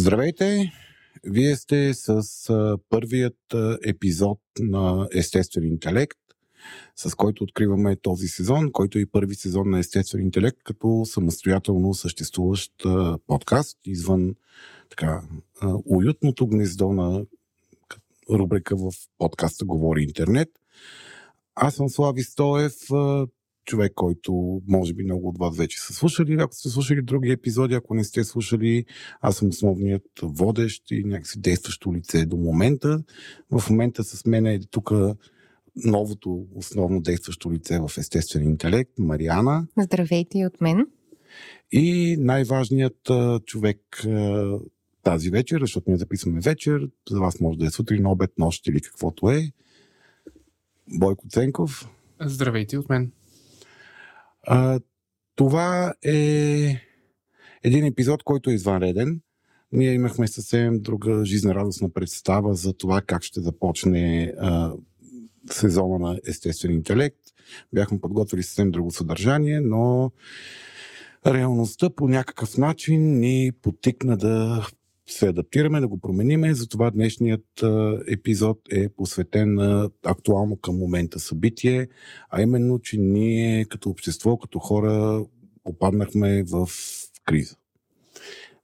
[0.00, 0.72] Здравейте!
[1.24, 2.22] Вие сте с
[2.90, 3.36] първият
[3.86, 6.18] епизод на Естествен интелект,
[6.96, 11.94] с който откриваме този сезон, който е и първи сезон на Естествен интелект, като самостоятелно
[11.94, 12.72] съществуващ
[13.26, 14.34] подкаст, извън
[14.90, 15.22] така,
[15.84, 17.24] уютното гнездо на
[18.30, 20.48] рубрика в подкаста Говори интернет.
[21.54, 22.74] Аз съм Слави Стоев,
[23.70, 26.36] човек, който може би много от вас вече са слушали.
[26.40, 28.84] Ако сте слушали други епизоди, ако не сте слушали,
[29.20, 33.02] аз съм основният водещ и някакси действащо лице до момента.
[33.50, 34.90] В момента с мен е тук
[35.76, 39.66] новото основно действащо лице в естествен интелект, Мариана.
[39.78, 40.86] Здравейте и от мен.
[41.72, 43.10] И най-важният
[43.46, 44.06] човек
[45.02, 48.80] тази вечер, защото ние записваме вечер, за вас може да е сутрин, обед, нощ или
[48.80, 49.52] каквото е.
[50.98, 51.88] Бойко Ценков.
[52.20, 53.12] Здравейте от мен.
[54.42, 54.80] А,
[55.36, 56.76] това е
[57.64, 59.20] един епизод, който е извънреден.
[59.72, 64.72] Ние имахме съвсем друга жизнерадостна представа за това как ще започне а,
[65.50, 67.18] сезона на естествен интелект.
[67.72, 70.10] Бяхме подготвили съвсем друго съдържание, но
[71.26, 74.66] реалността по някакъв начин ни потикна да
[75.12, 76.54] се адаптираме, да го промениме.
[76.54, 77.64] Затова днешният
[78.08, 81.88] епизод е посветен на актуално към момента събитие,
[82.30, 85.24] а именно, че ние като общество, като хора
[85.64, 86.68] попаднахме в
[87.24, 87.56] криза.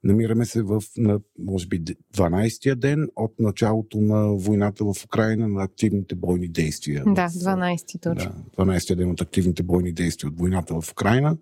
[0.03, 1.83] Намираме се в, на, може би,
[2.15, 7.03] 12-я ден от началото на войната в Украина на активните бойни действия.
[7.07, 8.31] Да, 12-ти точно.
[8.57, 11.37] Да, 12-я ден от активните бойни действия от войната в Украина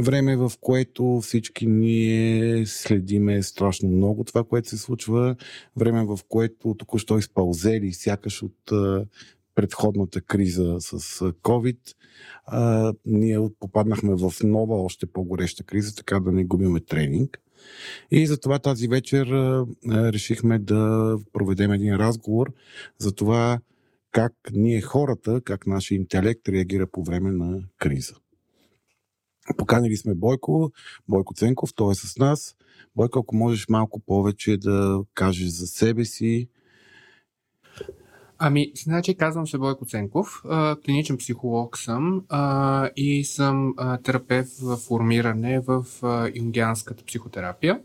[0.00, 5.36] време, в което всички ние следиме страшно много това, което се случва,
[5.76, 8.72] време, в което току-що изпълзели сякаш от
[9.54, 10.98] предходната криза с
[11.32, 11.78] COVID,
[12.46, 17.40] а, ние попаднахме в нова, още по-гореща криза, така да не губиме тренинг.
[18.10, 22.52] И затова тази вечер а, решихме да проведем един разговор
[22.98, 23.60] за това
[24.10, 28.14] как ние хората, как нашия интелект реагира по време на криза.
[29.56, 30.70] Поканили сме Бойко,
[31.08, 32.56] Бойко Ценков, той е с нас.
[32.96, 36.48] Бойко, ако можеш малко повече да кажеш за себе си.
[38.38, 40.42] Ами, значи казвам се Бойко Ценков,
[40.84, 42.24] клиничен психолог съм
[42.96, 47.80] и съм а, терапевт в формиране в а, юнгианската психотерапия.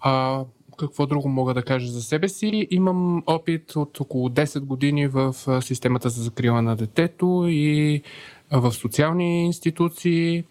[0.00, 0.44] А,
[0.78, 2.66] какво друго мога да кажа за себе си?
[2.70, 8.02] Имам опит от около 10 години в системата за закрила на детето и
[8.50, 10.44] в социални институции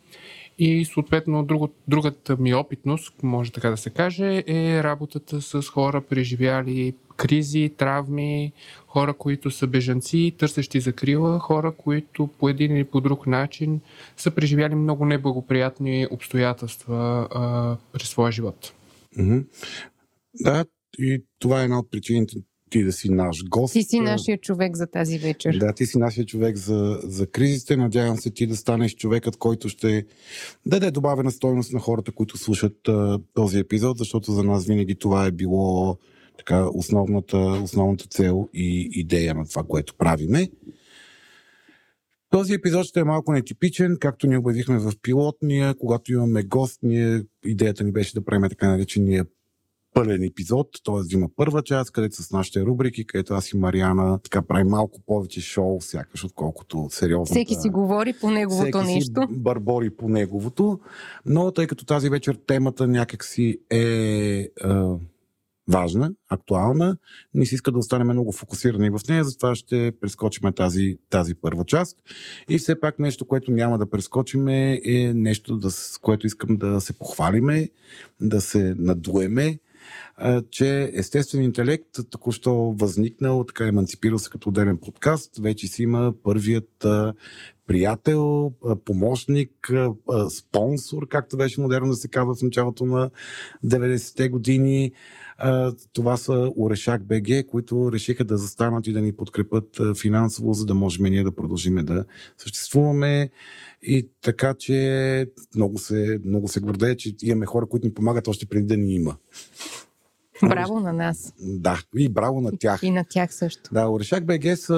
[0.59, 6.01] и съответно друго, другата ми опитност, може така да се каже, е работата с хора,
[6.01, 8.51] преживяли кризи, травми,
[8.87, 13.81] хора, които са бежанци, търсещи закрила, хора, които по един или по друг начин
[14.17, 18.73] са преживяли много неблагоприятни обстоятелства а, през своя живот.
[19.17, 19.45] Mm-hmm.
[20.33, 20.65] Да,
[20.99, 22.35] и това е една от причините
[22.69, 23.73] ти да си наш гост.
[23.73, 25.57] Ти си нашия човек за тази вечер.
[25.57, 27.77] Да, ти си нашия човек за, за кризите.
[27.77, 30.05] Надявам се ти да станеш човекът, който ще
[30.65, 35.25] даде добавена стойност на хората, които слушат а, този епизод, защото за нас винаги това
[35.25, 35.97] е било
[36.37, 40.49] така, основната, основната цел и идея на това, което правиме.
[42.29, 47.23] Този епизод ще е малко нетипичен, както ни обявихме в пилотния, когато имаме гост, ние,
[47.45, 49.25] идеята ни беше да правим така наречения
[49.93, 51.13] пълен епизод, т.е.
[51.13, 55.41] има първа част, където с нашите рубрики, където аз и Мариана така прави малко повече
[55.41, 57.25] шоу, сякаш отколкото сериозно.
[57.25, 59.21] Всеки си говори по неговото Всеки нещо.
[59.21, 60.79] Си барбори по неговото,
[61.25, 64.49] но тъй като тази вечер темата някакси е, е
[65.67, 66.97] важна, актуална,
[67.33, 71.65] ни се иска да останем много фокусирани в нея, затова ще прескочим тази, тази първа
[71.65, 71.97] част.
[72.49, 74.81] И все пак нещо, което няма да прескочим е
[75.15, 77.69] нещо, да, с което искам да се похвалиме,
[78.21, 79.59] да се надуеме,
[80.51, 86.85] че естествен интелект току-що възникнал, така еманципирал се като отделен подкаст, вече си има първият
[87.67, 88.51] приятел,
[88.85, 89.71] помощник,
[90.29, 93.09] спонсор, както беше модерно да се казва в началото на
[93.65, 94.91] 90-те години.
[95.93, 100.73] Това са Орешак БГ, които решиха да застанат и да ни подкрепят финансово, за да
[100.73, 102.05] можем ние да продължим да
[102.37, 103.29] съществуваме.
[103.81, 108.45] И така, че много се, много се гордея, че имаме хора, които ни помагат още
[108.45, 109.15] преди да ни има.
[110.43, 111.33] Браво на нас.
[111.39, 112.83] Да, и браво на тях.
[112.83, 113.69] И на тях също.
[113.73, 114.75] Да, Орешак БГ са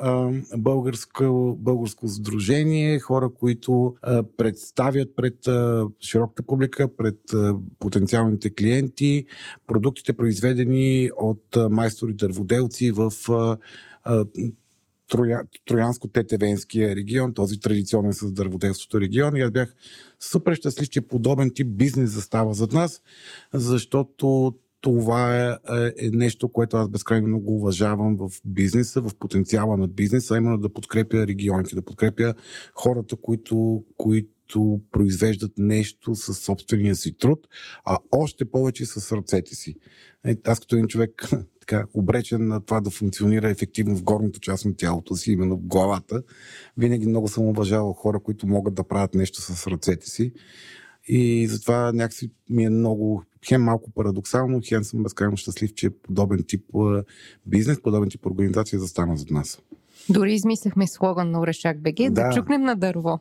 [0.00, 8.54] а, българско, българско сдружение, хора, които а, представят пред а, широката публика, пред а, потенциалните
[8.54, 9.26] клиенти,
[9.66, 13.56] продуктите произведени от а, майстори дърводелци в а,
[14.04, 14.24] а,
[15.12, 19.36] Троя, Троянско-Тетевенския регион, този традиционен с дърводелството регион.
[19.36, 19.74] И аз бях
[20.20, 23.02] супер щастлив, че подобен тип бизнес застава зад нас,
[23.54, 29.76] защото това е, е, е нещо, което аз безкрайно много уважавам в бизнеса, в потенциала
[29.76, 32.34] на бизнеса, именно да подкрепя регионите, да подкрепя
[32.74, 37.48] хората, които, които произвеждат нещо със собствения си труд,
[37.84, 39.76] а още повече с ръцете си.
[40.24, 41.28] Е, аз като един човек
[41.60, 45.66] така, обречен на това да функционира ефективно в горната част на тялото си, именно в
[45.66, 46.22] главата,
[46.76, 50.32] винаги много съм уважавал хора, които могат да правят нещо с ръцете си.
[51.08, 56.44] И затова някакси ми е много, хем малко парадоксално, хем съм безкрайно щастлив, че подобен
[56.48, 56.64] тип
[57.46, 59.60] бизнес, подобен тип организация застана зад нас.
[60.08, 63.20] Дори измисляхме слоган на Орешак БГ да, да чукнем на дърво.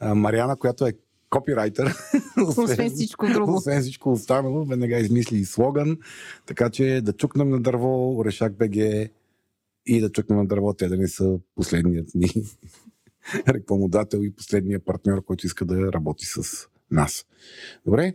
[0.00, 0.92] А, Мариана, която е
[1.30, 1.94] копирайтер.
[2.58, 3.56] освен всичко друго.
[3.56, 5.98] Освен всичко останало, веднага измисли и слоган.
[6.46, 8.76] Така че да чукнем на дърво, Орешак БГ
[9.86, 12.28] и да чукнем на дърво, те да не са последният ни
[13.48, 17.24] рекламодател и последния партньор, който иска да работи с нас.
[17.86, 18.14] Добре.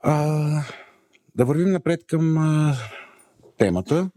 [0.00, 0.64] А,
[1.34, 2.76] да вървим напред към а,
[3.58, 4.10] темата.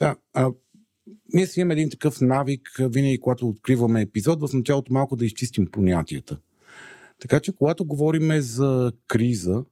[0.00, 0.50] Да, а,
[1.34, 5.66] ние си имаме един такъв навик, винаги когато откриваме епизод, в началото малко да изчистим
[5.66, 6.38] понятията.
[7.20, 9.64] Така че, когато говорим за криза,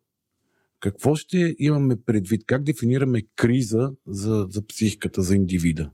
[0.81, 2.43] какво ще имаме предвид?
[2.47, 5.90] Как дефинираме криза за, за психиката, за индивида?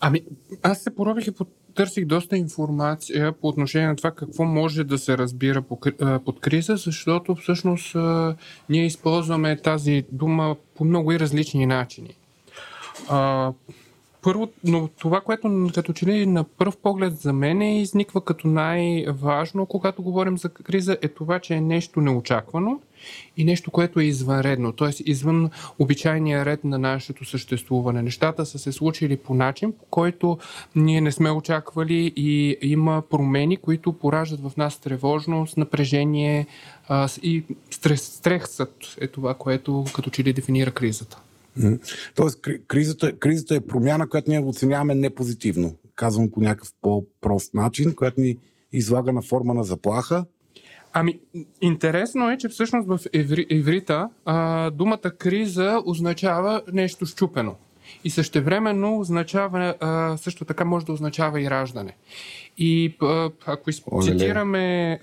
[0.00, 0.24] Ами,
[0.62, 1.32] аз се поробих и
[1.76, 5.62] потърсих доста информация по отношение на това какво може да се разбира
[6.24, 7.96] под криза, защото всъщност
[8.68, 12.16] ние използваме тази дума по много и различни начини.
[14.26, 18.48] Първо, но това, което като че ли на първ поглед за мен е изниква като
[18.48, 22.80] най-важно, когато говорим за криза, е това, че е нещо неочаквано
[23.36, 24.90] и нещо, което е извънредно, т.е.
[25.04, 28.02] извън обичайния ред на нашето съществуване.
[28.02, 30.38] Нещата са се случили по начин, по който
[30.76, 36.46] ние не сме очаквали и има промени, които пораждат в нас тревожност, напрежение
[37.22, 41.22] и стрес, стресът е това, което като че ли дефинира кризата.
[42.14, 45.74] Тоест, кризата, кризата е промяна, която ние оценяваме непозитивно.
[45.94, 48.38] Казвам по някакъв по-прост начин, която ни
[48.72, 50.24] излага на форма на заплаха.
[50.92, 51.20] Ами,
[51.60, 57.56] интересно е, че всъщност в еври, еврита а, думата криза означава нещо щупено.
[58.06, 61.96] И същевременно означава, а, също така може да означава и раждане.
[62.58, 62.96] И
[63.46, 63.70] ако
[64.02, 64.98] цитираме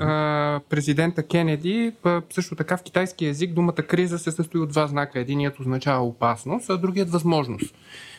[0.70, 1.94] президента Кенеди,
[2.30, 5.20] също така в китайски язик думата криза се състои от два знака.
[5.20, 7.76] Единият означава опасност, а другият възможност.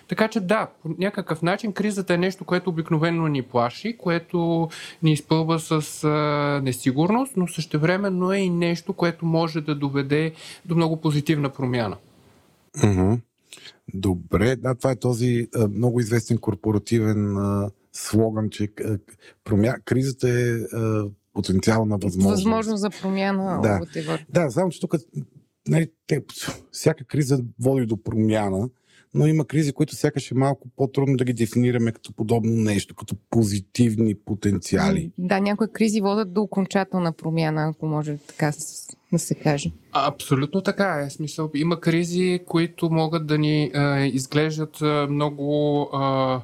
[0.09, 4.69] Така че да, по някакъв начин кризата е нещо, което обикновено ни плаши, което
[5.03, 6.11] ни изпълва с а,
[6.65, 10.33] несигурност, но същевременно е и нещо, което може да доведе
[10.65, 11.97] до много позитивна промяна.
[12.79, 13.21] Mm-hmm.
[13.95, 18.69] Добре, да, това е този а, много известен корпоративен а, слоган, че
[19.45, 19.75] промя...
[19.85, 22.45] кризата е а, потенциална възможност.
[22.45, 23.61] Възможност за промяна.
[23.63, 23.81] Да,
[24.29, 24.95] да само че тук
[25.69, 26.25] нали, те,
[26.71, 28.69] всяка криза води до промяна,
[29.15, 33.17] но има кризи, които сякаш е малко по-трудно да ги дефинираме като подобно нещо, като
[33.31, 35.11] позитивни потенциали.
[35.19, 38.53] Да, някои кризи водят до окончателна промяна, ако може така
[39.13, 39.71] да се каже.
[39.93, 41.11] Абсолютно така е.
[41.11, 46.41] Смисъл, има кризи, които могат да ни а, изглеждат а, много а,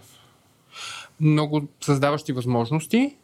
[1.21, 3.17] много създаващи възможности,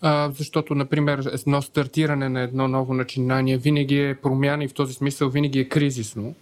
[0.00, 4.94] а, защото, например, едно стартиране на едно ново начинание винаги е промяна и в този
[4.94, 6.34] смисъл винаги е кризисно.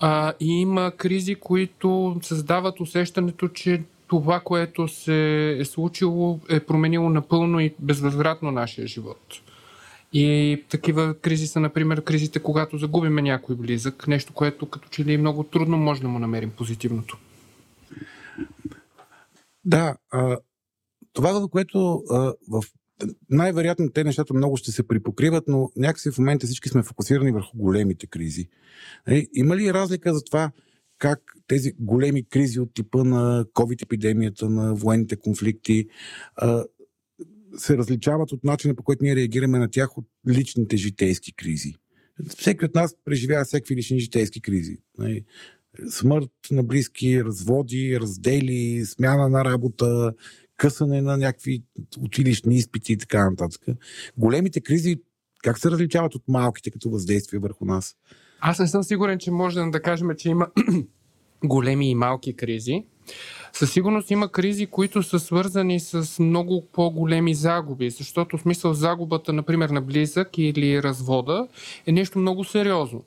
[0.00, 7.08] А, и има кризи, които създават усещането, че това, което се е случило, е променило
[7.08, 9.20] напълно и безвъзвратно нашия живот.
[10.12, 15.14] И такива кризи са, например, кризите, когато загубиме някой близък, нещо, което като че ли
[15.14, 17.18] е много трудно може да му намерим позитивното.
[19.64, 20.38] Да, а,
[21.12, 22.62] това, което а, в
[23.30, 27.58] най-вероятно те нещата много ще се припокриват, но някакси в момента всички сме фокусирани върху
[27.58, 28.48] големите кризи.
[29.06, 30.50] Нали, има ли разлика за това
[30.98, 35.86] как тези големи кризи от типа на COVID-епидемията, на военните конфликти,
[37.56, 41.74] се различават от начина по който ние реагираме на тях от личните житейски кризи?
[42.38, 44.78] Всеки от нас преживява всеки лични житейски кризи.
[44.98, 45.24] Нали,
[45.90, 50.14] смърт на близки, разводи, раздели, смяна на работа,
[50.60, 51.62] късане на някакви
[52.00, 53.62] училищни изпити и така нататък.
[54.16, 54.96] Големите кризи
[55.42, 57.96] как се различават от малките като въздействие върху нас?
[58.40, 60.46] Аз не съм сигурен, че можем да кажем, че има
[61.44, 62.84] големи и малки кризи.
[63.52, 69.32] Със сигурност има кризи, които са свързани с много по-големи загуби, защото в смисъл загубата,
[69.32, 71.48] например, на близък или развода
[71.86, 73.04] е нещо много сериозно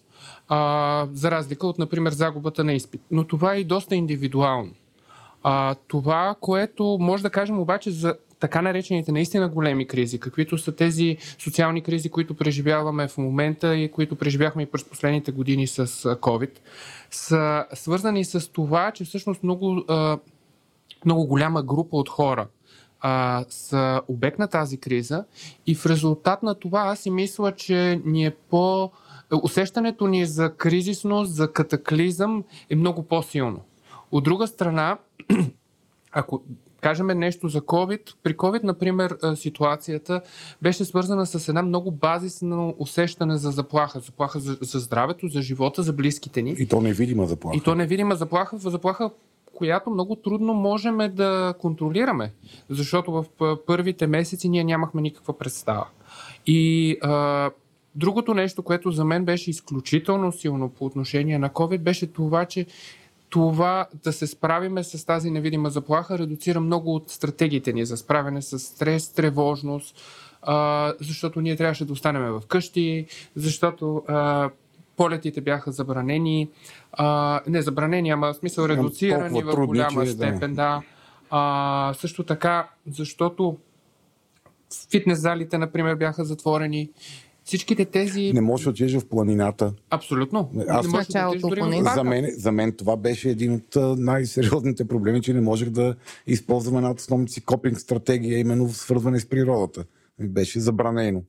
[0.48, 3.02] а, за разлика от, например, загубата на изпит.
[3.12, 4.72] Но това е и доста индивидуално.
[5.44, 10.76] А, това, което може да кажем обаче за така наречените наистина големи кризи, каквито са
[10.76, 15.88] тези социални кризи, които преживяваме в момента и които преживяхме и през последните години с
[16.16, 16.50] COVID,
[17.12, 19.84] са свързани с това, че всъщност много,
[21.06, 22.48] много голяма група от хора
[23.50, 25.26] са обект на тази криза
[25.68, 28.92] и в резултат на това аз си мисля, че ни е по...
[29.44, 33.60] Усещането ни за кризисност, за катаклизъм е много по-силно.
[34.14, 34.98] От друга страна,
[36.12, 36.44] ако
[36.82, 40.22] кажем нещо за COVID, при COVID, например, ситуацията
[40.62, 44.00] беше свързана с една много базисно усещане за заплаха.
[44.00, 46.56] Заплаха за, за здравето, за живота, за близките ни.
[46.60, 47.58] И то невидима заплаха.
[47.58, 49.10] И то невидима заплаха, заплаха,
[49.54, 52.34] която много трудно можем да контролираме,
[52.70, 53.26] защото в
[53.66, 55.86] първите месеци ние нямахме никаква представа.
[56.48, 57.52] И а,
[57.96, 62.66] другото нещо, което за мен беше изключително силно по отношение на COVID, беше това, че
[63.34, 68.42] това да се справиме с тази невидима заплаха редуцира много от стратегиите ни за справяне
[68.42, 70.02] с стрес, тревожност,
[70.42, 74.50] а, защото ние трябваше да останем в къщи, защото а,
[74.98, 76.50] полетите бяха забранени,
[76.92, 80.82] а, не забранени, ама в смисъл редуцирани в голяма степен, да.
[81.30, 83.58] А, също така, защото
[84.92, 86.90] фитнес залите, например, бяха затворени.
[87.44, 88.34] Всичките тези...
[88.34, 89.74] Не можеш да отидеш в планината.
[89.90, 90.52] Абсолютно.
[90.68, 90.86] Аз...
[90.86, 94.88] Не можеш да отидеш дори в за, мен, за мен това беше един от най-сериозните
[94.88, 95.96] проблеми, че не можех да
[96.28, 99.86] използвам една от основните си копинг стратегия, именно в свързване с природата.
[100.20, 101.24] Беше забранено.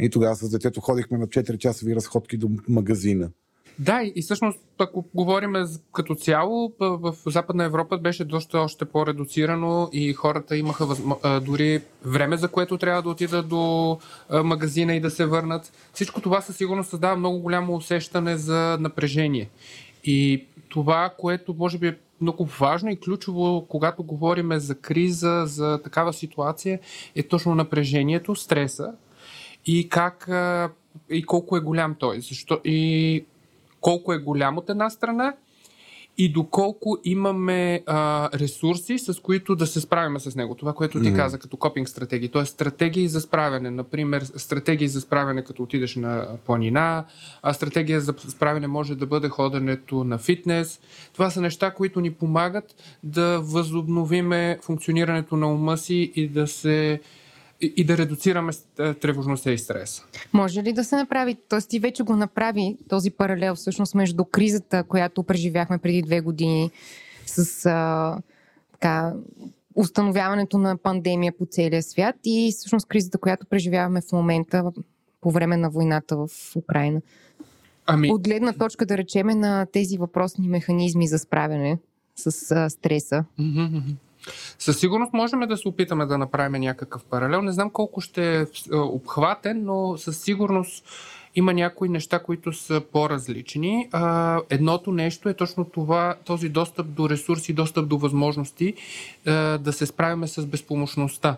[0.00, 3.30] И тогава с детето ходихме на 4 часови разходки до магазина.
[3.80, 5.52] Да, и всъщност, ако говорим
[5.92, 10.86] като цяло, в Западна Европа беше доста още по-редуцирано и хората имаха
[11.40, 13.98] дори време, за което трябва да отидат до
[14.30, 15.72] магазина и да се върнат.
[15.92, 19.48] Всичко това със сигурност създава много голямо усещане за напрежение.
[20.04, 25.80] И това, което може би е много важно и ключово, когато говорим за криза, за
[25.84, 26.80] такава ситуация,
[27.14, 28.92] е точно напрежението, стреса
[29.66, 30.30] и как
[31.10, 32.20] и колко е голям той.
[32.20, 33.24] Защо, и
[33.80, 35.34] колко е голям от една страна
[36.20, 40.54] и доколко имаме а, ресурси, с които да се справим с него.
[40.54, 41.16] Това, което ти mm-hmm.
[41.16, 42.28] каза като копинг стратегии.
[42.28, 43.70] Тоест стратегии за справяне.
[43.70, 47.04] Например, стратегии за справяне като отидеш на планина,
[47.42, 50.80] а стратегия за справяне може да бъде ходенето на фитнес.
[51.12, 57.00] Това са неща, които ни помагат да възобновиме функционирането на ума си и да се
[57.60, 60.02] и, и да редуцираме е, тревожността и стреса.
[60.32, 61.60] Може ли да се направи, т.е.
[61.60, 66.70] ти вече го направи този паралел всъщност между кризата, която преживяхме преди две години
[67.26, 68.18] с а,
[68.72, 69.12] така,
[69.74, 74.64] установяването на пандемия по целия свят и всъщност кризата, която преживяваме в момента
[75.20, 77.00] по време на войната в Украина?
[77.86, 78.12] Ами...
[78.12, 81.78] От гледна точка, да речеме, на тези въпросни механизми за справяне
[82.16, 83.24] с а, стреса.
[83.40, 83.82] Mm-hmm.
[84.58, 87.42] Със сигурност можем да се опитаме да направим някакъв паралел.
[87.42, 90.84] Не знам колко ще е, обхватен, но със сигурност
[91.34, 93.88] има някои неща, които са по-различни.
[94.50, 98.74] едното нещо е точно това, този достъп до ресурси, достъп до възможности
[99.60, 101.36] да се справяме с безпомощността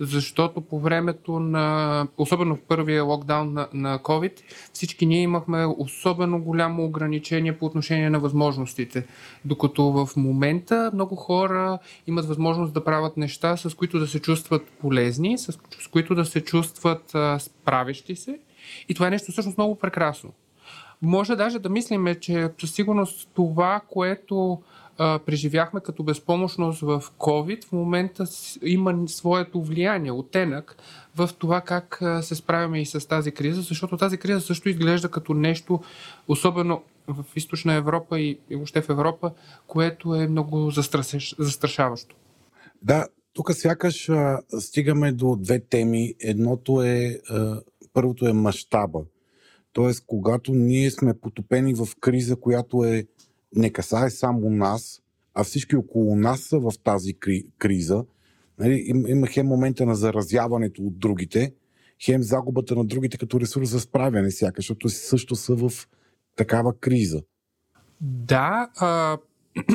[0.00, 4.32] защото по времето на, особено в първия локдаун на, на COVID,
[4.72, 9.06] всички ние имахме особено голямо ограничение по отношение на възможностите.
[9.44, 14.62] Докато в момента много хора имат възможност да правят неща, с които да се чувстват
[14.80, 18.38] полезни, с, с които да се чувстват а, справещи се.
[18.88, 20.32] И това е нещо всъщност много прекрасно.
[21.02, 24.62] Може даже да мислиме, че със сигурност това, което
[25.02, 28.24] а, преживяхме като безпомощност в COVID, в момента
[28.62, 30.76] има своето влияние, оттенък
[31.16, 35.34] в това как се справяме и с тази криза, защото тази криза също изглежда като
[35.34, 35.80] нещо,
[36.28, 39.32] особено в източна Европа и, и въобще в Европа,
[39.66, 40.70] което е много
[41.38, 42.16] застрашаващо.
[42.82, 46.14] Да, тук сякаш а, стигаме до две теми.
[46.20, 47.60] Едното е, а,
[47.92, 49.00] първото е мащаба.
[49.72, 53.04] Тоест, когато ние сме потопени в криза, която е
[53.56, 55.02] не касае само нас,
[55.34, 58.04] а всички около нас са в тази кри, криза.
[58.58, 61.52] Нали, им, има хем момента на заразяването от другите,
[62.04, 65.72] хем загубата на другите като ресурс за справяне, сякаш, защото също са в
[66.36, 67.22] такава криза.
[68.00, 69.18] Да, а,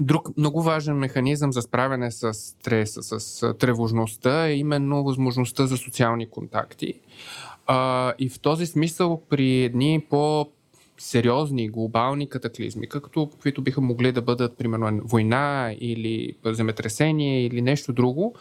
[0.00, 6.30] Друг много важен механизъм за справяне с стреса, с тревожността е именно възможността за социални
[6.30, 7.00] контакти.
[7.66, 10.50] А, и в този смисъл при едни по
[10.98, 17.92] сериозни глобални катаклизми, както каквито биха могли да бъдат, примерно, война или земетресение или нещо
[17.92, 18.34] друго,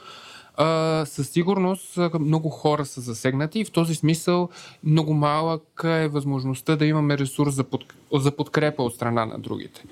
[1.06, 4.50] със сигурност много хора са засегнати и в този смисъл
[4.84, 7.60] много малък е възможността да имаме ресурс
[8.14, 9.84] за подкрепа от страна на другите.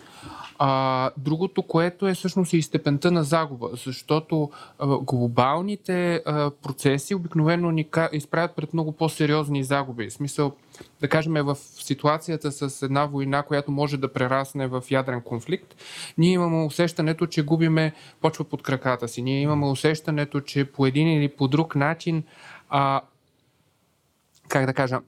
[0.59, 7.71] А, другото, което е всъщност и степента на загуба, защото а, глобалните а, процеси обикновено
[7.71, 10.09] ни изправят пред много по-сериозни загуби.
[10.09, 10.53] В смисъл,
[11.01, 15.75] да кажем, в ситуацията с една война, която може да прерасне в ядрен конфликт,
[16.17, 19.21] ние имаме усещането, че губиме почва под краката си.
[19.21, 22.23] Ние имаме усещането, че по един или по друг начин
[22.69, 23.01] а,
[24.47, 24.99] как да кажа,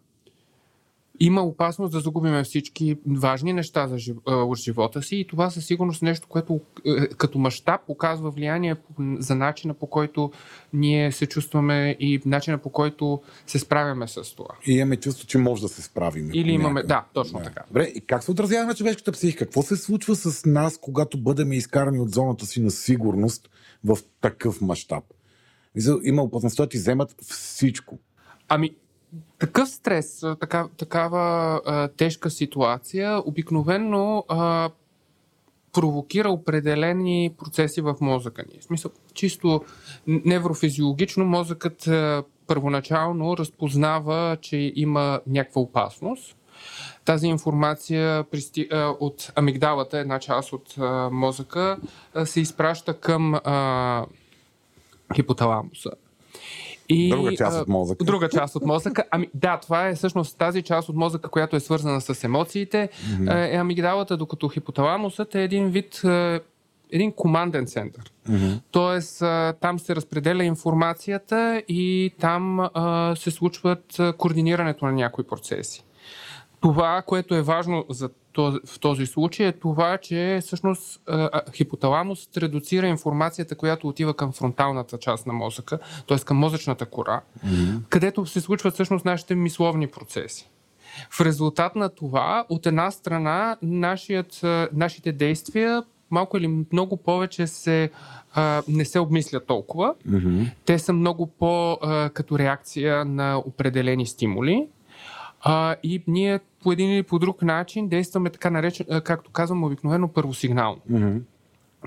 [1.19, 4.17] има опасност да загубим всички важни неща за жив...
[4.25, 8.75] от живота си и това със сигурност нещо, което е, като мащаб показва влияние
[9.19, 10.31] за начина по който
[10.73, 14.49] ние се чувстваме и начина по който се справяме с това.
[14.65, 16.29] И имаме чувство, че може да се справим.
[16.33, 17.45] Или имаме, да, точно да.
[17.45, 17.63] така.
[17.67, 19.45] Добре, и как се отразява на човешката психика?
[19.45, 23.49] Какво се случва с нас, когато бъдем изкарани от зоната си на сигурност
[23.83, 25.03] в такъв мащаб?
[26.03, 27.99] Има опасността да ти вземат всичко.
[28.47, 28.75] Ами,
[29.39, 34.69] такъв стрес, така, такава а, тежка ситуация, обикновенно а,
[35.73, 38.59] провокира определени процеси в мозъка ни.
[38.59, 39.63] В смисъл, чисто
[40.07, 46.35] неврофизиологично мозъкът а, първоначално разпознава, че има някаква опасност.
[47.05, 51.77] Тази информация присти, а, от амигдалата, една част от а, мозъка,
[52.13, 54.05] а, се изпраща към а,
[55.15, 55.91] хипоталамуса.
[56.89, 58.05] И, друга част от мозъка.
[58.05, 59.03] Друга част от мозъка.
[59.11, 62.89] Ами да, това е всъщност тази част от мозъка, която е свързана с емоциите.
[62.93, 63.53] Mm-hmm.
[63.53, 66.01] Е амигдалата, докато хипоталамусът е един вид
[66.91, 68.11] един команден център.
[68.29, 68.59] Mm-hmm.
[68.71, 69.19] Тоест,
[69.61, 75.83] там се разпределя информацията и там а, се случват координирането на някои процеси.
[76.61, 81.01] Това, което е важно за този, в този случай е това, че всъщност
[81.53, 86.17] хипоталамус редуцира информацията, която отива към фронталната част на мозъка, т.е.
[86.17, 87.79] към мозъчната кора, mm-hmm.
[87.89, 90.49] където се случват всъщност нашите мисловни процеси.
[91.09, 94.39] В резултат на това, от една страна, нашият,
[94.73, 97.89] нашите действия малко или много повече се,
[98.33, 99.95] а, не се обмислят толкова.
[100.09, 100.51] Mm-hmm.
[100.65, 104.67] Те са много по а, като реакция на определени стимули.
[105.41, 110.13] А, и ние по един или по друг начин действаме така наречен, както казвам, обикновено
[110.13, 110.81] първосигнално.
[110.91, 111.21] Mm-hmm.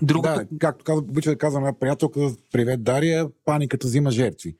[0.03, 0.35] Другото...
[0.35, 4.57] Да, както казвам, обича да казвам една приятелка, привет Дария, паниката взима жертви.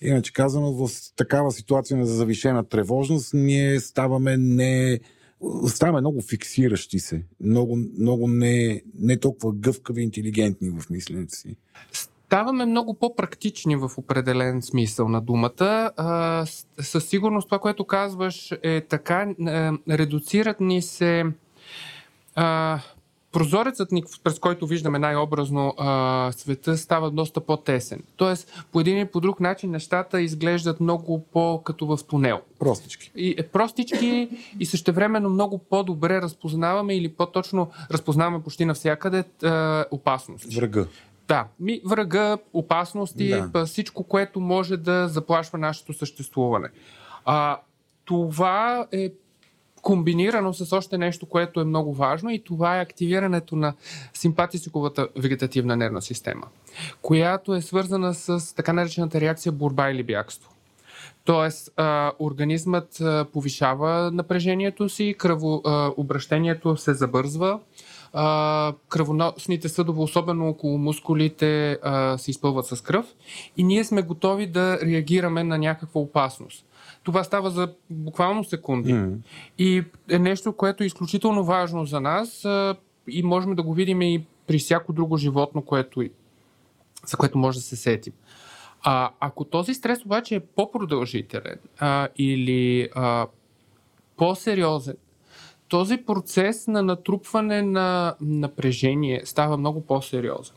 [0.00, 5.00] Иначе казано, в такава ситуация на завишена тревожност, ние ставаме не...
[5.68, 11.56] Ставаме много фиксиращи се, много, много не, не толкова гъвкави, интелигентни в мисленето си
[12.28, 15.90] ставаме много по-практични в определен смисъл на думата.
[15.96, 16.44] А,
[16.80, 21.24] със сигурност това, което казваш е така, а, редуцират ни се
[22.34, 22.80] а,
[23.32, 28.02] прозорецът ни, през който виждаме най-образно а, света, става доста по-тесен.
[28.16, 32.40] Тоест, по един или по друг начин нещата изглеждат много по-като в тунел.
[32.58, 33.10] Простички.
[33.16, 34.28] И, е, простички
[34.60, 40.54] и същевременно много по-добре разпознаваме или по-точно разпознаваме почти навсякъде а, опасност.
[40.54, 40.86] Врага.
[41.28, 43.66] Да, ми, врага, опасности, да.
[43.66, 46.68] всичко, което може да заплашва нашето съществуване.
[47.24, 47.60] А,
[48.04, 49.10] това е
[49.82, 53.74] комбинирано с още нещо, което е много важно и това е активирането на
[54.14, 56.46] симпатисиковата вегетативна нервна система,
[57.02, 60.50] която е свързана с така наречената реакция борба или бягство.
[61.24, 67.60] Тоест, а, организмът а, повишава напрежението си, кръвообращението се забързва,
[68.12, 73.14] а, кръвоносните съдове, особено около мускулите, а, се изпълват с кръв
[73.56, 76.64] и ние сме готови да реагираме на някаква опасност.
[77.02, 78.94] Това става за буквално секунди.
[78.94, 79.16] Mm.
[79.58, 82.76] И е нещо, което е изключително важно за нас а,
[83.08, 86.02] и можем да го видим и при всяко друго животно, което,
[87.06, 88.12] за което може да се сетим.
[88.82, 93.26] А, ако този стрес обаче е по-продължителен а, или а,
[94.16, 94.96] по-сериозен,
[95.68, 100.56] този процес на натрупване на напрежение става много по-сериозен.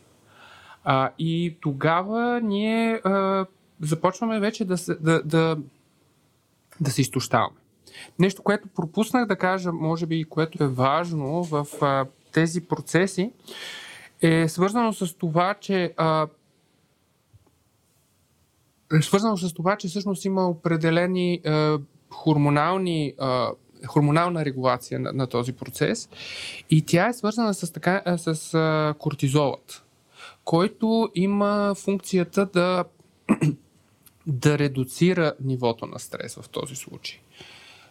[0.83, 3.45] А, и тогава ние а,
[3.81, 5.57] започваме вече да се, да, да,
[6.81, 7.55] да се изтощаваме.
[8.19, 13.31] Нещо, което пропуснах да кажа, може би, което е важно в а, тези процеси,
[14.21, 16.27] е свързано с това, че а,
[18.99, 23.51] е свързано с това, че всъщност има определени а, хормонални а,
[23.87, 26.09] хормонална регулация на, на този процес
[26.69, 29.83] и тя е свързана с, така, с а, кортизолът,
[30.43, 32.83] който има функцията да,
[34.27, 37.19] да редуцира нивото на стрес в този случай.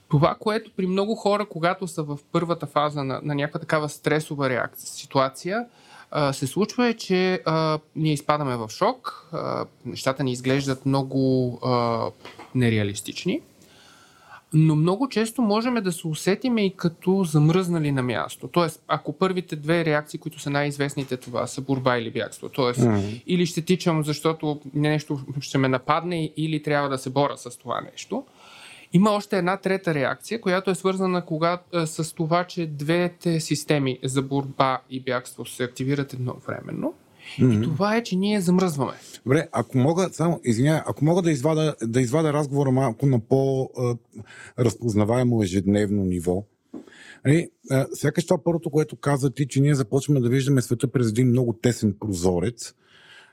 [0.08, 4.50] Това, което при много хора, когато са в първата фаза на, на някаква такава стресова
[4.50, 5.66] реакция, ситуация,
[6.10, 11.58] а, се случва е, че а, ние изпадаме в шок, а, нещата ни изглеждат много
[11.62, 12.06] а,
[12.54, 13.40] нереалистични
[14.54, 18.48] но много често можем да се усетим и като замръзнали на място.
[18.48, 22.48] Тоест, ако първите две реакции, които са най-известните това, са борба или бягство.
[22.48, 23.22] Тоест, mm-hmm.
[23.26, 27.80] или ще тичам, защото нещо ще ме нападне, или трябва да се боря с това
[27.92, 28.24] нещо.
[28.92, 34.22] Има още една трета реакция, която е свързана кога, с това, че двете системи за
[34.22, 36.94] борба и бягство се активират едновременно.
[37.38, 37.60] Mm-hmm.
[37.60, 38.92] И това е, че ние замръзваме.
[39.24, 45.42] Добре, ако мога, само, извиня, ако мога да извада, да извада разговора малко на по-разпознаваемо
[45.42, 46.44] ежедневно ниво,
[47.26, 47.50] Али,
[47.94, 51.52] сякаш това първото, което каза ти, че ние започваме да виждаме света през един много
[51.52, 52.74] тесен прозорец.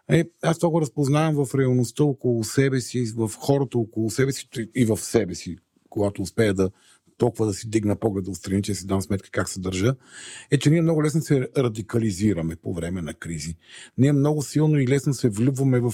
[0.10, 4.48] Е, аз това го разпознавам в реалността около себе си, в хората около себе си
[4.76, 5.58] и в себе си,
[5.90, 6.70] когато успея да
[7.18, 9.96] толкова да си дигна погледа отстрани, че си дам сметка как се държа,
[10.52, 13.56] е, че ние много лесно се радикализираме по време на кризи.
[13.98, 15.94] Ние много силно и лесно се влюбваме в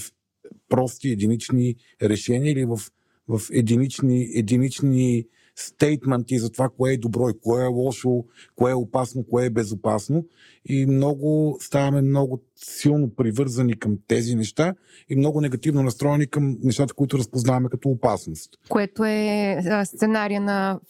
[0.68, 2.80] прости единични решения или в,
[3.28, 8.24] в единични, единични стейтменти за това, кое е добро и кое е лошо,
[8.56, 10.26] кое е опасно, кое е безопасно.
[10.64, 14.74] И много ставаме много силно привързани към тези неща
[15.08, 18.58] и много негативно настроени към нещата, които разпознаваме като опасност.
[18.68, 20.80] Което е сценария на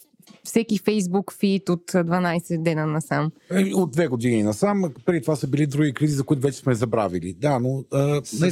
[0.43, 3.31] всеки фейсбук фит от 12 дена насам.
[3.51, 4.93] Е, от две години насам.
[5.05, 7.33] Преди това са били други кризи, за които вече сме забравили.
[7.33, 7.83] Да, но...
[7.93, 8.51] А, не...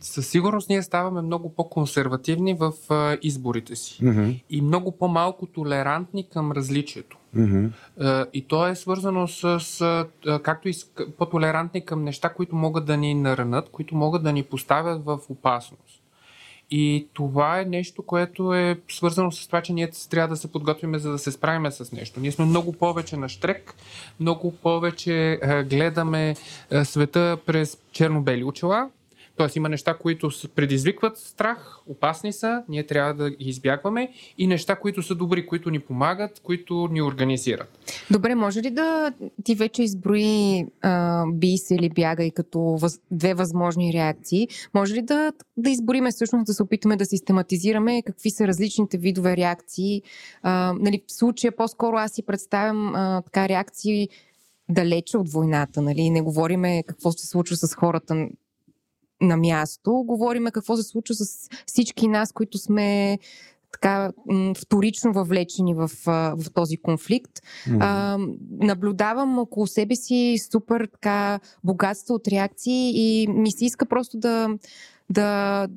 [0.00, 4.42] Със сигурност ние ставаме много по-консервативни в а, изборите си mm-hmm.
[4.50, 7.18] и много по-малко толерантни към различието.
[7.36, 7.70] Mm-hmm.
[8.00, 9.80] А, и то е свързано с, с
[10.26, 10.86] а, както и с,
[11.18, 16.03] по-толерантни към неща, които могат да ни наранат, които могат да ни поставят в опасност.
[16.70, 20.98] И това е нещо, което е свързано с това, че ние трябва да се подготвим
[20.98, 22.20] за да се справим с нещо.
[22.20, 23.74] Ние сме много повече на штрек,
[24.20, 26.34] много повече гледаме
[26.84, 28.90] света през черно-бели очила,
[29.36, 34.76] Тоест има неща, които предизвикват страх, опасни са, ние трябва да ги избягваме и неща,
[34.76, 37.78] които са добри, които ни помагат, които ни организират.
[38.10, 39.12] Добре, може ли да
[39.44, 44.48] ти вече изброи а, би се или бяга и като въз, две възможни реакции?
[44.74, 49.36] Може ли да, да избориме всъщност да се опитаме да систематизираме какви са различните видове
[49.36, 50.02] реакции?
[50.42, 54.08] А, нали, в случая по-скоро аз си представям а, така реакции
[54.68, 56.10] далече от войната, нали?
[56.10, 58.28] Не говориме какво се случва с хората
[59.24, 60.04] на място.
[60.06, 63.18] Говориме какво се случва с всички нас, които сме
[63.72, 64.12] така
[64.58, 67.32] вторично въвлечени в, в този конфликт.
[67.32, 67.78] Mm-hmm.
[67.80, 68.18] А,
[68.66, 74.48] наблюдавам около себе си супер така богатство от реакции и ми се иска просто да,
[75.10, 75.68] да,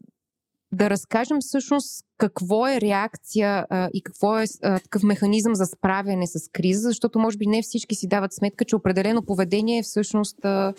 [0.72, 6.28] да разкажем всъщност какво е реакция а, и какво е а, такъв механизъм за справяне
[6.28, 10.46] с криза, защото може би не всички си дават сметка, че определено поведение е всъщност
[10.46, 10.74] а,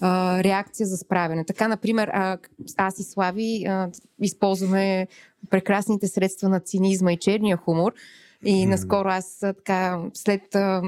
[0.00, 1.44] а, реакция за справяне.
[1.44, 2.38] Така, например, а,
[2.76, 3.88] аз и Слави а,
[4.20, 5.08] използваме
[5.50, 7.92] прекрасните средства на цинизма и черния хумор.
[8.44, 10.82] И наскоро аз така, след а,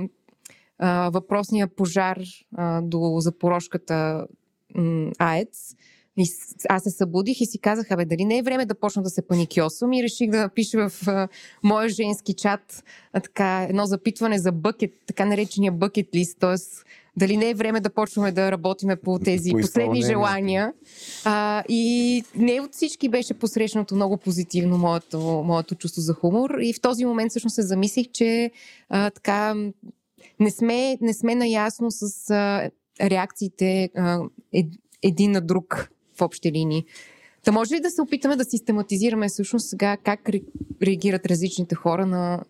[0.79, 2.19] а, въпросния пожар
[2.57, 4.27] а, до запорожката
[4.75, 5.77] м, АЕЦ,
[6.19, 6.27] и
[6.69, 9.27] аз се събудих и си казах, абе, дали не е време да почна да се
[9.27, 11.29] паникьосвам и реших да напиша в а,
[11.63, 16.57] моя женски чат а, така, едно запитване за бъкет, така наречения бъкет лист, т.е
[17.17, 20.73] дали не е време да почваме да работиме по тези по последни желания.
[21.25, 26.51] А, и не от всички беше посрещнато много позитивно моето, моето чувство за хумор.
[26.61, 28.51] И в този момент всъщност се замислих, че
[28.89, 29.55] а, така
[30.41, 32.71] не сме, не сме наясно с а,
[33.01, 34.21] реакциите а,
[34.53, 34.67] ед,
[35.03, 36.85] един на друг в общи линии.
[37.45, 40.21] Та може ли да се опитаме да систематизираме всъщност сега как
[40.83, 42.41] реагират различните хора на,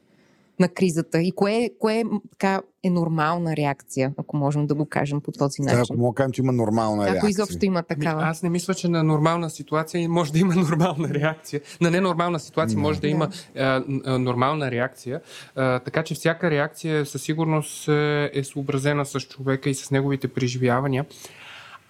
[0.61, 5.33] на кризата и кое, кое така е нормална реакция, ако можем да го кажем по
[5.33, 5.79] този начин.
[5.79, 7.19] Да, ако мога да кажем, че има нормална реакция.
[7.19, 8.23] Ако изобщо има такава.
[8.25, 11.61] Аз не мисля, че на нормална ситуация може да има нормална реакция.
[11.81, 15.21] На ненормална ситуация може да, да има а, а, нормална реакция.
[15.57, 20.29] А, така че всяка реакция със сигурност е, е съобразена с човека и с неговите
[20.29, 21.05] преживявания.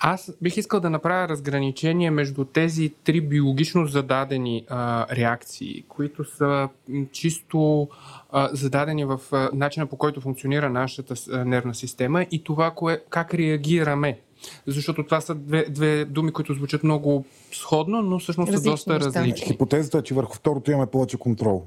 [0.05, 6.69] Аз бих искал да направя разграничение между тези три биологично зададени а, реакции, които са
[7.13, 7.89] чисто
[8.31, 13.03] а, зададени в а, начина по който функционира нашата а, нервна система и това кое,
[13.11, 14.19] как реагираме.
[14.67, 19.01] Защото това са две, две думи, които звучат много сходно, но всъщност различни са доста
[19.01, 19.47] различни.
[19.47, 21.67] Хипотезата е, че върху второто имаме повече контрол.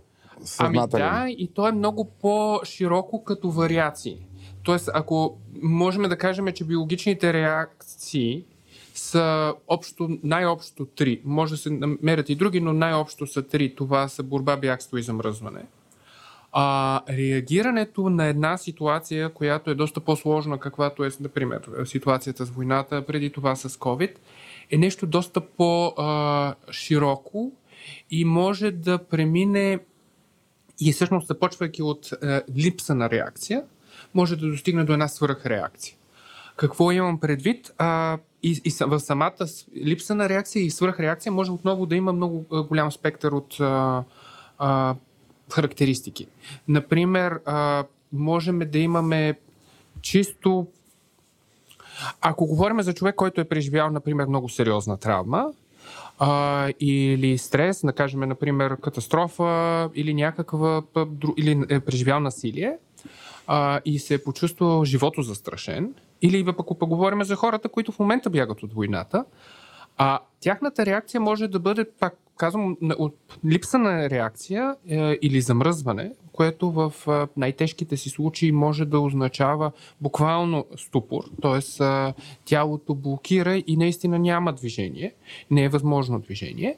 [0.60, 4.18] Ами да, и то е много по-широко като вариации.
[4.66, 8.44] Тоест, ако можем да кажем, че биологичните реакции
[8.94, 11.22] са общо, най-общо три.
[11.26, 13.76] Може да се намерят и други, но най-общо са три.
[13.76, 15.66] Това са борба, бягство и замръзване.
[16.52, 23.06] А реагирането на една ситуация, която е доста по-сложна, каквато е, например, ситуацията с войната,
[23.06, 24.12] преди това с COVID,
[24.72, 26.72] е нещо доста по-широко
[28.12, 29.80] и може да премине
[30.80, 33.64] И всъщност, започвайки от е, липса на реакция,
[34.16, 35.96] може да достигне до една свръхреакция.
[36.56, 37.74] Какво имам предвид?
[37.78, 39.46] А, и, и в самата
[39.86, 44.04] липса на реакция и свръхреакция може отново да има много голям спектър от а,
[44.58, 44.96] а,
[45.52, 46.28] характеристики.
[46.68, 49.40] Например, а, можем да имаме
[50.02, 50.68] чисто.
[52.22, 55.54] Ако говорим за човек, който е преживял, например, много сериозна травма,
[56.20, 60.84] а, или стрес, да кажем, например, катастрофа или някаква,
[61.38, 62.78] или е преживял насилие
[63.48, 68.00] а, и се е почувствал живото застрашен, или пък ако говорим за хората, които в
[68.00, 69.26] момента бягат от войната,
[69.98, 76.12] а тяхната реакция може да бъде, пак казвам, от липса на реакция е, или замръзване,
[76.36, 76.94] което в
[77.38, 79.72] най-тежките си случаи може да означава
[80.02, 81.84] буквално ступор, т.е.
[82.46, 85.14] Тялото блокира и наистина няма движение,
[85.52, 86.78] не е възможно движение,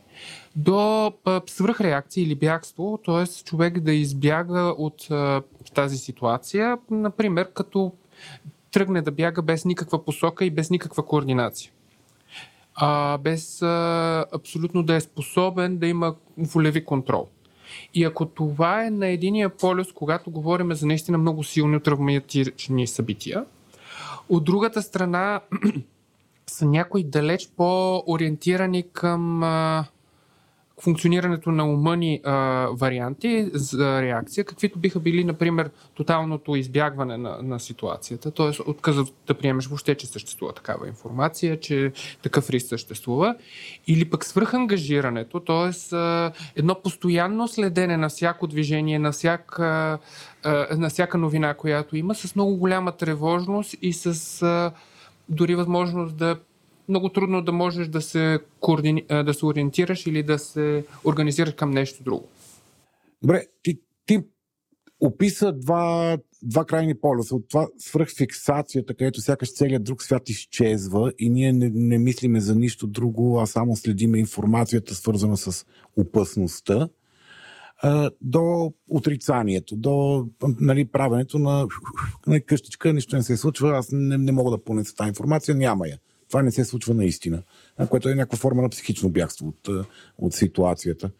[0.55, 1.13] до
[1.47, 3.43] свръхреакция или бягство, т.е.
[3.43, 5.07] човек да избяга от
[5.73, 7.91] тази ситуация, например, като
[8.71, 11.71] тръгне да бяга без никаква посока и без никаква координация.
[12.75, 17.27] А, без а, абсолютно да е способен да има волеви контрол.
[17.93, 23.45] И ако това е на единия полюс, когато говорим за наистина много силни травматични събития,
[24.29, 25.41] от другата страна
[26.47, 29.85] са някои далеч по-ориентирани към а,
[30.81, 32.33] функционирането на умъни а,
[32.71, 38.69] варианти за реакция, каквито биха били, например, тоталното избягване на, на ситуацията, т.е.
[38.69, 43.35] отказа да приемеш въобще, че съществува такава информация, че такъв риск съществува,
[43.87, 45.95] или пък свръхангажирането, т.е.
[46.55, 49.99] едно постоянно следене на всяко движение, на всяка,
[50.43, 54.71] а, на всяка новина, която има, с много голяма тревожност и с а,
[55.29, 56.37] дори възможност да
[56.89, 59.05] много трудно да можеш да се, координи...
[59.09, 62.27] да се ориентираш или да се организираш към нещо друго.
[63.21, 64.19] Добре, ти, ти
[64.99, 67.35] описа два, два крайни полюса.
[67.35, 72.55] От това свръхфиксацията, където сякаш целият друг свят изчезва и ние не, не мислиме за
[72.55, 75.65] нищо друго, а само следиме информацията, свързана с
[75.97, 76.89] опасността,
[78.21, 80.27] до отрицанието, до
[80.59, 81.67] нали, правенето на,
[82.27, 85.87] на къщичка, нищо не се случва, аз не, не мога да понеса тази информация, няма
[85.87, 85.97] я.
[86.27, 87.43] Това не се случва наистина,
[87.89, 89.87] което е някаква форма на психично бягство от,
[90.17, 91.11] от ситуацията.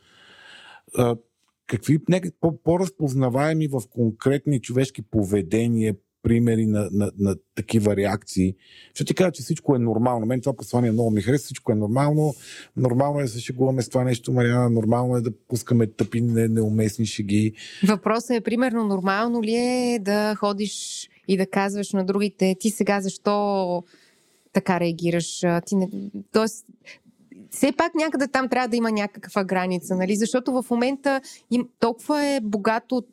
[1.67, 1.99] Какви
[2.63, 5.95] по-разпознаваеми в конкретни човешки поведения
[6.27, 8.55] примери на, на, на такива реакции.
[8.93, 10.25] Ще ти кажа, че всичко е нормално.
[10.25, 11.45] Мен това послание много ми харесва.
[11.45, 12.33] Всичко е нормално.
[12.77, 14.69] Нормално е да се шегуваме с това нещо, Мариана.
[14.69, 17.53] Нормално е да пускаме тъпи, не, неуместни шеги.
[17.87, 23.01] Въпросът е, примерно, нормално ли е да ходиш и да казваш на другите, ти сега
[23.01, 23.83] защо
[24.57, 25.45] така реагираш.
[25.65, 25.89] Ти не...
[26.31, 26.65] Тоест,
[27.49, 30.15] все пак някъде там трябва да има някаква граница, нали?
[30.15, 33.03] Защото в момента им, толкова е богато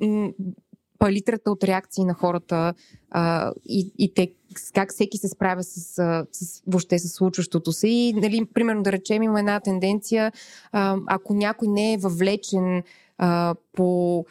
[0.98, 2.74] палитрата от реакции на хората
[3.10, 4.32] а, и, и те,
[4.74, 5.94] как всеки се справя с,
[6.32, 7.88] с, въобще с случващото се.
[7.88, 10.32] И, нали, примерно, да речем, има една тенденция,
[10.72, 12.82] а, ако някой не е въвлечен
[13.18, 14.24] а, по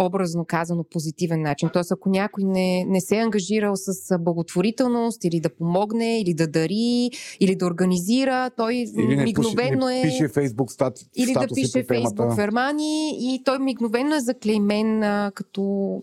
[0.00, 1.70] образно казано позитивен начин.
[1.72, 6.46] Тоест, ако някой не, не се е ангажирал с благотворителност или да помогне, или да
[6.46, 10.02] дари, или да организира, той или мигновено пише, е...
[10.02, 16.02] Пише Фейсбук стат, Или да пише Фейсбук Фермани и той мигновено е заклеймен а, като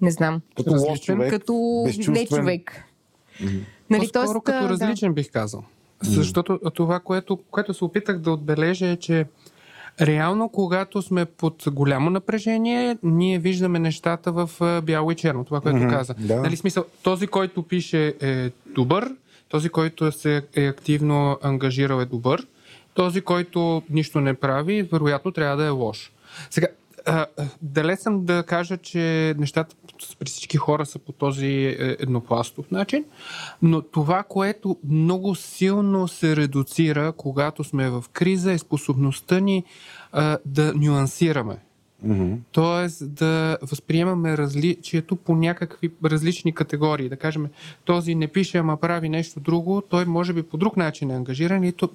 [0.00, 0.40] не знам.
[0.56, 1.30] Като лош човек.
[1.30, 2.84] Като не човек.
[3.40, 3.60] Mm-hmm.
[3.90, 5.14] Нали, По-скоро тоест, като различен да.
[5.14, 5.60] бих казал.
[5.60, 6.06] Mm-hmm.
[6.06, 9.26] Защото това, което, което се опитах да отбележа е, че
[10.00, 14.50] Реално, когато сме под голямо напрежение, ние виждаме нещата в
[14.82, 16.14] бяло и черно, това, което mm-hmm, каза.
[16.18, 16.42] Да.
[16.42, 19.14] Нали, смисъл, този, който пише е добър,
[19.48, 22.46] този, който се е активно ангажирал е добър,
[22.94, 26.12] този, който нищо не прави, вероятно трябва да е лош.
[26.50, 26.66] Сега,
[27.62, 29.76] далеч съм да кажа, че нещата
[30.18, 33.04] при всички хора са по този е, еднопластов начин,
[33.62, 39.64] но това, което много силно се редуцира, когато сме в криза, е способността ни
[40.12, 41.58] а, да нюансираме.
[42.06, 42.36] Mm-hmm.
[42.52, 47.08] Тоест да възприемаме различието по някакви различни категории.
[47.08, 47.46] Да кажем,
[47.84, 51.64] този не пише, ама прави нещо друго, той може би по друг начин е ангажиран.
[51.64, 51.88] И, то...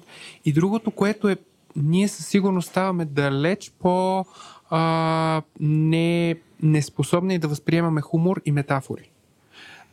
[0.46, 1.38] и другото, което е,
[1.76, 4.26] ние със сигурност ставаме далеч по
[4.70, 9.12] а, не, неспособни да възприемаме хумор и метафори.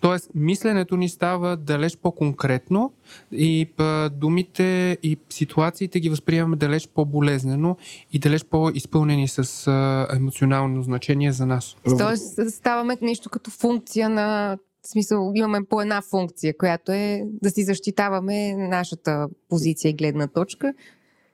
[0.01, 2.93] Тоест, мисленето ни става далеч по-конкретно
[3.33, 3.69] и
[4.13, 7.77] думите и ситуациите ги възприемаме далеч по-болезнено
[8.13, 9.71] и далеч по-изпълнени с
[10.17, 11.77] емоционално значение за нас.
[11.99, 17.51] Тоест, ставаме нещо като функция на в смисъл, имаме по една функция, която е да
[17.51, 20.75] си защитаваме нашата позиция и гледна точка.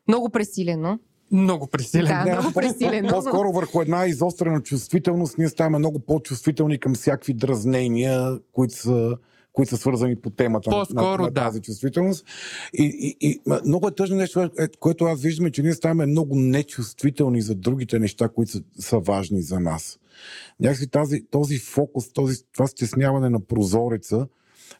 [0.08, 0.98] Много пресилено.
[1.32, 2.06] Много пресилен.
[2.06, 3.08] Да, Не, много пресилено.
[3.08, 9.16] По-скоро върху една изострена чувствителност ние ставаме много по-чувствителни към всякакви дразнения, които са,
[9.52, 11.40] които са свързани по темата По-скоро на, на да.
[11.44, 12.26] тази чувствителност.
[12.72, 16.06] И, и, и много е тъжно нещо, е, което аз виждам, е, че ние ставаме
[16.06, 19.98] много нечувствителни за другите неща, които са, са важни за нас.
[20.60, 24.26] Някакси тази, този фокус, този, това стесняване на прозореца,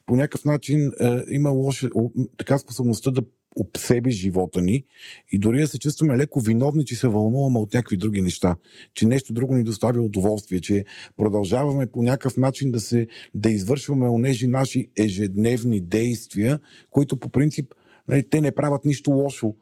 [0.07, 1.89] по някакъв начин е, има лоша,
[2.37, 3.23] така способността да
[3.57, 4.85] обсеби живота ни
[5.33, 8.57] и дори да се чувстваме леко виновни, че се вълнуваме от някакви други неща,
[8.95, 10.85] че нещо друго ни доставя удоволствие, че
[11.17, 17.75] продължаваме по някакъв начин да, се, да извършваме онежи наши ежедневни действия, които по принцип
[18.09, 19.55] нали, те не правят нищо лошо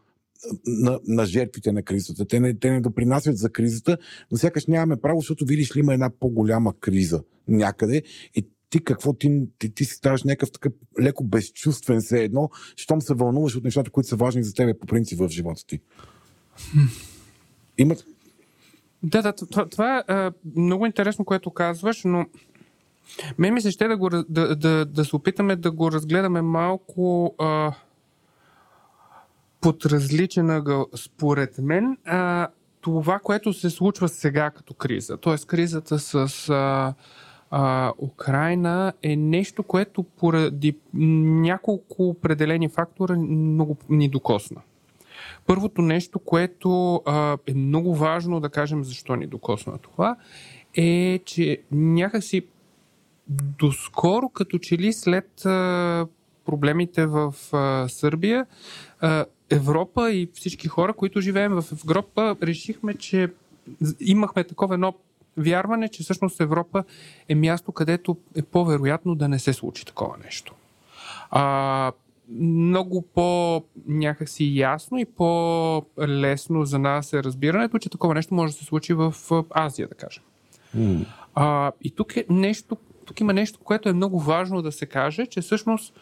[0.66, 2.24] на, на жертвите на кризата.
[2.24, 3.98] Те не, те не допринасят за кризата,
[4.30, 8.02] но сякаш нямаме право, защото видиш ли има една по-голяма криза някъде
[8.34, 13.00] и ти какво ти, ти, ти си ставаш някакъв такъв леко безчувствен се едно, щом
[13.00, 15.80] се вълнуваш от нещата, които са важни за тебе по принцип в живота ти.
[17.78, 18.04] Имат,
[19.02, 22.26] Да, да, това, това е много интересно, което казваш, но
[23.38, 27.34] мен ми се ще да, го, да, да, да се опитаме да го разгледаме малко
[27.38, 27.72] а,
[29.60, 30.86] под различен ъгъл.
[30.96, 32.48] Според мен, а,
[32.80, 35.46] това, което се случва сега като криза, т.е.
[35.46, 36.94] кризата с а,
[37.54, 44.60] а, Украина е нещо, което поради няколко определени фактора много ни докосна.
[45.46, 50.16] Първото нещо, което а, е много важно да кажем защо ни докосна това,
[50.76, 52.46] е, че някакси
[53.58, 56.06] доскоро, като че ли след а,
[56.44, 58.46] проблемите в а, Сърбия,
[59.00, 63.28] а, Европа и всички хора, които живеем в Европа, решихме, че
[64.00, 64.94] имахме такова едно
[65.36, 66.84] вярване, че всъщност Европа
[67.28, 70.54] е място, където е по-вероятно да не се случи такова нещо.
[71.30, 71.92] А,
[72.40, 78.58] много по някакси ясно и по-лесно за нас е разбирането, че такова нещо може да
[78.58, 79.14] се случи в
[79.50, 80.22] Азия, да кажем.
[80.74, 84.86] м, А, и тук, е нещо, тук има нещо, което е много важно да се
[84.86, 85.94] каже, че всъщност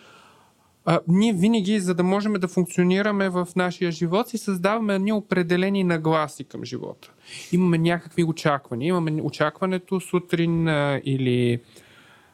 [0.90, 5.84] а, ние винаги, за да можем да функционираме в нашия живот, си създаваме ни определени
[5.84, 7.10] нагласи към живота.
[7.52, 8.88] Имаме някакви очаквания.
[8.88, 11.60] Имаме очакването сутрин а, или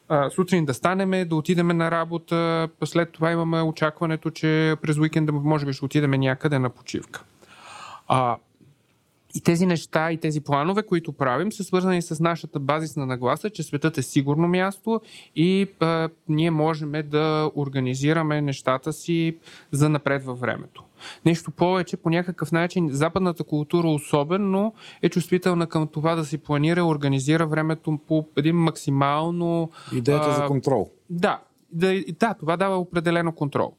[0.09, 5.31] а, сутрин да станеме, да отидеме на работа, след това имаме очакването, че през уикенда
[5.31, 7.23] може би ще отидеме някъде на почивка.
[8.07, 8.37] А,
[9.37, 13.63] и тези неща и тези планове, които правим, са свързани с нашата базисна нагласа, че
[13.63, 15.01] светът е сигурно място
[15.35, 19.37] и а, ние можем да организираме нещата си
[19.71, 20.83] за напред във времето.
[21.25, 26.79] Нещо повече, по някакъв начин, западната култура особено е чувствителна към това да си планира
[26.79, 30.89] и организира времето по един максимално идеята А, за контрол.
[31.09, 31.39] да,
[31.71, 33.73] да, да, това дава определено контрол.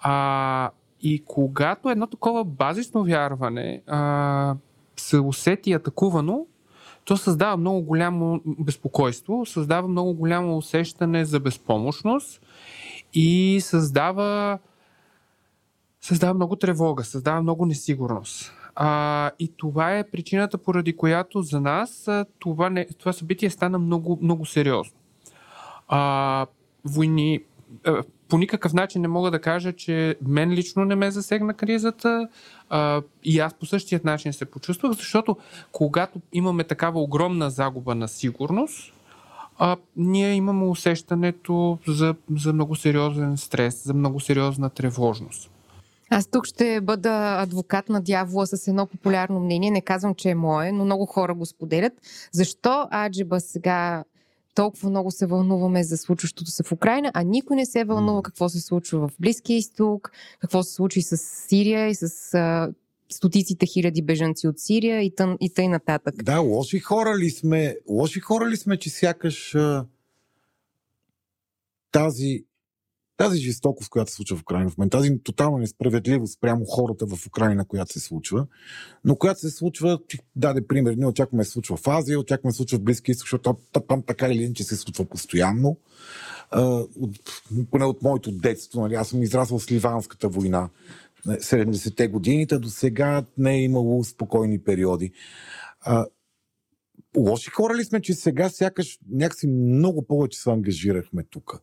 [0.00, 0.70] А,
[1.02, 4.54] и когато едно такова базисно вярване а,
[5.00, 6.46] се усети атакувано,
[7.04, 12.40] то създава много голямо безпокойство, създава много голямо усещане за безпомощност
[13.14, 14.58] и създава,
[16.00, 18.52] създава много тревога, създава много несигурност.
[18.74, 22.08] А, и това е причината, поради която за нас
[22.38, 24.96] това, не, това събитие стана много, много сериозно.
[25.88, 26.46] А,
[26.84, 27.40] войни.
[28.28, 32.28] По никакъв начин не мога да кажа, че мен лично не ме засегна кризата.
[32.70, 35.36] А, и аз по същия начин се почувствах, защото
[35.72, 38.92] когато имаме такава огромна загуба на сигурност,
[39.58, 45.50] а, ние имаме усещането за, за много сериозен стрес, за много сериозна тревожност.
[46.10, 49.70] Аз тук ще бъда адвокат на дявола с едно популярно мнение.
[49.70, 51.92] Не казвам, че е мое, но много хора го споделят.
[52.32, 54.04] Защо Аджиба сега
[54.58, 58.48] толкова много се вълнуваме за случващото се в Украина, а никой не се вълнува какво
[58.48, 62.72] се случва в Близкия изток, какво се случи с Сирия и с а,
[63.08, 66.14] стотиците хиляди бежанци от Сирия и, тън, и тъй нататък.
[66.22, 69.86] Да, лоши хора ли сме, лоши хора ли сме, че сякаш а,
[71.92, 72.44] тази,
[73.18, 77.26] тази жестокост, която се случва в Украина в момента, тази тотална несправедливост спрямо хората в
[77.26, 78.46] Украина, която се случва,
[79.04, 79.98] но която се случва,
[80.36, 83.56] даде пример, ние очакваме се случва в Азия, очакваме се случва в Близкия изток, защото
[83.88, 85.76] там, така или иначе се случва постоянно.
[86.52, 90.68] От, поне от моето детство, нали, аз съм израсъл с Ливанската война,
[91.26, 95.12] 70-те годините, до сега не е имало спокойни периоди.
[95.80, 96.06] А,
[97.16, 101.62] лоши хора ли сме, че сега сякаш някакси много повече се ангажирахме тук?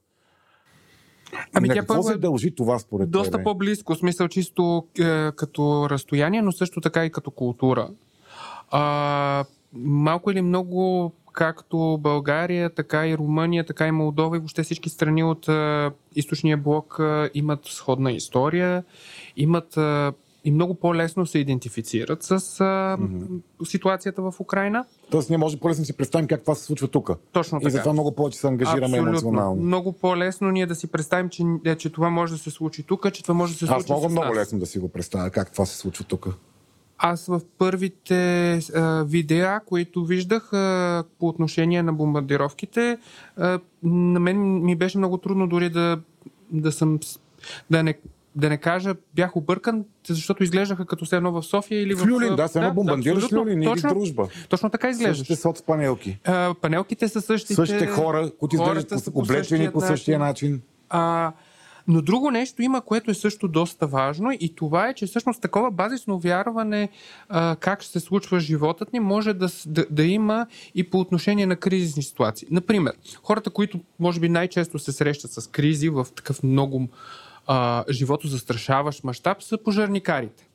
[1.53, 3.43] Ами на тя какво се е дължи това според Доста тебе?
[3.43, 7.89] по-близко, смисъл чисто е, като разстояние, но също така и като култура.
[8.71, 14.89] А, малко или много, както България, така и Румъния, така и Молдова и въобще всички
[14.89, 18.83] страни от е, източния блок е, имат сходна история,
[19.37, 20.11] имат е,
[20.45, 23.65] и много по-лесно се идентифицират с а, mm-hmm.
[23.65, 24.85] ситуацията в Украина.
[25.09, 27.11] Тоест ние може по-лесно да си представим как това се случва тук.
[27.31, 27.67] Точно така.
[27.67, 29.09] И затова много повече се ангажираме Абсолютно.
[29.09, 29.63] емоционално.
[29.63, 33.11] Много по-лесно ние да си представим, че, е, че това може да се случи тук,
[33.13, 34.37] че това може да се случи Аз мога много нас.
[34.37, 36.27] лесно да си го представя как това се случва тук.
[36.97, 42.97] Аз в първите а, видеа, които виждах а, по отношение на бомбардировките,
[43.37, 45.99] а, на мен ми беше много трудно дори да,
[46.51, 46.99] да съм
[47.69, 47.97] да не,
[48.35, 51.99] да не кажа бях объркан, защото изглеждаха като все едно в София или в...
[51.99, 53.45] В Люлин, да, се едно бомбандираш абсолютно.
[53.45, 54.27] Люлин или точно, дружба.
[54.49, 55.17] точно така изглеждаш.
[55.17, 56.19] Същите соцпанелки.
[56.23, 57.53] А, панелките са същите.
[57.53, 60.61] Същите хора, които изглеждат по- облечени по същия начин.
[60.89, 61.31] А,
[61.87, 65.71] но друго нещо има, което е също доста важно и това е, че всъщност такова
[65.71, 66.89] базисно вярване
[67.29, 71.45] а, как ще се случва животът ни може да, да, да има и по отношение
[71.45, 72.47] на кризисни ситуации.
[72.51, 76.87] Например, хората, които може би най-често се срещат с кризи в такъв много
[77.47, 80.47] а, живото застрашаващ мащаб са пожарникарите.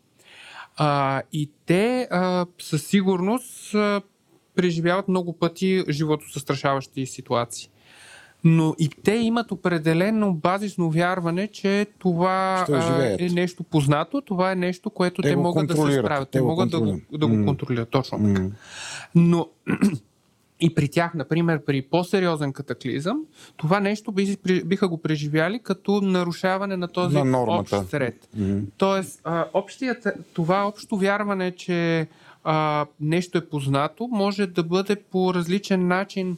[0.77, 4.03] А, и те а, със сигурност а,
[4.55, 7.71] преживяват много пъти живото застрашаващи ситуации.
[8.45, 12.67] Но и те имат определено базисно вярване, че това
[13.19, 16.31] е нещо познато, това е нещо, което Те те, могат да се справят.
[16.31, 17.89] те Те могат да го, да го контролират.
[17.91, 18.47] Точно така.
[19.15, 19.49] Но
[20.61, 23.19] и при тях, например, при по-сериозен катаклизъм,
[23.57, 27.77] това нещо би- биха го преживяли като нарушаване на този На нормата.
[27.77, 28.29] общ ред.
[28.37, 28.61] М.
[28.79, 32.09] Тоест, а, общият, това общо вярване, че
[32.45, 36.37] а, нещо е познато, може да бъде по различен начин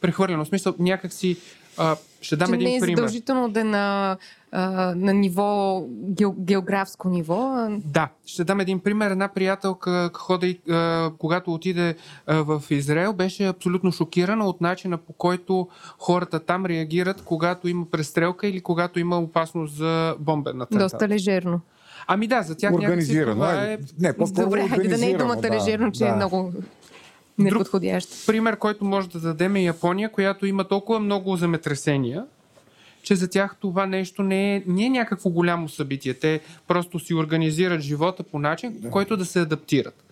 [0.00, 0.44] прехвърлено.
[0.44, 1.36] В смисъл, някакси
[1.78, 2.96] а, ще дам Че един не е пример.
[2.96, 4.16] задължително да е на,
[4.52, 7.68] а, на ниво, гео, географско ниво.
[7.84, 9.10] Да, ще дам един пример.
[9.10, 11.96] Една приятелка, ходи, а, когато отиде
[12.26, 17.86] а, в Израел, беше абсолютно шокирана от начина по който хората там реагират, когато има
[17.90, 20.90] престрелка или когато има опасност за бомбен атентат.
[20.92, 21.60] Доста лежерно.
[22.06, 23.34] Ами да, за тях някакси Организирано.
[23.34, 23.72] това е.
[23.72, 26.52] е Не, по-скоро Добре, хайде да не е организирано, думата лежерно, че е много
[27.38, 28.26] неподходящ.
[28.26, 32.24] пример, който може да дадем е Япония, която има толкова много земетресения,
[33.02, 36.14] че за тях това нещо не е, не е някакво голямо събитие.
[36.14, 38.90] Те просто си организират живота по начин, да.
[38.90, 40.04] който да се адаптират.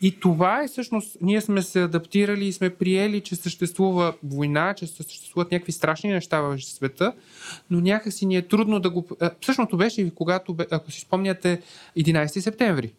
[0.00, 4.86] И това е всъщност, ние сме се адаптирали и сме приели, че съществува война, че
[4.86, 7.12] съществуват някакви страшни неща в света,
[7.70, 9.06] но някакси ни е трудно да го...
[9.20, 11.60] а, Същото беше и когато, ако си спомняте,
[11.98, 12.92] 11 септември.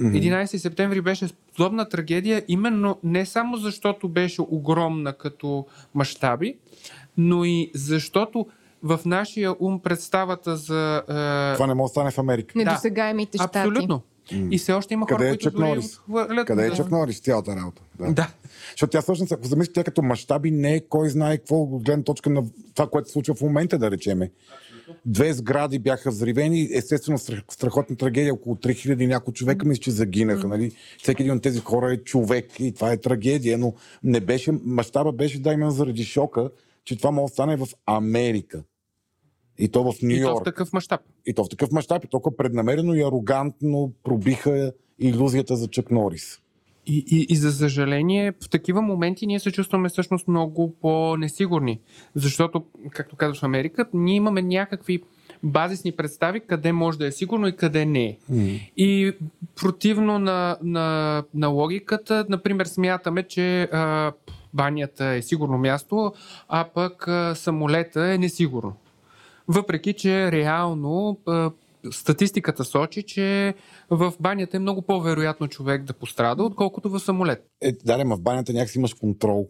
[0.00, 6.56] 11 септември беше подобна трагедия, именно не само защото беше огромна като мащаби,
[7.16, 8.46] но и защото
[8.84, 10.96] в нашия ум представата за...
[10.98, 12.58] Е, Това не може да стане в Америка.
[12.58, 13.58] Недосегаемите щати.
[13.58, 14.02] абсолютно.
[14.50, 15.86] И все още има Къде хора, е които Чак Норис?
[15.86, 16.46] отхвърлят.
[16.46, 16.76] Къде е да.
[16.76, 17.82] Чак Норис цялата работа?
[17.98, 18.12] Да.
[18.12, 18.28] Да.
[18.70, 22.04] Защото тя всъщност, ако замислите, тя като мащаби не е кой знае какво от гледна
[22.04, 22.42] точка на
[22.74, 24.30] това, което се случва в момента, да речеме.
[25.06, 29.90] Две сгради бяха взривени, естествено страх- страхотна трагедия, около 3000 и няколко човека мисля, че
[29.90, 30.48] загинаха.
[30.48, 30.72] Нали?
[31.02, 35.12] Всеки един от тези хора е човек и това е трагедия, но не беше, мащаба
[35.12, 36.50] беше да именно заради шока,
[36.84, 38.62] че това може да стане в Америка.
[39.58, 40.44] И то в Нью И то в Йорк.
[40.44, 41.00] такъв мащаб.
[41.26, 46.40] И то в такъв мащаб, и толкова преднамерено и арогантно пробиха иллюзията за Чак Норис.
[46.86, 51.80] И, и, и за съжаление, в такива моменти ние се чувстваме всъщност много по-несигурни.
[52.14, 55.02] Защото, както казваш в Америка, ние имаме някакви
[55.42, 58.16] базисни представи къде може да е сигурно и къде не е.
[58.76, 59.12] И
[59.56, 64.12] противно на, на, на логиката, например, смятаме, че а,
[64.54, 66.12] банята е сигурно място,
[66.48, 68.76] а пък а, самолета е несигурно.
[69.48, 71.18] Въпреки, че реално
[71.90, 73.54] статистиката сочи, че
[73.90, 77.50] в банята е много по-вероятно човек да пострада, отколкото в самолет.
[77.60, 79.48] Е, да, ма в банята някакси имаш контрол,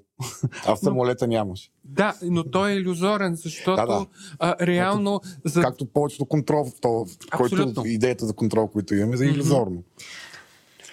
[0.67, 1.71] а в самолета нямаш.
[1.85, 4.07] Да, но той е иллюзорен, защото Да, да.
[4.39, 9.83] А, реално за Както повечето контрол, то, който идеята за контрол, който имаме, за иллюзорно.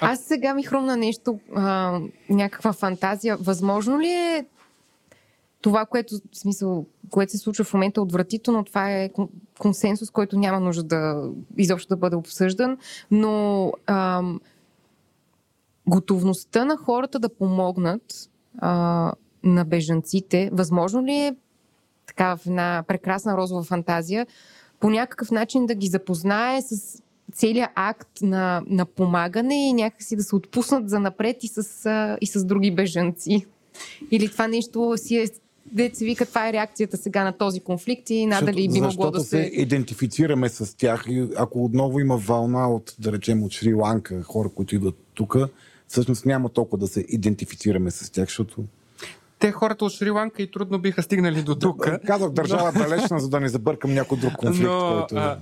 [0.01, 1.99] Аз сега ми хрумна нещо, а,
[2.29, 3.37] някаква фантазия.
[3.37, 4.45] Възможно ли е
[5.61, 10.11] това, което, в смисъл, което се случва в момента е отвратително, това е кон- консенсус,
[10.11, 12.77] който няма нужда да изобщо да бъде обсъждан,
[13.11, 14.39] но ам,
[15.87, 21.35] готовността на хората да помогнат а, на бежанците, възможно ли е
[22.07, 24.27] така в една прекрасна розова фантазия,
[24.79, 27.01] по някакъв начин да ги запознае с
[27.33, 32.27] целият акт на, на помагане и някакси да се отпуснат за напред и с, и
[32.27, 33.45] с други бежанци.
[34.11, 35.27] Или това нещо си е
[35.93, 39.29] Се вика, каква е реакцията сега на този конфликт и надали би могло да се
[39.29, 39.49] се...
[39.53, 44.75] идентифицираме с тях и ако отново има вълна от, да речем, от Шри-Ланка, хора, които
[44.75, 45.37] идват тук,
[45.87, 48.63] всъщност няма толкова да се идентифицираме с тях, защото
[49.39, 51.89] те хората от Шри-Ланка и трудно биха стигнали до тук.
[52.07, 55.15] казах държава далечна, за да не забъркам някой друг конфликт, Но който...
[55.15, 55.39] а,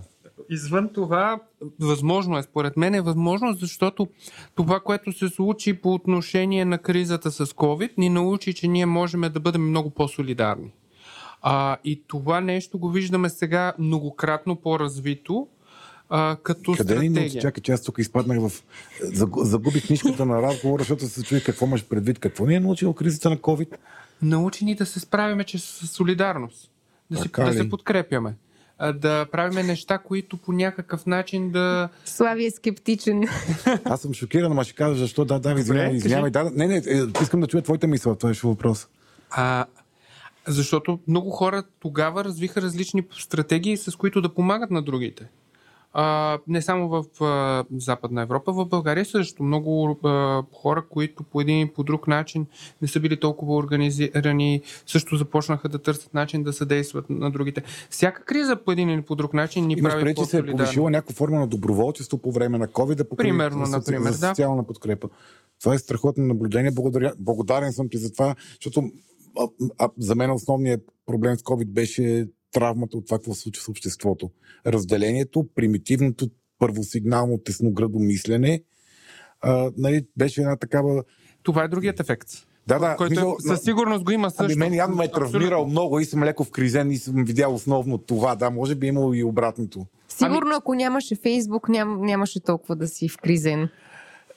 [0.49, 1.39] Извън това,
[1.79, 4.07] възможно е, според мен е възможно, защото
[4.55, 9.21] това, което се случи по отношение на кризата с COVID, ни научи, че ние можем
[9.21, 10.71] да бъдем много по-солидарни.
[11.41, 15.47] А, и това нещо го виждаме сега многократно по-развито,
[16.09, 17.11] а, като Къде стратегия.
[17.11, 17.39] научи?
[17.39, 18.63] Чакай, че аз тук изпаднах в...
[19.03, 22.19] Загу- Загубих книжката на разговора, защото се чуи какво имаш предвид.
[22.19, 23.75] Какво ни е научил кризата на COVID?
[24.21, 26.71] Научи ни да се справяме че с солидарност.
[27.11, 27.57] Да, се, Така да ли?
[27.57, 28.35] се подкрепяме.
[28.95, 31.89] Да правиме неща, които по някакъв начин да...
[32.05, 33.23] Слави е скептичен.
[33.83, 35.25] Аз съм шокиран, ама ще кажа защо.
[35.25, 36.31] Да, да, извинявай, извинявай.
[36.31, 38.15] Да, не, не, е, искам да чуя твоята мисъл.
[38.15, 38.87] Това е въпрос.
[39.29, 39.65] А,
[40.47, 45.29] защото много хора тогава развиха различни стратегии, с които да помагат на другите.
[45.93, 49.43] А, не само в а, Западна Европа, в България също.
[49.43, 52.45] Много а, хора, които по един и по друг начин
[52.81, 57.63] не са били толкова организирани, също започнаха да търсят начин да съдействат на другите.
[57.89, 60.91] Всяка криза по един или по друг начин ни Имаш прави преди, се е повишила
[60.91, 64.29] някаква форма на доброволчество по време на COVID, да Примерно, например, да.
[64.29, 65.09] социална подкрепа.
[65.59, 66.71] Това е страхотно наблюдение.
[66.71, 68.91] Благодаря, благодарен съм ти за това, защото
[69.39, 73.63] а, а, за мен основният проблем с COVID беше травмата от това, какво се случва
[73.63, 74.29] с обществото.
[74.65, 76.29] Разделението, примитивното,
[76.59, 78.63] първосигнално тесноградо мислене,
[79.41, 81.03] а, нали, беше една такава...
[81.43, 82.27] Това е другият ефект.
[82.67, 84.43] Да, да, който мисъл, е, със сигурност го има също.
[84.43, 87.53] Ами мен явно ме е травмирал много и съм леко в кризен и съм видял
[87.53, 88.35] основно това.
[88.35, 89.85] Да, може би е имало и обратното.
[90.09, 93.69] Сигурно, ако нямаше Фейсбук, ням, нямаше толкова да си вкризен.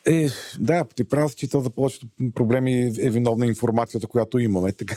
[0.06, 0.28] Е,
[0.60, 4.72] да, ти прав си, че то за повечето проблеми е виновна информацията, която имаме.
[4.72, 4.96] Така.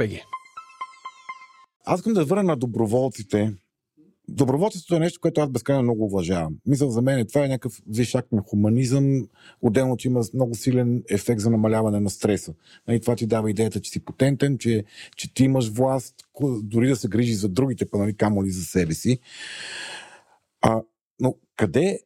[1.85, 3.53] Аз искам да върна на доброволците.
[4.27, 6.55] Доброволчеството е нещо, което аз безкрайно много уважавам.
[6.65, 9.27] Мисля, за мен това е някакъв висш акт на хуманизъм,
[9.61, 12.53] отделно, че има много силен ефект за намаляване на стреса.
[12.89, 14.83] И това ти дава идеята, че си потентен, че,
[15.15, 16.15] че ти имаш власт,
[16.63, 19.19] дори да се грижи за другите, па нали, камо ли за себе си.
[20.61, 20.81] А,
[21.19, 21.99] но къде...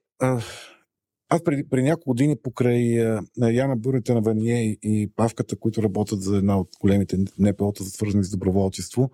[1.29, 5.83] аз преди, преди няколко години покрай а, на Яна Бурите на Вание и, Павката, които
[5.83, 9.11] работят за една от големите НПО-та, за свързани с доброволчество,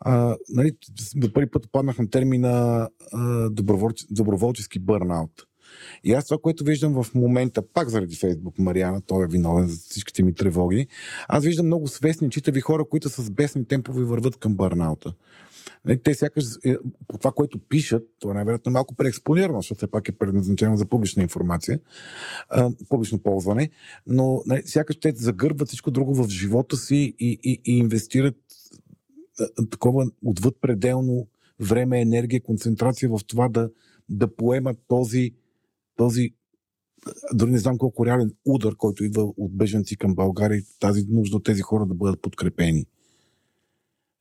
[0.00, 0.72] а, нали,
[1.20, 5.46] за първи път паднах на термина а, доброволче, доброволчески бърнаут.
[6.04, 9.76] И аз това, което виждам в момента, пак заради Фейсбук, Мариана, той е виновен за
[9.76, 10.86] всичките ми тревоги,
[11.28, 15.14] аз виждам много свестни, читави хора, които с бесни темпове върват към бърнаута.
[15.84, 16.76] Нали, Те сякаш е,
[17.08, 20.86] по това, което пишат, това е най-вероятно малко преекспонирано, защото все пак е предназначено за
[20.86, 21.80] публична информация,
[22.88, 23.70] публично ползване,
[24.06, 28.36] но нали, сякаш те загърбват всичко друго в живота си и, и, и инвестират
[29.70, 31.26] такова отвъд пределно
[31.60, 33.70] време, енергия, концентрация в това да,
[34.08, 35.30] да поемат този,
[35.96, 36.30] този
[37.32, 41.36] дори не знам колко реален удар, който идва от беженци към България и тази нужда
[41.36, 42.86] от тези хора да бъдат подкрепени.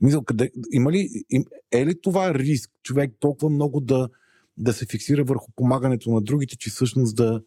[0.02, 4.10] Мисля, къде, има ли, им, е ли това риск човек толкова много да,
[4.58, 7.42] да се фиксира върху помагането на другите, че всъщност да,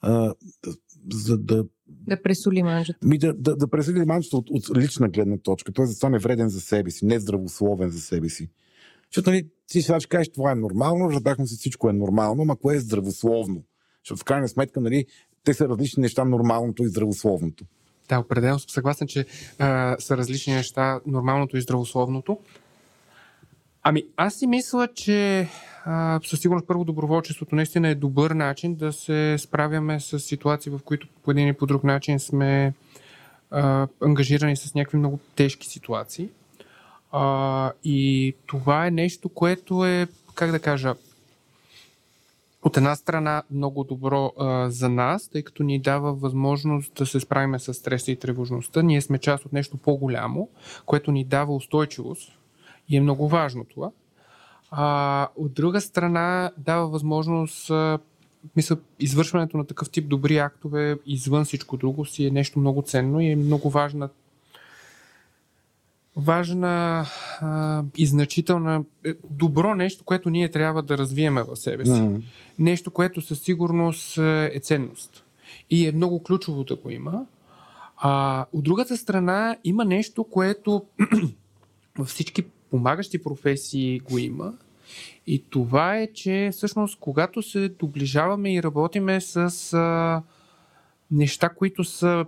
[0.00, 0.34] а,
[0.64, 0.72] да,
[1.12, 3.06] за да, Да пресоли манжата.
[3.06, 5.84] ми да, да, да пресъди манчето от, от лична гледна точка, т.е.
[5.84, 8.48] да стане вреден за себе си, не здравословен за себе си.
[9.10, 12.56] Защото нали, ти сега ще кажеш, това е нормално, разбрахме се, всичко е нормално, ама
[12.56, 13.64] кое е здравословно?
[14.04, 15.06] Защото в крайна сметка, нали,
[15.44, 17.64] те са различни неща, нормалното и здравословното.
[18.10, 19.26] Да, определено съм съгласен, че
[19.58, 22.38] а, са различни неща, нормалното и здравословното.
[23.82, 25.48] Ами, аз си мисля, че
[25.84, 30.80] а, със сигурност първо доброволчеството наистина е добър начин да се справяме с ситуации, в
[30.84, 32.74] които по един или по друг начин сме
[33.50, 36.28] а, ангажирани с някакви много тежки ситуации.
[37.12, 40.94] А, и това е нещо, което е, как да кажа,
[42.62, 47.20] от една страна много добро а, за нас, тъй като ни дава възможност да се
[47.20, 48.82] справим с стреса и тревожността.
[48.82, 50.48] Ние сме част от нещо по-голямо,
[50.86, 52.38] което ни дава устойчивост
[52.88, 53.90] и е много важно това.
[54.70, 57.98] А, от друга страна дава възможност, а,
[58.56, 63.20] мисля, извършването на такъв тип добри актове извън всичко друго си е нещо много ценно
[63.20, 64.08] и е много важна
[66.16, 67.06] важна
[67.40, 71.92] а, и значителна, е, добро нещо, което ние трябва да развиеме в себе си.
[71.92, 72.22] Mm.
[72.58, 75.24] Нещо, което със сигурност е е ценност.
[75.70, 77.26] И е много ключово да го има.
[77.96, 80.84] А, от другата страна има нещо, което
[81.98, 84.52] във всички помагащи професии го има.
[85.26, 89.36] И това е, че всъщност когато се доближаваме и работиме с
[89.72, 90.22] а,
[91.10, 92.24] неща, които са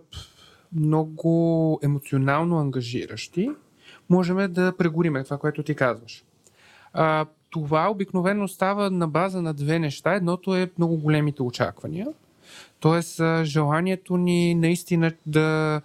[0.73, 3.51] много емоционално ангажиращи,
[4.11, 6.25] можем да прегориме това, което ти казваш.
[6.93, 10.15] А, това обикновено става на база на две неща.
[10.15, 12.07] Едното е много големите очаквания.
[12.81, 15.81] Тоест, желанието ни наистина да,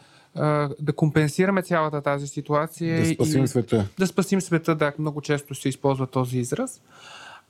[0.79, 2.99] да компенсираме цялата тази ситуация.
[2.99, 3.87] Да спасим и, света.
[3.99, 6.81] Да спасим света, да, много често се използва този израз.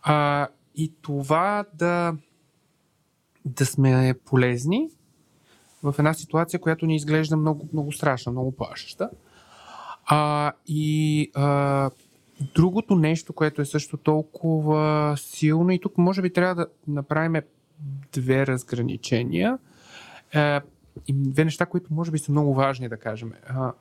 [0.01, 2.15] А, и това да,
[3.45, 4.89] да сме полезни
[5.83, 9.09] в една ситуация, която ни изглежда много, много страшна, много плашеща.
[10.07, 11.89] А, и а,
[12.55, 17.41] другото нещо, което е също толкова силно, и тук може би трябва да направим
[18.13, 19.57] две разграничения.
[20.33, 20.61] А,
[21.07, 23.31] и две неща, които може би са много важни да кажем.
[23.47, 23.73] А,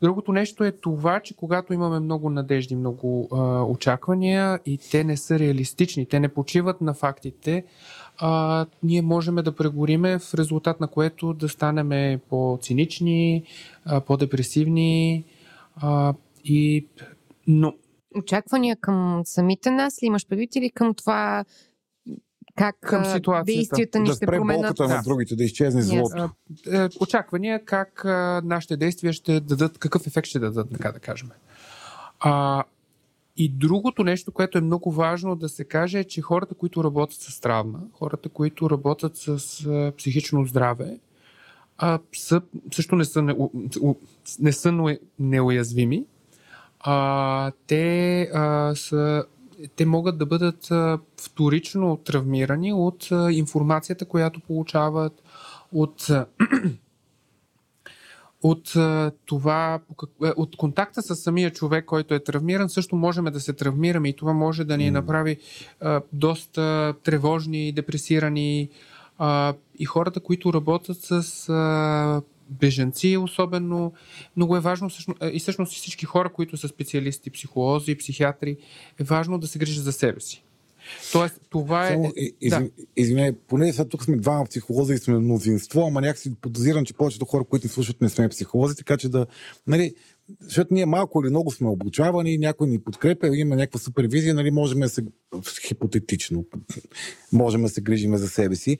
[0.00, 5.16] Другото нещо е това, че когато имаме много надежди, много а, очаквания и те не
[5.16, 7.64] са реалистични, те не почиват на фактите,
[8.18, 13.44] а, ние можем да прегориме в резултат на което да станем по-цинични,
[13.84, 15.24] а, по-депресивни
[15.82, 16.14] а,
[16.44, 16.86] и
[17.46, 17.74] но
[18.16, 21.44] очаквания към самите нас ли имаш предвид или към това
[22.56, 23.02] как към
[23.44, 24.76] действията ни да ще променят.
[24.76, 26.30] Да на другите, да изчезне злото.
[26.72, 28.02] Е, очаквания как
[28.44, 31.28] нашите действия ще дадат, какъв ефект ще дадат, така да кажем.
[32.20, 32.64] А,
[33.36, 37.20] и другото нещо, което е много важно да се каже, е, че хората, които работят
[37.20, 39.28] с травма, хората, които работят с
[39.66, 40.98] а, психично здраве,
[41.78, 42.40] а, са,
[42.72, 43.36] също не са, не,
[44.40, 46.04] не са неуязвими.
[46.80, 49.24] А, те а, са
[49.76, 50.68] те могат да бъдат
[51.20, 55.22] вторично травмирани от информацията, която получават,
[55.72, 56.06] от,
[58.42, 58.72] от
[59.26, 59.80] това,
[60.24, 64.16] е, от контакта с самия човек, който е травмиран, също можем да се травмираме и
[64.16, 65.36] това може да ни направи
[66.12, 68.70] доста тревожни, депресирани.
[69.78, 73.92] И хората, които работят с беженци особено.
[74.36, 74.90] Много е важно
[75.32, 78.56] и всъщност всички хора, които са специалисти, психолози, психиатри,
[79.00, 80.44] е важно да се грижат за себе си.
[81.12, 81.92] Тоест, това е.
[81.92, 82.68] Само, из, да.
[82.96, 87.24] Извинявай, поне сега тук сме двама психолози и сме мнозинство, ама някакси подозирам, че повечето
[87.24, 89.26] хора, които ни слушат, не сме психолози, така че да.
[89.66, 89.94] Нали,
[90.40, 94.80] защото ние малко или много сме обучавани, някой ни подкрепя, има някаква супервизия, нали, можем
[94.80, 95.02] да се,
[95.66, 96.44] хипотетично,
[97.32, 98.78] можем да се грижиме за себе си.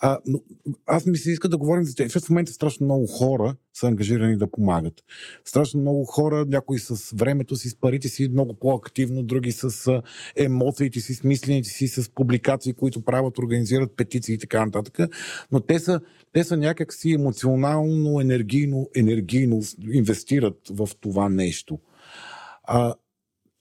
[0.00, 0.40] А, но
[0.86, 3.86] аз ми се иска да говорим за тези, защото в момента страшно много хора са
[3.86, 5.04] ангажирани да помагат.
[5.44, 10.02] Страшно много хора, някои с времето си, с парите си много по-активно, други с
[10.36, 14.98] емоциите си, с мислените си, с публикации, които правят, организират петиции и така нататък.
[15.52, 16.00] Но те са,
[16.36, 19.62] те са някакси емоционално, енергийно, енергийно
[19.92, 21.80] инвестират в това нещо.
[22.62, 22.94] А,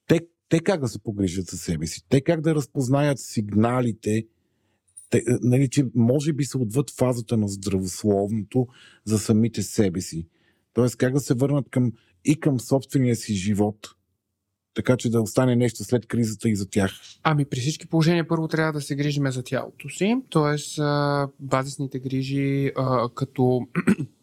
[0.07, 2.01] те, те как да се погрижат за себе си?
[2.09, 4.27] Те как да разпознаят сигналите,
[5.09, 8.67] те, нали, че може би се отвъд фазата на здравословното
[9.05, 10.27] за самите себе си.
[10.73, 11.91] Тоест как да се върнат към,
[12.25, 13.94] и към собствения си живот,
[14.75, 16.91] така че да остане нещо след кризата и за тях?
[17.23, 20.81] Ами при всички положения първо трябва да се грижиме за тялото си, т.е.
[21.39, 22.71] базисните грижи
[23.15, 23.61] като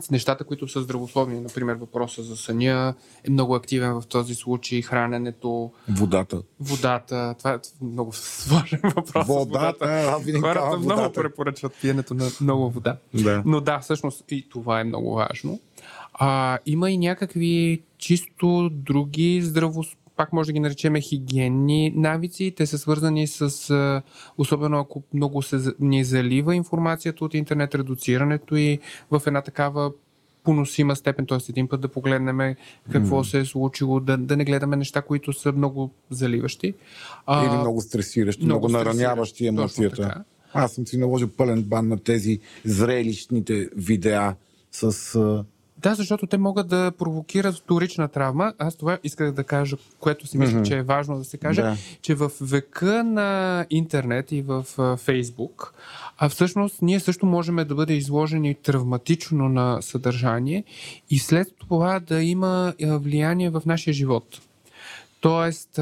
[0.00, 1.40] с нещата, които са здравословни.
[1.40, 2.94] Например, въпроса за съня
[3.24, 5.72] е много активен в този случай, храненето.
[5.88, 6.42] Водата.
[6.60, 7.34] Водата.
[7.38, 9.26] Това е много сложен въпрос.
[9.26, 9.86] Водата.
[9.86, 10.40] водата.
[10.40, 11.22] Хората много водата.
[11.22, 12.96] препоръчват пиенето на много вода.
[13.14, 13.42] Да.
[13.46, 15.60] Но да, всъщност и това е много важно.
[16.14, 22.54] А, има и някакви чисто други здравословни пак може да ги наречеме хигиенни навици.
[22.56, 24.02] Те са свързани с,
[24.38, 28.78] особено ако много се ни залива информацията от интернет, редуцирането и
[29.10, 29.92] в една такава
[30.44, 31.38] поносима степен, т.е.
[31.48, 32.54] един път да погледнем
[32.92, 33.30] какво mm.
[33.30, 36.74] се е случило, да, да не гледаме неща, които са много заливащи.
[37.26, 40.24] А, Или много стресиращи, много, много нараняващи емоцията.
[40.52, 44.34] Аз съм си наложил пълен бан на тези зрелищните видеа
[44.72, 45.44] с
[45.82, 48.52] да, защото те могат да провокират вторична травма.
[48.58, 50.68] Аз това исках да кажа, което си мисля, mm-hmm.
[50.68, 51.76] че е важно да се каже, да.
[52.02, 54.64] че в века на интернет и в
[54.96, 55.74] Фейсбук,
[56.18, 60.64] а всъщност ние също можем да бъде изложени травматично на съдържание
[61.10, 64.40] и след това да има влияние в нашия живот.
[65.20, 65.80] Тоест,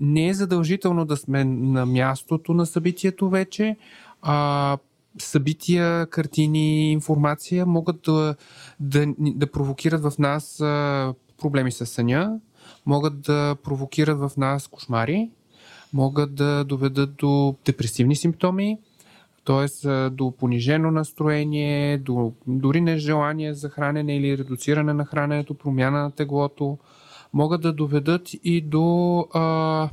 [0.00, 3.76] не е задължително да сме на мястото на събитието вече,
[4.22, 4.78] а
[5.18, 8.34] събития, картини, информация могат да,
[8.80, 10.56] да, да провокират в нас
[11.40, 12.40] проблеми с съня,
[12.86, 15.30] могат да провокират в нас кошмари,
[15.92, 18.78] могат да доведат до депресивни симптоми,
[19.44, 20.10] т.е.
[20.10, 26.78] до понижено настроение, до дори нежелание за хранене или редуциране на храненето, промяна на теглото,
[27.32, 29.88] могат да доведат и до а,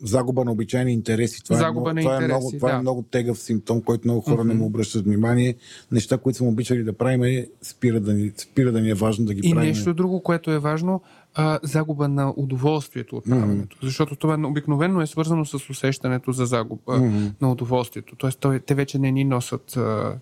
[0.00, 1.44] загуба на обичайни интереси.
[1.44, 2.76] Това, Загуба е, много, това, интереси, е, много, това да.
[2.76, 4.58] е много тегъв симптом, който много хора не Мгм.
[4.58, 5.54] му обръщат внимание.
[5.92, 9.26] Неща, които сме обичали да правим, е, спира да ни, спира да ни е важно
[9.26, 9.68] да ги И правим.
[9.68, 11.00] нещо друго, което е важно,
[11.34, 13.76] а, загуба на удоволствието от правенето.
[13.82, 17.26] Защото това обикновено е свързано с усещането за загуба Мгм.
[17.40, 18.16] на удоволствието.
[18.16, 20.18] Тоест, той, те вече не ни носят а,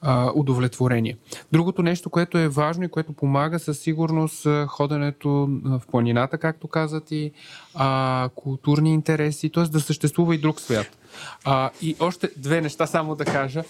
[0.00, 1.16] а, удовлетворение.
[1.52, 7.10] Другото нещо, което е важно и което помага със сигурност ходенето в планината, както казат
[7.10, 7.32] и
[7.74, 9.64] а, културни интереси, т.е.
[9.64, 10.98] да съществува и друг свят.
[11.44, 13.62] А, и още две неща само да кажа.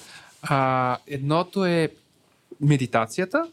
[0.42, 1.88] А, едното е
[2.60, 3.44] медитацията,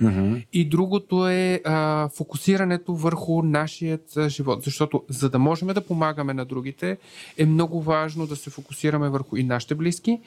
[0.00, 0.34] Мгм.
[0.52, 4.64] и другото е а, фокусирането върху нашият живот.
[4.64, 6.98] Защото за да можем да помагаме на другите,
[7.38, 10.20] е много важно да се фокусираме върху и нашите близки.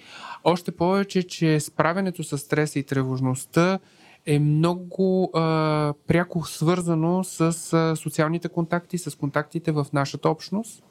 [0.43, 3.80] Още повече, че справянето с стреса и тревожността
[4.26, 10.84] е много а, пряко свързано с а, социалните контакти, с контактите в нашата общност.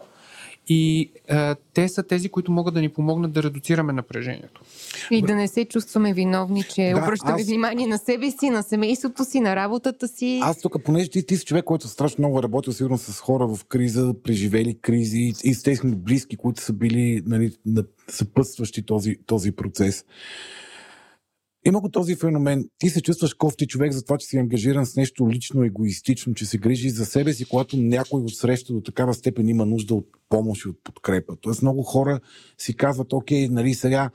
[0.72, 4.60] И а, те са тези, които могат да ни помогнат да редуцираме напрежението.
[5.10, 8.62] И да не се чувстваме виновни, че Да, обръщаме аз- внимание на себе си, на
[8.62, 10.40] семейството си, на работата си.
[10.42, 13.46] Аз тук, понеже ти, ти си човек, който страшно много е работил сигурно с хора
[13.46, 19.16] в криза, преживели кризи и с техни близки, които са били нали, на- съпътстващи този,
[19.26, 20.04] този процес.
[21.64, 22.68] Има го този феномен.
[22.78, 26.46] Ти се чувстваш кофти човек за това, че си ангажиран с нещо лично, егоистично, че
[26.46, 30.06] се грижи за себе си, когато някой от среща до такава степен има нужда от
[30.28, 31.36] помощ и от подкрепа.
[31.40, 32.20] Тоест много хора
[32.58, 34.10] си казват, окей, нали сега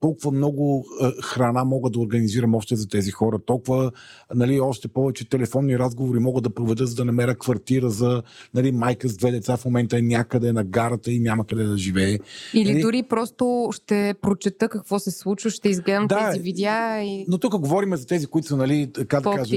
[0.00, 3.92] толкова много е, храна мога да организирам още за тези хора, толкова
[4.34, 8.22] нали, още повече телефонни разговори мога да проведа, за да намеря квартира за
[8.54, 11.78] нали, майка с две деца в момента е някъде на гарата и няма къде да
[11.78, 12.18] живее.
[12.54, 12.82] Или Нали?
[12.82, 17.58] дори просто ще прочета какво се случва, ще изгледам Да, тези видеа и Но тук
[17.58, 19.56] говорим за тези, които са, нали, така да кажа.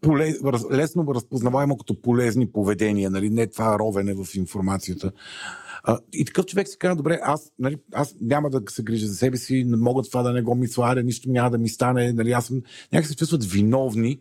[0.00, 0.34] Поле,
[0.72, 3.30] лесно разпознаваемо като полезни поведения, нали?
[3.30, 5.12] не това ровене в информацията.
[5.82, 9.14] А, и такъв човек си казва, добре, аз, нали, аз няма да се грижа за
[9.14, 12.12] себе си, не мога това да не го мисля, аре, нищо няма да ми стане,
[12.12, 14.20] нали, аз съм, някак се чувстват виновни,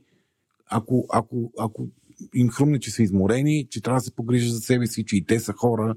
[0.69, 1.87] ако, ако, ако
[2.33, 5.25] им хрумне, че са изморени, че трябва да се погрижат за себе си, че и
[5.25, 5.95] те са хора.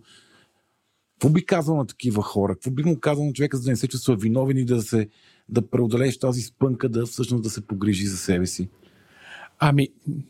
[1.13, 2.55] Какво би казал на такива хора?
[2.55, 5.09] Какво би му казал на човека, за да не се чувства виновен и да, се,
[5.49, 8.69] да преодолееш тази спънка, да всъщност да се погрижи за себе си?
[9.65, 9.89] Ами,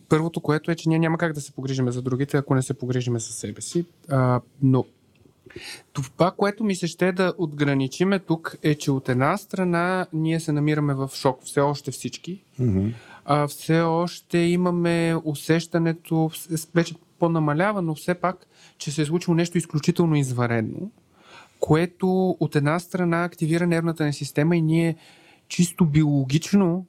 [0.09, 2.75] първото, което е, че ние няма как да се погрижиме за другите, ако не се
[2.75, 3.85] погрижиме за себе си.
[4.11, 4.85] А, но
[5.93, 10.53] това, което ми се ще да отграничиме тук, е, че от една страна ние се
[10.53, 12.43] намираме в шок, все още всички.
[12.61, 12.93] Mm-hmm.
[13.25, 16.31] А, все още имаме усещането,
[16.75, 18.47] вече по-намалява, но все пак,
[18.79, 20.91] че се е случило нещо изключително изваредно,
[21.61, 24.97] което от една страна активира нервната ни система и ние
[25.49, 26.87] чисто биологично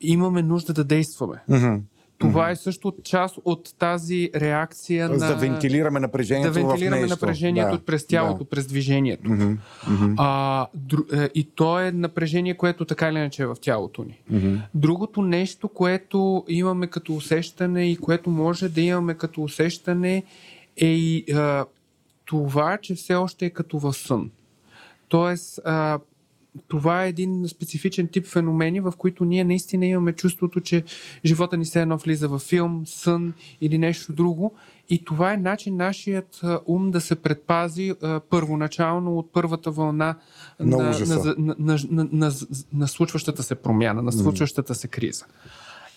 [0.00, 1.42] имаме нужда да действаме.
[1.50, 1.80] Mm-hmm.
[2.18, 5.16] Това е също част от тази реакция на...
[5.16, 7.14] да вентилираме напрежението да вентилираме в нещо.
[7.14, 7.84] напрежението да.
[7.84, 9.28] през тялото, през движението.
[9.30, 9.56] Mm-hmm.
[9.84, 10.14] Mm-hmm.
[10.18, 14.20] А, дру, е, и то е напрежение, което така или иначе е в тялото ни.
[14.32, 14.60] Mm-hmm.
[14.74, 20.22] Другото нещо, което имаме като усещане и което може да имаме като усещане
[20.76, 21.64] е и а,
[22.24, 24.30] това, че все още е като в сън.
[25.08, 25.98] Тоест, а,
[26.68, 30.84] това е един специфичен тип феномени, в които ние наистина имаме чувството, че
[31.24, 34.54] живота ни все едно влиза в филм, сън или нещо друго.
[34.90, 40.14] И това е начин нашият ум да се предпази а, първоначално от първата вълна
[40.60, 42.32] На на, на, на, на, на,
[42.72, 45.24] на, случващата се промяна, на случващата се криза.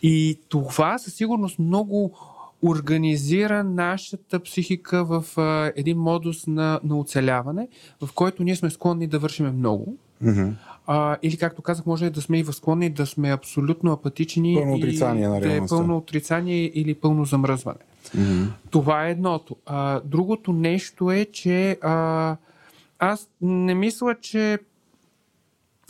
[0.03, 2.17] И това със сигурност много
[2.61, 7.67] организира нашата психика в а, един модус на, на оцеляване,
[8.01, 9.97] в който ние сме склонни да вършиме много.
[10.23, 10.53] Mm-hmm.
[10.87, 14.55] А, или, както казах, може да сме и възклонни да сме абсолютно апатични.
[14.55, 17.79] Пълно и отрицание на да е пълно отрицание или пълно замръзване.
[18.17, 18.47] Mm-hmm.
[18.69, 19.55] Това е едното.
[19.65, 22.35] А, другото нещо е, че а,
[22.99, 24.59] аз не мисля, че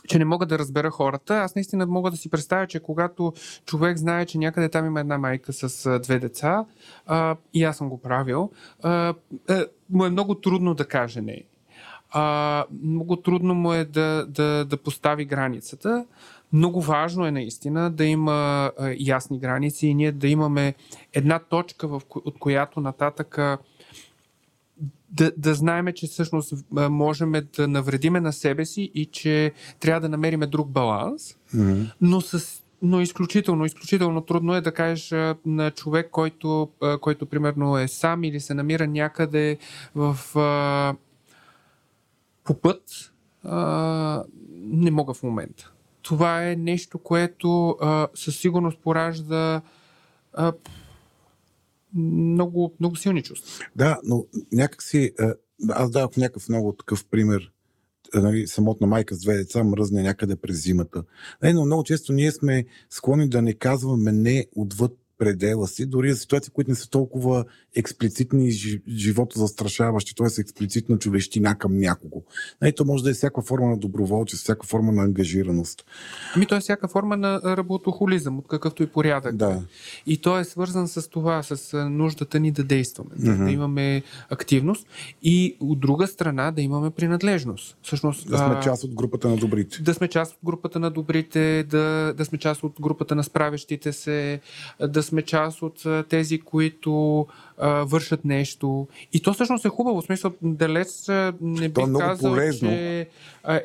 [0.07, 1.35] че не мога да разбера хората.
[1.35, 3.33] Аз наистина мога да си представя, че когато
[3.65, 6.65] човек знае, че някъде там има една майка с две деца,
[7.05, 8.51] а, и аз съм го правил,
[8.83, 9.13] а,
[9.49, 11.43] а, му е много трудно да каже не.
[12.11, 16.05] А, много трудно му е да, да, да постави границата.
[16.53, 20.73] Много важно е наистина да има а, ясни граници и ние да имаме
[21.13, 23.39] една точка, в, от която нататък
[25.11, 30.09] да, да знаем, че всъщност можем да навредиме на себе си и че трябва да
[30.09, 31.91] намериме друг баланс, Mm-hmm.
[32.01, 35.11] но с но изключително, изключително трудно е да кажеш
[35.45, 36.69] на човек, който,
[37.01, 39.57] който примерно е сам или се намира някъде
[39.95, 40.17] в
[42.43, 43.13] по път,
[43.43, 45.71] а, не мога в момента.
[46.01, 49.61] Това е нещо, което а, със сигурност поражда
[50.33, 50.53] а,
[51.95, 53.65] много, много силни чувства.
[53.75, 55.11] Да, но някакси,
[55.69, 57.51] аз дадох някакъв много такъв пример,
[58.13, 61.03] нали, самотна майка с две деца мръзне някъде през зимата.
[61.43, 66.13] Е, но много често ние сме склонни да не казваме не отвъд предела си, дори
[66.13, 67.45] за ситуации, които не са толкова
[67.75, 70.41] експлицитни и жи- живото застрашаващи, т.е.
[70.41, 72.23] експлицитна човещина към някого.
[72.61, 75.85] Нали, то може да е всяка форма на доброволчество, всяка форма на ангажираност.
[76.35, 79.35] Ами то е всяка форма на работохолизъм, от какъвто и порядък.
[79.35, 79.61] Да.
[80.07, 83.45] И то е свързан с това, с нуждата ни да действаме, Мгм.
[83.45, 84.87] да имаме активност
[85.23, 87.77] и от друга страна да имаме принадлежност.
[87.81, 89.81] Всъщност, Да сме част от групата на добрите.
[89.81, 93.93] да сме част от групата на добрите, да, да сме част от групата на справящите
[93.93, 94.39] се,
[94.81, 97.25] да сме част от тези, които
[97.57, 98.87] а, вършат нещо.
[99.13, 100.01] И то всъщност е хубаво.
[100.01, 102.69] В смисъл, далеч а, не е бих много казал, полезно.
[102.69, 103.07] че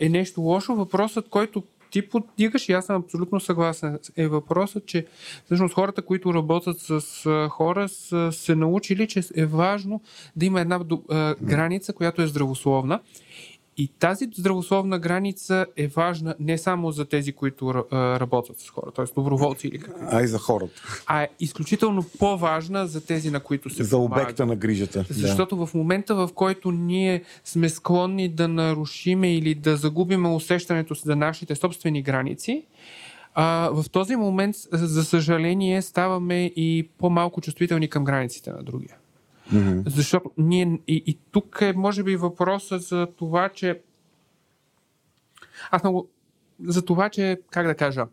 [0.00, 0.74] е нещо лошо.
[0.74, 5.06] Въпросът, който ти поддигаш, и аз съм абсолютно съгласен, е въпросът, че
[5.44, 7.00] всъщност хората, които работят с
[7.50, 10.00] хора, са се научили, че е важно
[10.36, 10.80] да има една
[11.42, 13.00] граница, която е здравословна.
[13.78, 19.04] И тази здравословна граница е важна не само за тези, които работят с хора, т.е.
[19.14, 20.72] доброволци или какви, А и за хората.
[21.06, 24.22] а е изключително по-важна за тези, на които се За помага.
[24.22, 24.98] обекта на грижата.
[24.98, 25.14] Да.
[25.14, 31.02] Защото в момента, в който ние сме склонни да нарушиме или да загубиме усещането си
[31.04, 32.64] за нашите собствени граници,
[33.34, 38.96] а, в този момент, за съжаление, ставаме и по-малко чувствителни към границите на другия.
[39.52, 39.80] Мгм.
[39.86, 40.80] Защото ние.
[40.88, 43.80] И, и тук е, може би, въпроса за това, че.
[45.70, 46.08] Аз много.
[46.64, 47.40] За това, че.
[47.50, 48.06] Как да кажа.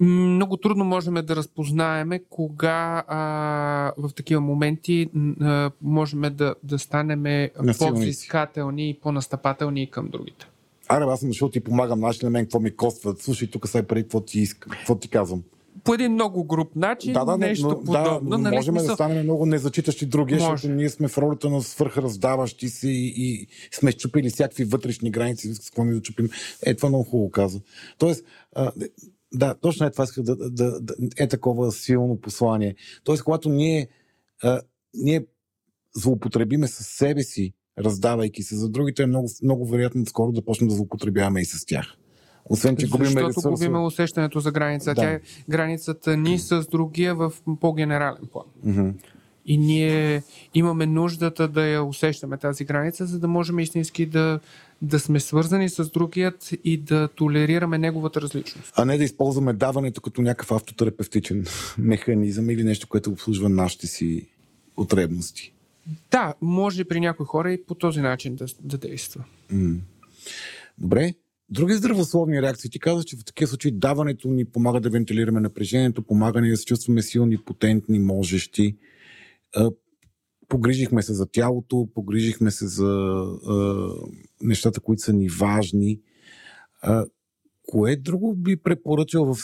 [0.00, 5.10] Много трудно можем да разпознаеме кога а, в такива моменти
[5.40, 10.46] а, можем да, да станем по-взискателни и по-настъпателни към другите.
[10.88, 13.14] Аре, аз съм дошъл ти помагам, знаеш ли на мен какво ми коства.
[13.18, 15.42] Слушай, тук сега преди какво ти иска, какво ти казвам.
[15.86, 18.30] По един много груп начин, Да, да, нещо но, подобно.
[18.30, 20.44] да, нали, можем смисъл- да станем много незачитащи други, Може.
[20.50, 25.54] защото ние сме в ролята на свърхраздаващи се и, и сме щупили всякакви вътрешни граници,
[25.54, 26.28] склонни да чупим.
[26.62, 27.60] Е, това много хубаво каза.
[27.98, 28.24] Тоест,
[28.54, 28.72] а,
[29.34, 32.74] да, точно е това исках да, да, да, е такова силно послание.
[33.04, 33.88] Тоест, когато ние,
[34.42, 34.60] а,
[34.94, 35.26] ние
[35.96, 40.68] злоупотребиме с себе си, раздавайки се за другите, е много, много вероятно скоро да почнем
[40.68, 41.86] да злоупотребяваме и с тях.
[42.50, 43.48] Освен, че губиме Защото ресурса.
[43.48, 44.94] губиме усещането за граница.
[44.94, 45.00] Да.
[45.00, 48.94] Тя е границата ни с другия в по-генерален план.
[49.48, 50.22] И ние
[50.54, 54.40] имаме нуждата да я усещаме тази граница, за да можем истински да,
[54.82, 58.72] да сме свързани с другият и да толерираме неговата различност.
[58.76, 61.46] а не да използваме даването като някакъв автотерапевтичен
[61.78, 64.26] механизъм или нещо, което обслужва нашите си
[64.76, 65.52] потребности.
[66.10, 69.24] Да, може при някои хора и по този начин да, да действа.
[69.50, 69.74] М.
[70.78, 71.14] Добре.
[71.50, 72.70] Други здравословни реакции.
[72.70, 76.56] Ти казваш, че в такива случаи даването ни помага да вентилираме напрежението, помага ни да
[76.56, 78.76] се чувстваме силни, потентни, можещи.
[80.48, 82.86] Погрижихме се за тялото, погрижихме се за
[83.48, 83.88] а,
[84.42, 86.00] нещата, които са ни важни.
[86.82, 87.06] А,
[87.68, 89.38] кое друго би препоръчал в...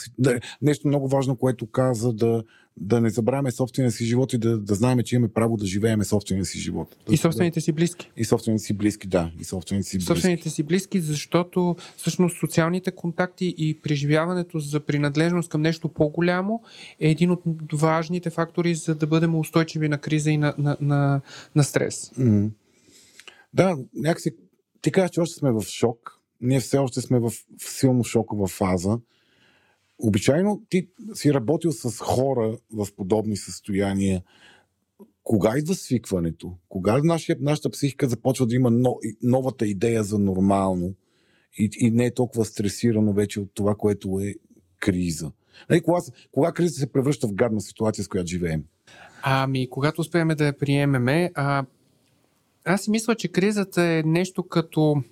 [0.61, 2.43] нещо много важно, което каза, да,
[2.77, 6.03] да не забравяме собствения си живот и да, да знаем, че имаме право да живееме
[6.03, 6.95] собствения си живот.
[7.11, 8.11] И собствените си близки.
[8.17, 9.31] И собствените си близки, да.
[9.39, 10.07] И собствените си близки.
[10.07, 16.61] собствените си близки, защото всъщност социалните контакти и преживяването за принадлежност към нещо по-голямо
[16.99, 17.43] е един от
[17.73, 21.21] важните фактори, за да бъдем устойчиви на криза и на, на, на,
[21.55, 22.11] на стрес.
[22.17, 22.49] М.
[23.53, 24.31] Да, някакси
[24.81, 26.19] ти казваш, че още сме в шок.
[26.41, 28.99] Ние все още сме в, в силно шокова фаза.
[29.99, 34.23] Обичайно ти си работил с хора в подобни състояния.
[35.23, 36.57] Кога идва свикването?
[36.69, 40.93] Кога нашия, нашата психика започва да има но, новата идея за нормално
[41.57, 44.35] и, и не е толкова стресирано вече от това, което е
[44.79, 45.31] криза?
[45.69, 45.99] Нали, кога,
[46.31, 48.63] кога криза се превръща в гадна ситуация, с която живеем?
[49.21, 51.65] Ами, когато успеем да я приемеме, а,
[52.65, 55.03] аз си мисля, че кризата е нещо като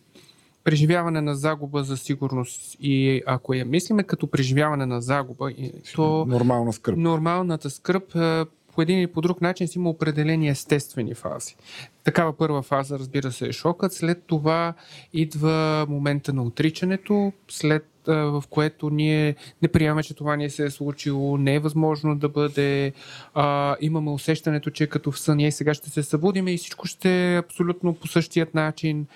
[0.64, 2.78] преживяване на загуба за сигурност.
[2.80, 5.52] И ако я мислиме като преживяване на загуба,
[5.96, 6.98] то Нормална скръп.
[6.98, 8.46] нормалната скръп е,
[8.76, 11.56] по един или по друг начин си има определени естествени фази.
[12.04, 13.94] Такава първа фаза, разбира се, е шокът.
[13.94, 14.74] След това
[15.14, 20.66] идва момента на отричането, след а, в което ние не приемаме, че това ни се
[20.66, 22.94] е случило, не е възможно да бъде.
[23.34, 27.34] А, имаме усещането, че като в сън ние сега ще се събудим и всичко ще
[27.34, 29.08] е абсолютно по същият начин.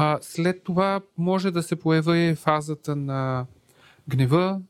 [0.00, 3.46] А, след това може да се появи фазата на
[4.08, 4.60] гнева,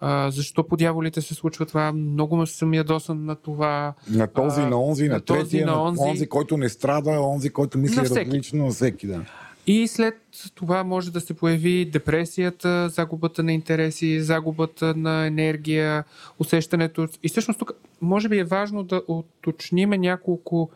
[0.00, 1.92] а, защо по дяволите се случва това?
[1.92, 3.94] Много съм ядосан на това.
[4.10, 6.02] На този, А, на онзи, на, на този, третия, на на онзи.
[6.02, 9.24] онзи, който не страда, онзи, който мисли На различно, на всеки, да.
[9.66, 10.14] И след
[10.54, 16.04] това може да се появи депресията, загубата на интереси, загубата на енергия,
[16.38, 17.08] усещането.
[17.22, 20.70] И всъщност тук може би е важно да уточниме няколко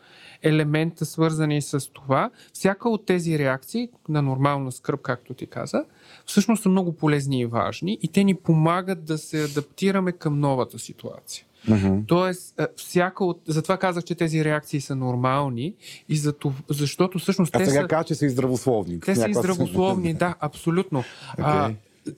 [0.45, 2.31] елемента, свързани с това.
[2.53, 5.85] Всяка от тези реакции на нормална скръп, както ти каза,
[6.27, 10.79] всъщност са много полезни и важни и те ни помагат да се адаптираме към новата
[10.79, 11.45] ситуация.
[11.69, 12.07] Mm-hmm.
[12.07, 13.41] Тоест, всяка от...
[13.47, 15.75] Затова казах, че тези реакции са нормални,
[16.09, 17.89] и за това, защото всъщност А те сега са...
[17.89, 19.01] казва, че са и здравословни.
[19.01, 21.05] Те са и здравословни, да, абсолютно.
[21.39, 21.39] Okay.
[21.39, 21.73] А,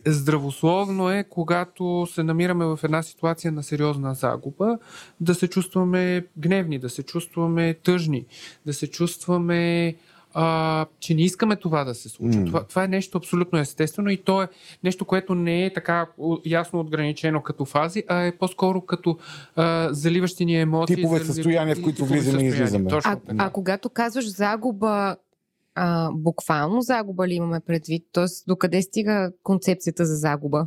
[0.07, 4.79] здравословно е, когато се намираме в една ситуация на сериозна загуба,
[5.21, 8.27] да се чувстваме гневни, да се чувстваме тъжни,
[8.67, 9.95] да се чувстваме
[10.39, 12.39] а, че не искаме това да се случи.
[12.39, 12.47] Mm.
[12.47, 14.49] Това, това е нещо абсолютно естествено и то е
[14.85, 16.07] нещо, което не е така
[16.45, 19.19] ясно отграничено като фази, а е по-скоро като
[19.57, 20.97] а, заливащи ни емоции.
[20.97, 22.91] Типове заливащи- състояния, в които влизаме и излизаме.
[22.91, 25.17] Точно А, а когато казваш загуба,
[25.77, 28.05] а, буквално загуба ли имаме предвид?
[28.13, 30.67] Тоест, докъде стига концепцията за загуба?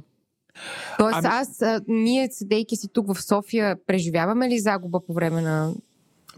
[0.98, 5.42] Тоест, Ами- аз, а, ние, седейки си тук в София, преживяваме ли загуба по време
[5.42, 5.74] на...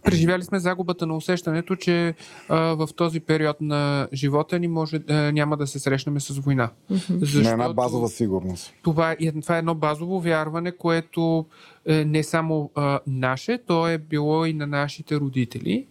[0.04, 2.16] Преживяли сме загубата на усещането, че
[2.50, 6.70] а, в този период на живота ни може, а, няма да се срещнем с война.
[6.90, 7.00] Мгм.
[7.20, 8.74] Защото На една базова сигурност.
[8.84, 11.46] това, е- това е едно базово вярване, което
[11.86, 15.88] е не само а, наше, то е било и на нашите родители,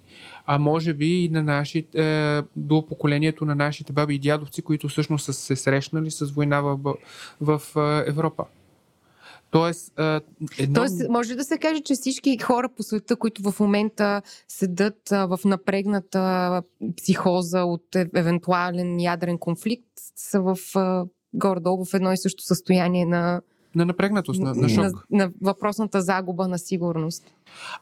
[0.52, 1.88] а може би и на нашите,
[2.38, 6.60] е, до поколението на нашите баби и дядовци, които всъщност са се срещнали с война
[6.60, 6.94] в,
[7.40, 8.44] в, а, Европа.
[9.50, 10.20] Тоест, а,
[10.58, 10.74] едно...
[10.74, 15.26] Тоест, може да се каже, че всички хора по света, които в момента седат а,
[15.26, 16.62] в напрегната
[16.96, 20.56] психоза от е- евентуален ядрен конфликт, са в
[21.34, 23.40] горе-долу в едно и също състояние на,
[23.74, 25.06] на напрегнатост, на, на на, шок.
[25.10, 27.34] на въпросната загуба на сигурност.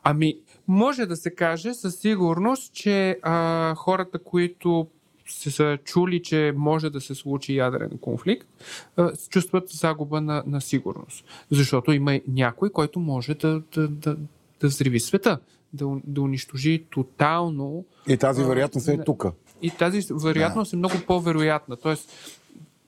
[0.03, 0.35] Ами,
[0.69, 4.87] може да се каже със сигурност, че а, хората, които
[5.29, 8.49] се са чули, че може да се случи ядрен конфликт,
[8.97, 11.25] а, чувстват загуба на, на сигурност.
[11.51, 14.17] Защото има и някой, който може да, да, да,
[14.61, 15.39] да взриви света,
[15.73, 17.85] да, да унищожи тотално.
[18.09, 19.27] И тази вероятност е тук.
[19.63, 21.77] И тази вероятност е много по-вероятна.
[21.77, 22.11] Тоест,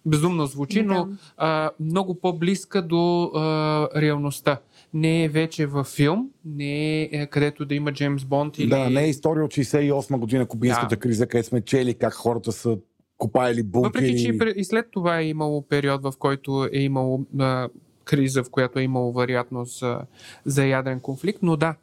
[0.07, 1.17] безумно звучи, но Да.
[1.37, 4.59] а, много по-близка до а, реалността.
[4.95, 8.69] Не е вече във филм, не е е където да има Джеймс Бонд или...
[8.69, 10.97] Да, не е история от 68 година, кубинската Да.
[10.97, 12.79] криза, където сме чели как хората са
[13.19, 13.89] копаели бункери.
[13.89, 17.69] Въпреки, че и след това е имало период, в който е имало а,
[18.05, 20.01] криза, в която е имало вероятност за,
[20.45, 21.75] за ядрен конфликт, но да,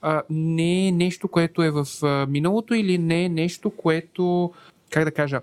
[0.00, 4.52] а, не е нещо, което е в а, миналото или не е нещо, което,
[4.90, 5.40] как да кажа,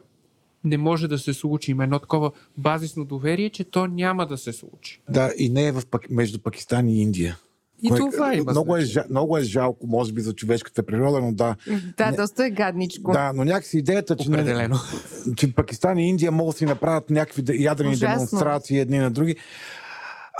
[0.63, 1.71] не може да се случи.
[1.71, 5.01] Има едно такова базисно доверие, че то няма да се случи.
[5.09, 7.37] Да, и не е в, между Пакистан и Индия.
[7.83, 11.55] И това има много, е, много е жалко, може би, за човешката природа, но да.
[11.97, 13.11] Да, Не- доста е гадничко.
[13.11, 14.75] Да, но някакси идеята, че, Определено.
[15.37, 18.15] че Пакистан и Индия могат да си направят някакви ядрени Ужасно.
[18.15, 19.35] демонстрации едни на други.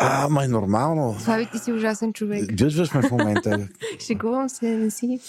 [0.01, 1.15] А, ама е нормално.
[1.20, 2.53] Слави, ти си ужасен човек.
[2.55, 3.67] Джъджваш ме в момента.
[4.07, 5.20] Шегувам се, не си.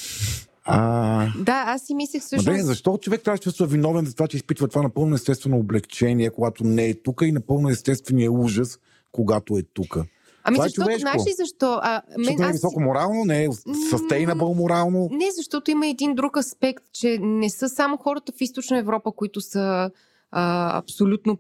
[0.65, 2.59] А, Да, аз си мислех Ма всъщност...
[2.59, 6.31] да, защо човек трябва да чувства виновен за това, че изпитва това напълно естествено облегчение,
[6.31, 8.79] когато не е тук и напълно естествения ужас,
[9.13, 9.97] когато е тук?
[10.45, 11.01] Ами това е защото, човешко.
[11.01, 11.79] знаеш ли защо?
[11.83, 12.53] А, мен, Защото не е аз...
[12.53, 15.09] високо морално, не е sustainable морално.
[15.13, 19.41] Не, защото има един друг аспект, че не са само хората в Източна Европа, които
[19.41, 19.91] са
[20.31, 21.39] а, абсолютно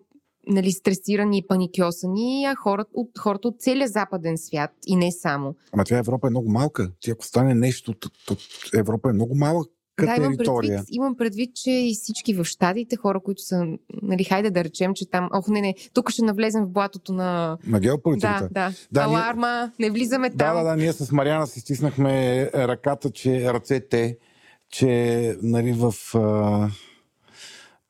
[0.51, 5.55] нали, стресирани и паникьосани, а хората от, хората от целия западен свят и не само.
[5.73, 6.91] Ама тя Европа е много малка.
[7.01, 8.37] Ти ако стане нещо, т- т-
[8.79, 9.71] Европа е много малка
[10.01, 10.69] Да, имам територия.
[10.71, 13.65] предвид, имам предвид, че и всички в щатите, хора, които са,
[14.03, 17.59] нали, хайде да речем, че там, ох, не, не, тук ще навлезем в блатото на...
[17.67, 18.43] На геополитиката.
[18.45, 20.57] Да, да, Да, ние- Аларма, не влизаме Да, там.
[20.57, 24.17] да, да, ние с Мариана си стиснахме ръката, че ръцете,
[24.71, 24.89] че
[25.43, 26.69] нали, в а,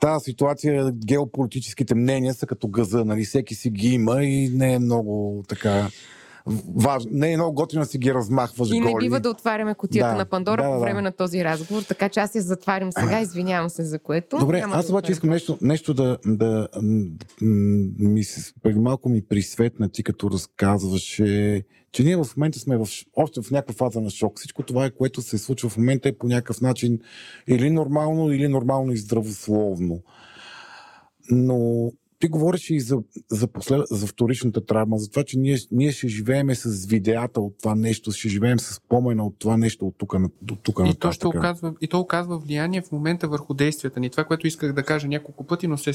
[0.01, 4.79] тази ситуация геополитическите мнения са като газа, нали, всеки си ги има и не е
[4.79, 5.89] много така
[6.77, 9.05] важно, не е много готино да си ги размахваш И не голи.
[9.05, 11.03] бива да отваряме котията Да, на Пандора да, да, по време да.
[11.03, 14.39] на този разговор, така че аз я затварям сега, извинявам се за което.
[14.39, 16.69] Добре, Няма аз да обаче искам нещо, нещо да, да
[17.99, 18.23] ми
[18.63, 21.63] преди малко ми присветна ти, като разказваше,
[21.93, 24.39] че ние в момента сме в, още в някаква фаза на шок.
[24.39, 26.99] Всичко това, е, което се случва в момента е по някакъв начин
[27.49, 30.03] или нормално, или нормално и здравословно.
[31.31, 32.99] Но ти говориш и за,
[33.29, 37.59] за, послед, за вторичната травма, за това, че ние, ние ще живееме с видеята от
[37.59, 41.01] това нещо, ще живеем с спомена от това нещо от тук, до тук И нататък.
[41.01, 44.11] то, ще оказва, и то оказва влияние в момента върху действията ни.
[44.11, 45.93] Това, което исках да кажа няколко пъти, но се,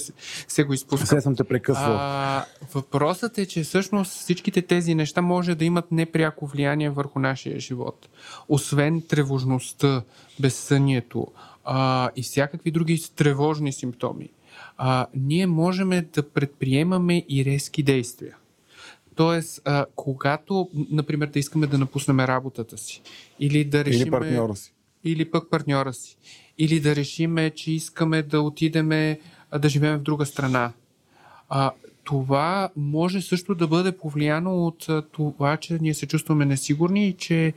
[0.47, 1.07] се го изпускам.
[1.07, 1.95] Сега съм те прекъсвал.
[1.99, 7.59] А, въпросът е, че всъщност всичките тези неща може да имат непряко влияние върху нашия
[7.59, 8.09] живот.
[8.49, 10.01] Освен тревожността,
[10.39, 11.27] безсънието
[11.65, 14.29] а, и всякакви други тревожни симптоми,
[14.77, 18.35] а, ние можем да предприемаме и резки действия.
[19.15, 23.01] Тоест, а, когато, например, да искаме да напуснем работата си,
[23.39, 24.73] или да решим Или партньора си.
[25.03, 26.17] или пък партньора си.
[26.57, 29.19] Или да решиме, че искаме да отидеме
[29.59, 30.71] да живеем в друга страна.
[31.49, 31.71] А,
[32.03, 37.53] това може също да бъде повлияно от това, че ние се чувстваме несигурни и че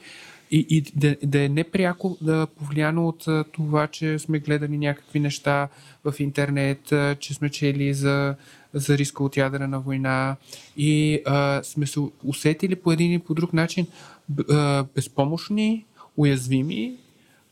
[0.51, 5.21] и, и да, да е непряко да повлияно от а, това, че сме гледали някакви
[5.21, 5.69] неща
[6.05, 8.35] в интернет, а, че сме чели за,
[8.75, 10.37] за риска от ядрена война
[10.77, 13.87] и а, сме се усетили по един или по друг начин
[14.51, 15.85] а, безпомощни,
[16.17, 16.97] уязвими,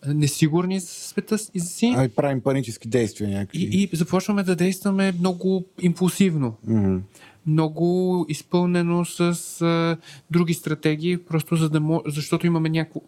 [0.02, 3.58] а, несигурни за света си Ай, правим панически действия някакви.
[3.58, 6.98] и, и започваме да действаме много импулсивно Мгм.
[7.46, 9.20] Много изпълнено с
[9.62, 9.96] а,
[10.30, 12.02] други стратегии, просто за да мо...
[12.06, 13.00] защото имаме някакво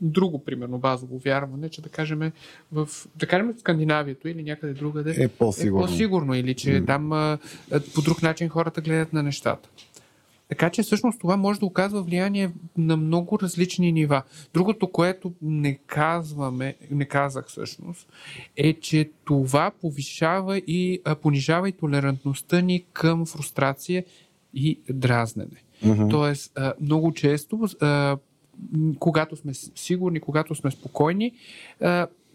[0.00, 2.32] друго, примерно, базово вярване, че да кажем
[2.72, 5.84] в, да кажем в Скандинавието или някъде другаде Е по-сигурно.
[5.84, 6.86] е по-сигурно или че М.
[6.86, 7.38] там а,
[7.94, 9.68] по друг начин хората гледат на нещата.
[10.48, 14.22] Така че всъщност това може да оказва влияние на много различни нива.
[14.54, 18.08] Другото, което не казваме, не казах всъщност,
[18.56, 24.04] е, че това повишава и понижава и толерантността ни към фрустрация
[24.54, 25.62] и дразнене.
[25.84, 26.08] Мгм.
[26.08, 27.68] Тоест, много често,
[28.98, 31.32] когато сме сигурни, когато сме спокойни,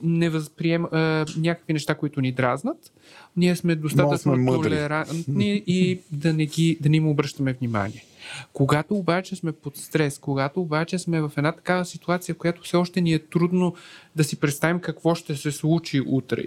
[0.04, 2.92] не възприем а, някакви неща, които ни дразнат.
[3.38, 8.06] Ние сме достатъчно сме толерантни и да не, ги, да не им обръщаме внимание.
[8.54, 12.78] Когато обаче сме под стрес, когато обаче сме в една такава ситуация, в която все
[12.78, 13.76] още ни е трудно
[14.16, 16.44] да си представим какво ще се случи утре,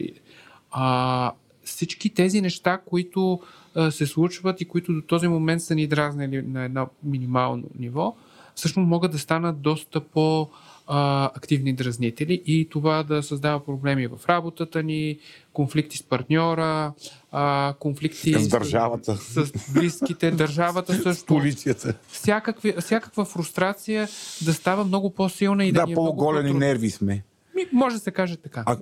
[0.70, 1.32] а,
[1.64, 3.40] всички тези неща, които
[3.74, 8.16] а, се случват и които до този момент са ни дразнили на едно минимално ниво,
[8.54, 10.48] всъщност могат да станат доста по-
[10.86, 15.18] а, активни дразнители и това да създава проблеми в работата ни,
[15.52, 16.92] конфликти с партньора,
[17.30, 19.16] а, конфликти С държавата.
[19.16, 21.26] с, с близките, държавата също.
[21.26, 21.94] Полицията.
[22.08, 24.08] Всякакви, всякаква фрустрация
[24.44, 26.58] да става много по-силна и да, Да, ни е много по-голени по-трудно.
[26.60, 27.24] нерви сме.
[27.54, 28.62] Ми, Може да се каже така.
[28.66, 28.78] А-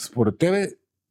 [0.00, 0.66] Според тебе,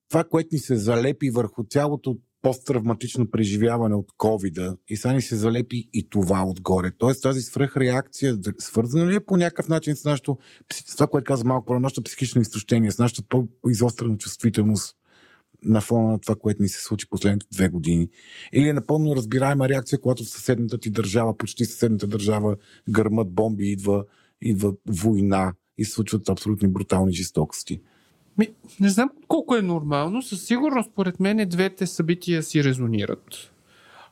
[0.10, 5.36] това, което ни се залепи върху цялото посттравматично преживяване от covid и сега ни се
[5.36, 6.92] залепи и това отгоре.
[6.98, 10.38] Тоест тази свръхреакция, свързана ли е по някакъв начин с нашото,
[10.92, 14.96] това, което каза малко по нашето психично изтощение, с нашата по-изострена чувствителност
[15.64, 18.10] на фона на това, което ни се случи последните две години.
[18.54, 22.56] Или е напълно разбираема реакция, когато в съседната ти държава, почти съседната държава,
[22.90, 24.06] гърмат бомби, идва,
[24.42, 27.82] идва война и случват абсолютни брутални жестокости.
[28.38, 28.48] Ми,
[28.80, 30.22] не знам колко е нормално.
[30.22, 33.52] Със сигурност, според мен, двете събития си резонират.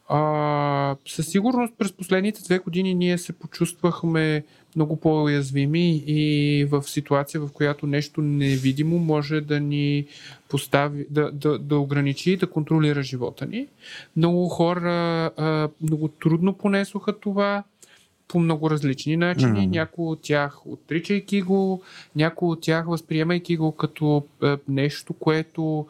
[0.09, 4.43] А, със сигурност през последните две години ние се почувствахме
[4.75, 10.05] много по-уязвими и в ситуация, в която нещо невидимо може да ни
[10.49, 13.67] постави, да, да, да ограничи и да контролира живота ни.
[14.15, 14.91] Много хора
[15.37, 17.63] а, много трудно понесоха това
[18.33, 19.61] по много различни начини.
[19.61, 19.71] Мгм.
[19.71, 21.81] Някои от тях отричайки го,
[22.15, 25.87] някои от тях възприемайки го като е, нещо, което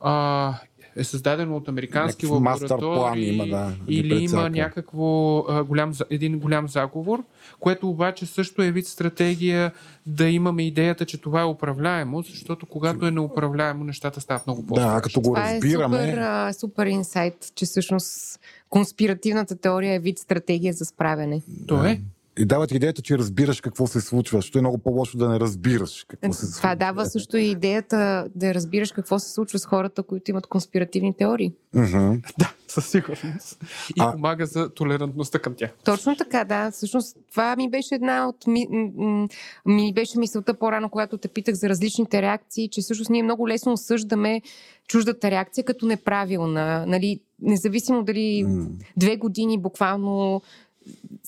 [0.00, 0.54] а,
[0.96, 7.24] е създадено от американски лаборатории има, да, или има някакво а, голям, един голям заговор,
[7.60, 9.72] което обаче също е вид стратегия
[10.06, 14.74] да имаме идеята, че това е управляемо, защото когато е неуправляемо, нещата стават много по
[14.74, 18.40] Да, като го Това разбираме, е супер, а, супер инсайт, че всъщност
[18.70, 21.42] конспиративната теория е вид стратегия за справяне.
[21.68, 22.00] То е.
[22.40, 26.04] И дават идеята, че разбираш какво се случва, защото е много по-лошо да не разбираш
[26.08, 26.56] какво се случва.
[26.56, 31.16] Това дава също и идеята да разбираш какво се случва с хората, които имат конспиративни
[31.16, 31.52] теории.
[32.38, 33.64] Да, със сигурност.
[33.96, 35.70] И А- помага за толерантността към тях.
[35.84, 36.70] Точно така, да.
[36.70, 38.46] Всъщност това ми беше една от...
[38.46, 38.66] Ми,
[39.66, 43.72] ми беше мисълта по-рано, когато те питах за различните реакции, че всъщност ние много лесно
[43.72, 44.42] осъждаме
[44.88, 46.84] чуждата реакция като неправилна.
[46.86, 48.66] Нали, независимо дали М.
[48.96, 50.42] две години буквално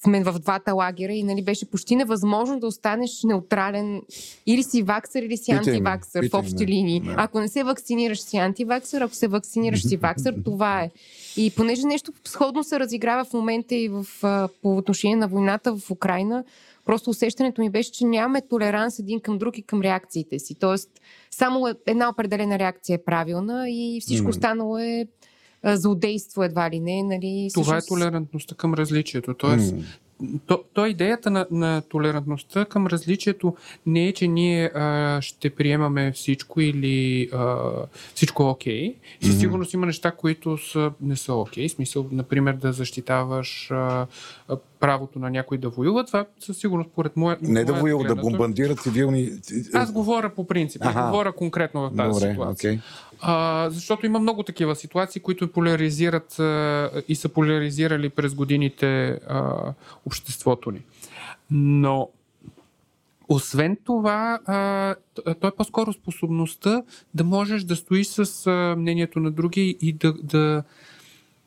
[0.05, 4.03] сме в двата лагера и нали, беше почти невъзможно да останеш неутрален.
[4.47, 7.01] Или си ваксър, или си антиваксър в общи линии.
[7.01, 7.15] Да.
[7.19, 10.91] Ако не се вакцинираш, си антиваксър, ако се вакцинираш, си ваксър, това е.
[11.37, 14.07] И понеже нещо сходно се разиграва в момента и в,
[14.63, 16.45] по отношение на войната в Украина,
[16.85, 20.55] просто усещането ми беше, че нямаме толеранс един към друг и към реакциите си.
[20.55, 20.91] Тоест,
[21.31, 25.07] само една определена реакция е правилна и всичко останало е
[25.65, 27.03] злодейство едва ли не.
[27.05, 29.35] Нали, Това е всъщност- толерантността към различието.
[29.35, 29.83] Тоест, М.
[30.47, 33.57] то, то идеята на, на толерантността към различието
[33.87, 37.57] не е, че ние а, ще приемаме всичко или а,
[38.15, 38.95] всичко е окей.
[39.21, 39.41] Със Мгм.
[39.41, 41.69] сигурност има неща, които са, не са окей.
[41.69, 44.07] Смисъл, например, да защитаваш а,
[44.49, 46.05] а, правото на някой да воюва.
[46.05, 47.37] Това със сигурност, според моя.
[47.43, 49.31] Не да воюват, да бомбандират цивилни...
[49.73, 51.07] Аз говоря по принцип, Аха.
[51.07, 52.71] говоря конкретно в тази Добре, ситуация.
[52.73, 52.81] окей.
[53.25, 59.73] А, защото има много такива ситуации, които поляризират а, и са поляризирали през годините а,
[60.07, 60.81] обществото ни.
[61.51, 62.09] Но
[63.29, 64.95] освен това, а,
[65.41, 66.83] то е по-скоро способността
[67.15, 70.63] да можеш да стоиш с а, мнението на други и да, да,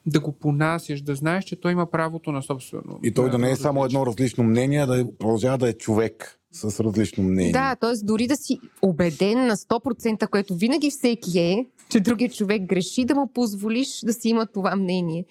[0.05, 2.99] да го понасяш, да знаеш, че той има правото на собствено.
[3.03, 6.83] И той да не е само едно различно мнение, да продължава да е човек с
[6.83, 7.51] различно мнение.
[7.51, 7.91] Да, т.е.
[8.03, 13.15] дори да си убеден на 100%, което винаги всеки е, че другият човек греши, да
[13.15, 15.25] му позволиш да си има това мнение.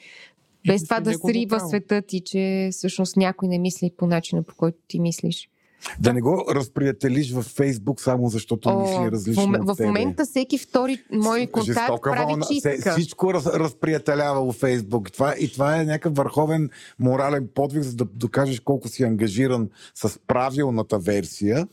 [0.67, 1.69] Без И това да срива право.
[1.69, 5.49] света ти, че всъщност някой не мисли по начина, по който ти мислиш.
[6.01, 9.86] Да не го разприятелиш във Фейсбук само защото мисли в, различно от в тебе.
[9.86, 12.44] момента всеки втори мой контакт Жестока прави вълна.
[12.44, 12.93] Се, чистка.
[12.93, 15.12] всичко раз, разприятелява във Фейсбук.
[15.12, 20.19] Това, и това е някакъв върховен морален подвиг, за да докажеш колко си ангажиран с
[20.27, 21.66] правилната версия.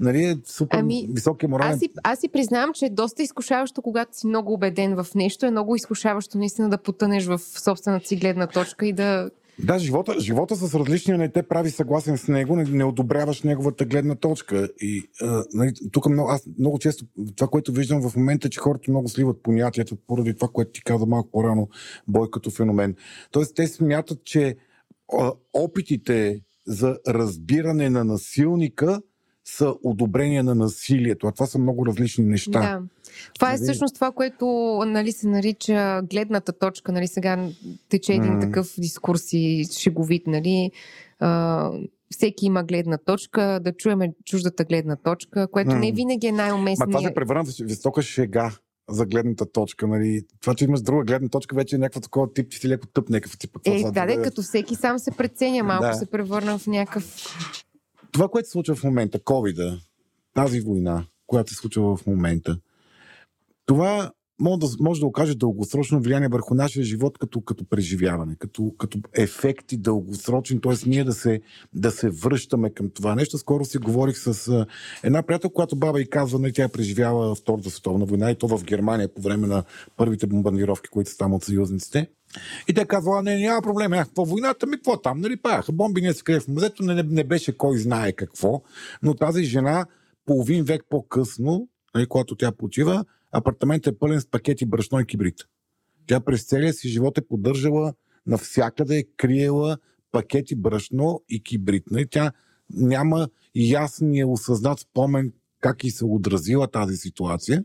[0.00, 3.82] Нали, е супер Ами, високия морален Аз си, аз си признавам, че е доста изкушаващо,
[3.82, 5.46] когато си много убеден в нещо.
[5.46, 9.30] Е много изкушаващо наистина да потънеш в собствената си гледна точка и да...
[9.64, 13.84] Да, живота, живота с различния не те прави съгласен с него, не, не одобряваш неговата
[13.84, 14.68] гледна точка.
[14.80, 17.04] И а, нали, тук много, аз много често,
[17.36, 20.82] това, което виждам в момента, е, че хората много сливат понятията, поради това, което ти
[20.84, 21.68] каза малко по-рано,
[22.08, 22.94] бой като феномен.
[23.30, 24.56] Тоест, те смятат, че
[25.18, 29.00] а, опитите за разбиране на насилника
[29.56, 32.60] са одобрение на насилието, а това са много различни неща.
[32.60, 32.80] Да.
[33.34, 33.62] Това е Нали?
[33.62, 34.46] всъщност това, което
[34.86, 36.92] нали, се нарича гледната точка.
[36.92, 37.48] Нали, сега
[37.88, 38.40] тече един М.
[38.40, 40.26] такъв дискурс и шеговит.
[40.26, 40.70] Нали,
[41.18, 41.70] а,
[42.10, 45.78] всеки има гледна точка, да чуеме чуждата гледна точка, което М.
[45.78, 46.32] не винаги е
[46.78, 48.52] Ма това се превърна в висока шега
[48.90, 49.86] за гледната точка.
[49.86, 50.22] Нали.
[50.40, 53.08] Това, че имаш друга гледна точка, вече е някакво такова тип, че си леко тъп,
[53.08, 53.56] някакъв тип.
[53.64, 55.94] Е, да, да- като всеки сам се преценя, малко Да.
[55.94, 57.14] се превърна в някакъв...
[58.12, 59.80] Това, което се случва в момента, covid
[60.34, 62.58] тази война, която се случва в момента,
[63.66, 68.74] това може да, може да окаже дългосрочно влияние върху нашия живот като, като преживяване, като,
[68.78, 70.72] като ефекти дългосрочни, т.е.
[70.86, 71.40] ние да се,
[71.74, 73.38] да се връщаме към това нещо.
[73.38, 74.66] Скоро си говорих с а,
[75.02, 78.48] една приятел, която баба и казва, не, тя е преживяла Втората световна война и то
[78.48, 79.64] в Германия по време на
[79.96, 82.08] първите бомбардировки, които са там от съюзниците.
[82.68, 85.72] И те казва, а, не, няма проблем, а, по войната ми, какво там, нали, паяха
[85.72, 88.62] бомби, ние се къде в мазето, не, не, не беше кой знае какво,
[89.02, 89.86] но тази жена
[90.26, 95.36] половин век по-късно, нали, когато тя почива, апартаментът е пълен с пакети брашно и кибрид.
[96.06, 97.94] Тя през целия си живот е поддържала
[98.26, 99.78] навсякъде, е криела
[100.12, 101.84] пакети брашно и кибрид.
[101.90, 102.32] Нали, тя
[102.70, 107.64] няма ясния осъзнат спомен как и се отразила тази ситуация,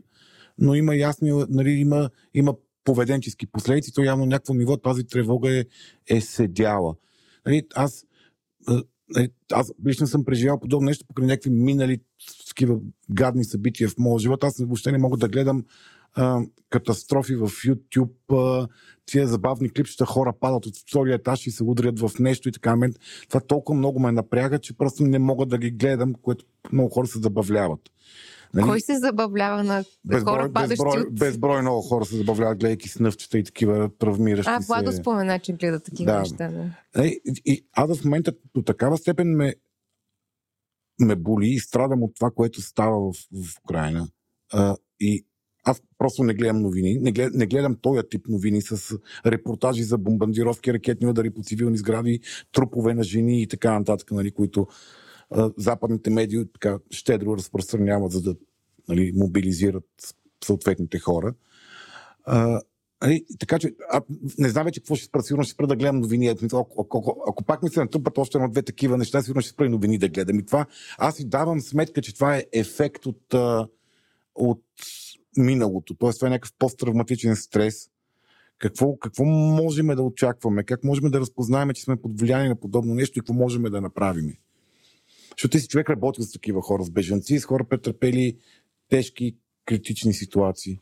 [0.58, 2.54] но има ясни, нали, има, има
[2.84, 5.64] поведенчески последици, то явно някакво ниво тази тревога е,
[6.06, 6.94] е седяла.
[7.46, 8.04] Нали, аз,
[8.66, 12.00] а, нали, аз лично съм преживял подобно нещо покрай някакви минали
[12.54, 12.78] такива
[13.10, 14.44] гадни събития в моя живот.
[14.44, 15.64] Аз въобще не мога да гледам
[16.14, 16.40] а,
[16.70, 18.68] катастрофи в YouTube, а,
[19.06, 22.76] тия забавни клипчета, хора падат от втория етаж и се удрят в нещо и така.
[22.76, 22.94] Мен,
[23.28, 27.06] това толкова много ме напряга, че просто не мога да ги гледам, което много хора
[27.06, 27.80] се забавляват.
[28.54, 28.66] Нали?
[28.66, 31.14] Кой се забавлява на Безброй, хора, падащи безброй, от...
[31.14, 34.96] безброй много хора се забавляват, гледайки снъвчета и такива травмиращи А, Владо се.
[34.96, 36.18] спомена, че гледа такива Да.
[36.18, 36.48] неща.
[36.48, 37.04] Да.
[37.04, 39.54] Е, И, и, аз в момента до такава степен ме,
[41.00, 44.08] ме боли и страдам от това, което става в, в Украина.
[44.52, 45.26] А, и
[45.64, 46.98] аз просто не гледам новини.
[46.98, 51.78] Не гледам, не гледам този тип новини с репортажи за бомбардировки, ракетни удари по цивилни
[51.78, 52.20] сгради,
[52.52, 54.66] трупове на жени и така нататък, нали, които
[55.30, 58.36] а, западните медии така щедро разпространяват, за да
[58.88, 60.14] нали, мобилизират
[60.44, 61.34] съответните хора.
[62.24, 62.60] А,
[63.04, 64.00] Нали, така че, а,
[64.38, 66.28] не знам вече какво ще спра, сигурно ще спра да гледам новини.
[66.28, 69.66] Ако, ако, ако, ако пак ми се натрупат още едно-две такива неща, сигурно ще спра
[69.66, 70.38] и новини да гледам.
[70.38, 70.66] И това,
[70.98, 73.34] аз си давам сметка, че това е ефект от,
[74.34, 74.64] от
[75.36, 75.94] миналото.
[75.94, 77.90] Тоест, това е някакъв посттравматичен стрес.
[78.58, 80.64] Какво, какво можем да очакваме?
[80.64, 83.80] Как можем да разпознаем, че сме под влияние на подобно нещо и какво можем да
[83.80, 84.36] направим?
[85.30, 88.38] Защото ти си човек работил с такива хора, с бежанци, с хора претърпели
[88.88, 90.78] тежки, критични ситуации.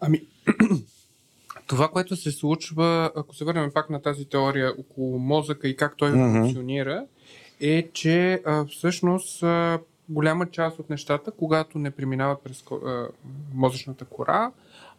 [0.00, 0.28] Ами,
[1.66, 5.96] това, което се случва, ако се върнем пак на тази теория около мозъка и как
[5.96, 6.32] той Мгм.
[6.32, 7.04] функционира,
[7.60, 13.06] е, че а, всъщност а, голяма част от нещата, когато не преминават през а,
[13.54, 14.50] мозъчната кора,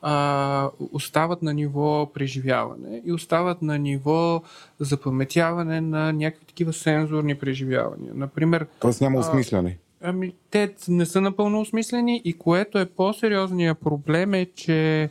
[0.01, 4.41] а, остават на ниво преживяване и остават на ниво
[4.79, 8.11] запаметяване на някакви такива сензорни преживявания.
[8.15, 9.77] Например, Тоест няма осмисляне.
[10.07, 15.09] Ами, те не са напълно осмислени и което е по-сериозният проблем е, че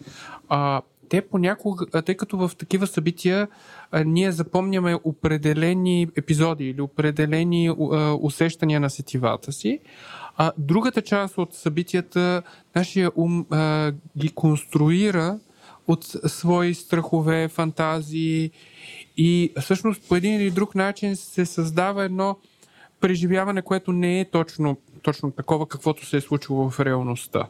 [0.48, 3.48] а, те понякога, тъй като в такива събития
[3.90, 7.74] а, ние запомняме определени епизоди или определени а,
[8.20, 9.80] усещания на сетивата си,
[10.36, 12.42] а другата част от събитията
[12.74, 15.38] нашия ум а, ги конструира
[15.88, 18.50] от свои страхове, фантазии
[19.16, 22.36] и всъщност по един или друг начин се създава едно
[23.00, 27.48] преживяване, което не е точно, точно такова, каквото се е случило в реалността.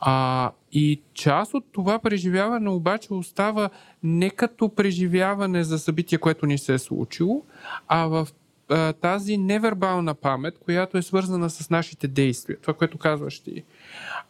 [0.00, 3.70] А, и част от това преживяване обаче остава
[4.02, 7.42] не като преживяване за събитие, което ни се е случило,
[7.88, 8.28] а в
[8.68, 12.58] а, тази невербална памет, която е свързана с нашите действия.
[12.60, 13.64] Това, което казваш ти.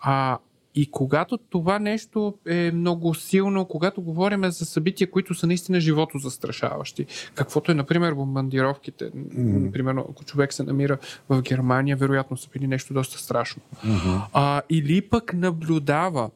[0.00, 0.38] А,
[0.74, 6.18] и когато това нещо е много силно, когато говорим за събития, които са наистина живото
[6.18, 9.64] застрашаващи, каквото е, например, бомбардировките, Мгм.
[9.64, 13.62] например, ако човек се намира в Германия, вероятно са били нещо доста страшно.
[13.84, 14.16] Мгм.
[14.32, 16.30] А, или пък наблюдава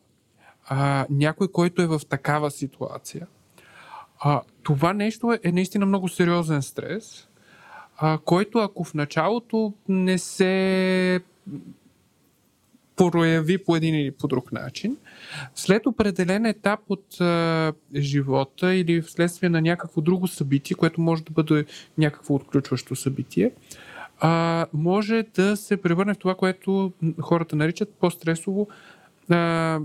[0.68, 3.26] а, някой, който е в такава ситуация.
[4.20, 7.28] А, това нещо е, е наистина много сериозен стрес,
[7.98, 11.20] а, който ако в началото не се
[12.96, 14.96] прояви по един или по друг начин,
[15.54, 21.30] след определен етап от а, живота или вследствие на някакво друго събитие, което може да
[21.30, 21.64] бъде
[21.98, 23.50] някакво отключващо събитие,
[24.20, 28.68] а, може да се превърне в това, което хората наричат по-стресово,
[29.30, 29.80] а,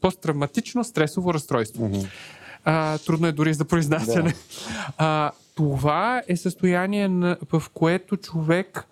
[0.00, 1.90] посттравматично стресово разстройство.
[2.64, 4.34] А, трудно е дори за произнасяне.
[4.98, 8.86] А, това е състояние, на, в което човек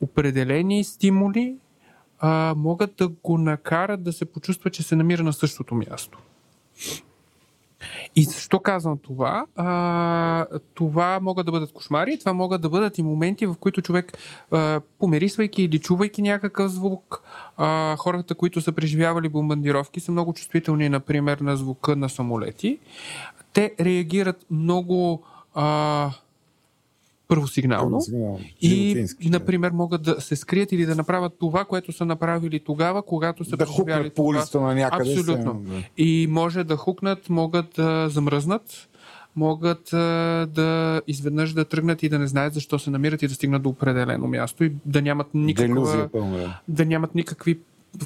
[0.00, 1.56] определени стимули
[2.20, 6.18] а, могат да го накарат да се почувства, че се намира на същото място.
[8.16, 9.46] И защо казвам това?
[9.56, 14.18] А, това могат да бъдат кошмари, това могат да бъдат и моменти, в които човек,
[14.50, 17.22] а, помирисвайки или чувайки някакъв звук,
[17.56, 22.78] а, хората, които са преживявали бомбардировки, са много чувствителни, например, на звука на самолети.
[23.52, 25.22] Те реагират много
[25.54, 26.10] а,
[27.30, 28.00] първосигнално.
[28.60, 29.38] И, Животински, да.
[29.38, 33.56] например, могат да се скрият или да направят това, което са направили тогава, когато са
[33.56, 35.10] да преживяли по улицата на някъде.
[35.12, 35.62] Абсолютно.
[35.68, 35.90] Се.
[35.96, 38.88] И може да хукнат, могат да замръзнат,
[39.36, 43.34] могат а, да изведнъж да тръгнат и да не знаят защо се намират и да
[43.34, 46.10] стигнат до определено място и да нямат никаква, Делюзия
[46.68, 47.58] да нямат никакви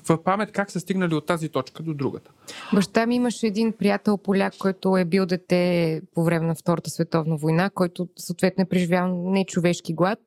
[0.09, 2.31] в памет как са стигнали от тази точка до другата.
[2.75, 7.37] Баща ми имаше един приятел поляк, който е бил дете по време на Втората световна
[7.37, 10.19] война, който съответно е преживял нечовешки глад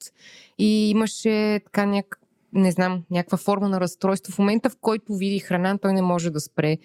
[0.57, 2.19] и имаше така няк...
[2.53, 4.33] не знам, някаква форма на разстройство.
[4.33, 6.77] В момента, в който види храна, той не може да спре.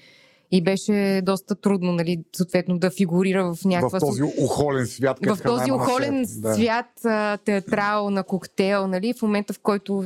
[0.54, 3.98] И беше доста трудно, нали, съответно, да фигурира в някаква...
[3.98, 5.18] В този ухолен свят.
[5.26, 5.70] в този
[6.00, 6.40] шеф.
[6.40, 6.54] Да.
[6.54, 10.04] свят, а, театрал на коктейл, нали, в момента, в който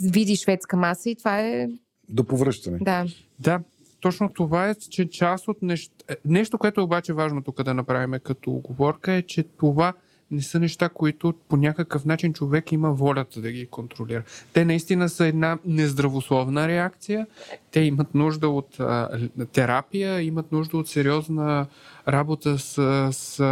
[0.00, 1.68] види шведска маса и това е,
[2.08, 2.78] До повръщане.
[2.80, 3.06] да,
[3.38, 3.60] Да,
[4.00, 5.94] точно това е, че част от нещо,
[6.24, 9.92] нещо, което е обаче важно тук да направим като оговорка е, че това
[10.30, 14.22] не са неща, които по някакъв начин човек има волята да ги контролира.
[14.52, 17.26] Те наистина са една нездравословна реакция.
[17.70, 19.08] Те имат нужда от а,
[19.52, 21.66] терапия, имат нужда от сериозна
[22.08, 23.42] работа с, с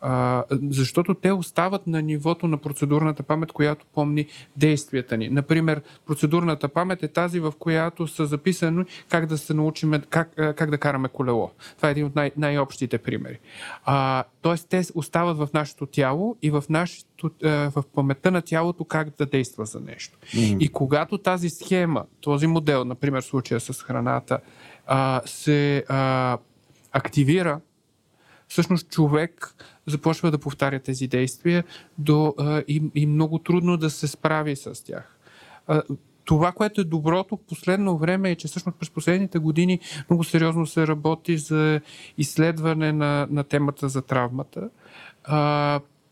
[0.00, 4.26] а, защото те остават на нивото на процедурната памет, която помни
[4.56, 5.28] действията ни.
[5.28, 10.70] Например, процедурната памет е тази, в която са записани как да се научим как, как
[10.70, 11.50] да караме колело.
[11.76, 13.38] Това е един от най- най-общите примери.
[13.84, 19.08] А, тоест, те остават в нашето тяло и в, нашето, в паметта на тялото как
[19.18, 20.18] да действа за нещо.
[20.60, 24.38] И когато тази схема, този модел, например, в случая с храната,
[24.86, 26.38] а, се а,
[26.92, 27.60] активира,
[28.48, 29.54] всъщност човек
[29.86, 31.64] започва да повтаря тези действия
[31.98, 32.34] до,
[32.68, 35.18] и, и много трудно да се справи с тях.
[36.24, 39.80] Това, което е доброто в последно време е, че всъщност през последните години
[40.10, 41.80] много сериозно се работи за
[42.18, 44.70] изследване на, на темата за травмата.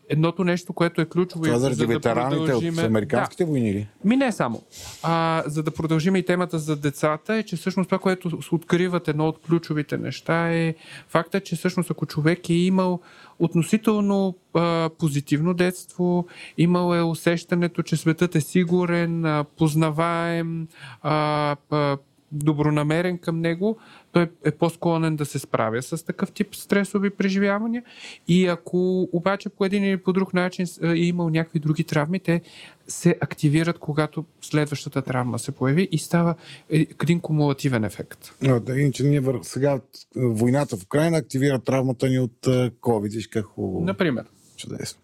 [0.09, 3.87] Едното нещо, което е ключово Това заради за да ветераните от продължиме- американските войни ли?
[4.05, 4.61] ми не само.
[5.03, 9.27] А, за да продължим и темата за децата, е, че всъщност това, което откриват едно
[9.27, 10.75] от ключовите неща е
[11.07, 12.99] факта, че всъщност ако човек е имал
[13.39, 16.27] относително а, позитивно детство,
[16.57, 20.67] имал е усещането, че светът е сигурен, а, познаваем,
[21.01, 21.97] а, а,
[22.31, 23.77] добронамерен към него,
[24.11, 27.83] той е по-склонен да се справя с такъв тип стресови преживявания.
[28.27, 32.41] И ако обаче по един или по друг начин е имал някакви други травми, те
[32.87, 36.35] се активират, когато следващата травма се появи и става
[36.69, 38.31] един кумулативен ефект.
[38.41, 39.39] Но, да, иначе ние вър...
[39.41, 39.79] сега
[40.15, 42.45] войната в Украина активира травмата ни от
[42.81, 43.15] COVID.
[43.15, 43.85] Виж как хубаво.
[43.85, 44.25] Например.
[44.57, 45.01] Чудесно.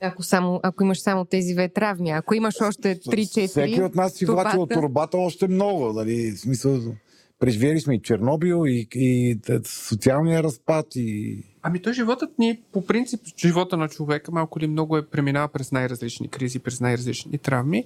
[0.00, 3.48] Ако, само, ако имаш само тези две травми, ако имаш още 3-4...
[3.48, 5.92] Всеки от нас си влачи от турбата още много.
[5.92, 6.30] Нали?
[6.30, 6.80] В смисъл,
[7.38, 11.38] преживели сме и Чернобил, и, и, и социалния разпад, и...
[11.62, 15.72] Ами той животът ни, по принцип, живота на човека малко ли много е преминава през
[15.72, 17.84] най-различни кризи, през най-различни травми.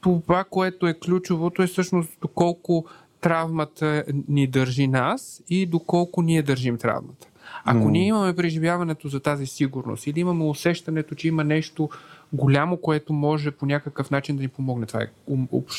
[0.00, 2.86] Това, което е ключовото е всъщност доколко
[3.20, 7.29] травмата ни държи нас и доколко ние държим травмата.
[7.64, 11.88] Ако ние имаме преживяването за тази сигурност или имаме усещането, че има нещо
[12.32, 14.86] голямо, което може по някакъв начин да ни помогне.
[14.86, 15.06] Това е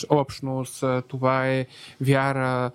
[0.09, 1.65] общност, това е
[2.01, 2.71] вяра,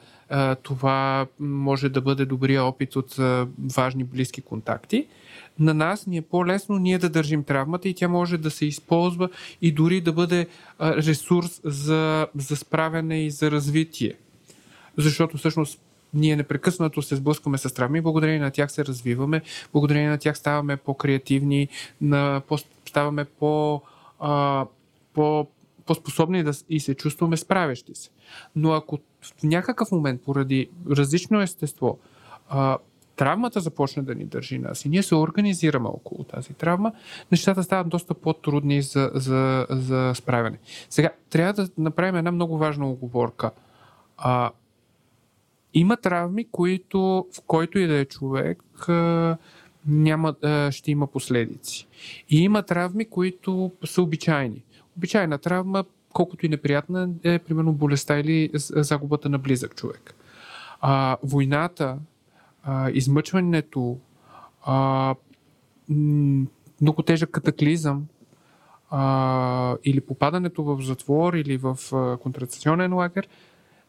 [0.62, 3.16] това може да бъде добрия опит от
[3.76, 5.06] важни близки контакти.
[5.58, 9.28] На нас ни е по-лесно ние да държим травмата и тя може да се използва
[9.62, 10.46] и дори да бъде
[10.80, 14.14] ресурс за, за справяне и за развитие.
[14.96, 15.80] Защото всъщност
[16.16, 20.76] ние непрекъснато се сблъскваме с травми, благодарение на тях се развиваме, благодарение на тях ставаме
[20.76, 21.68] по-креативни,
[22.01, 23.82] на, по, ставаме по,
[24.20, 24.66] а,
[25.14, 25.47] по,
[25.86, 28.10] по-способни да, и се чувстваме справящи се.
[28.56, 31.98] Но ако в някакъв момент, поради различно естество,
[32.48, 32.78] а,
[33.16, 36.93] травмата започне да ни държи нас и ние се организираме около тази травма,
[37.32, 40.59] нещата стават доста по-трудни за, за, за справяне.
[40.90, 43.51] Сега, трябва да направим една много важна оговорка.
[44.18, 44.51] А,
[45.76, 48.62] има травми, които в който и да е човек
[49.86, 50.34] няма,
[50.70, 51.88] ще има последици.
[52.28, 54.64] И има травми, които са обичайни.
[54.96, 60.14] Обичайна травма, колкото и неприятна, е примерно болестта или загубата на близък човек.
[60.80, 61.98] А, войната,
[62.62, 63.98] а, измъчването,
[64.62, 65.14] а,
[66.80, 68.06] много тежък катаклизъм,
[68.90, 71.78] а, или попадането в затвор или в
[72.22, 73.28] контрацепционен лагер–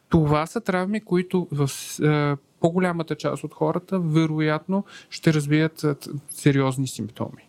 [0.10, 1.70] това са травми, които в
[2.04, 5.96] е, по-голямата част от хората вероятно ще развият е,
[6.30, 7.48] сериозни симптоми.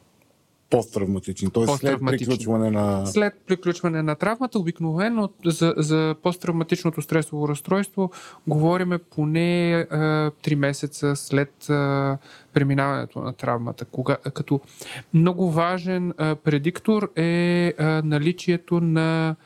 [0.71, 1.67] Посттравматични, т.е.
[1.67, 3.07] след приключване на...
[3.07, 8.11] След приключване на травмата, обикновено за, за посттравматичното стресово разстройство
[8.47, 11.73] говориме поне е, 3 месеца след е,
[12.53, 13.85] преминаването на травмата.
[13.85, 14.61] Кога, като
[15.15, 17.73] много важен е, предиктор е, е
[18.05, 19.37] наличието на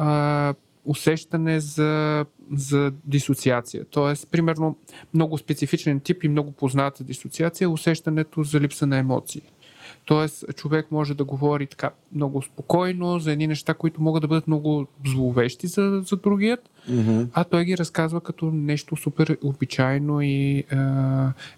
[0.00, 0.54] е,
[0.84, 3.84] усещане за, за дисоциация.
[3.90, 4.76] Тоест, примерно,
[5.14, 9.42] много специфичен тип и много позната дисоциация е усещането за липса на емоции.
[10.04, 14.46] Тоест, човек може да говори така много спокойно за едни неща, които могат да бъдат
[14.46, 17.28] много зловещи за, за другият, mm-hmm.
[17.32, 20.64] а той ги разказва като нещо супер обичайно и е,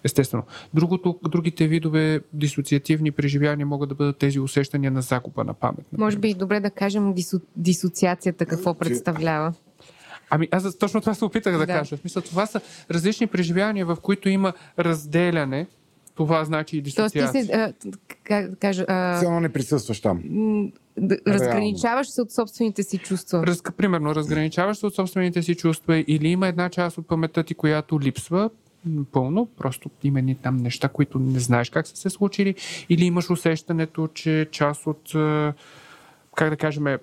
[0.03, 0.43] естествено.
[0.73, 5.77] Другото, другите видове дисоциативни преживявания могат да бъдат тези усещания на загуба на памет.
[5.77, 6.05] Например.
[6.05, 9.53] Може би добре да кажем дисо, дисоциацията какво представлява.
[10.29, 11.97] Ами аз точно това се опитах да, да кажа.
[11.97, 12.61] В смисъл, това са
[12.91, 15.67] различни преживявания, в които има разделяне
[16.15, 17.31] това значи и дисоциация.
[17.31, 17.73] Тоест ти се, а,
[18.23, 18.85] как да кажа...
[18.87, 20.21] А, не присъстваш там.
[20.97, 23.47] Да, разграничаваш се от собствените си чувства.
[23.47, 27.53] Раз, примерно, разграничаваш се от собствените си чувства или има една част от паметта ти,
[27.53, 28.49] която липсва,
[29.11, 32.55] пълно, просто има ни там неща, които не знаеш как са се случили,
[32.89, 35.11] или имаш усещането, че част от,
[36.35, 36.97] как да кажем,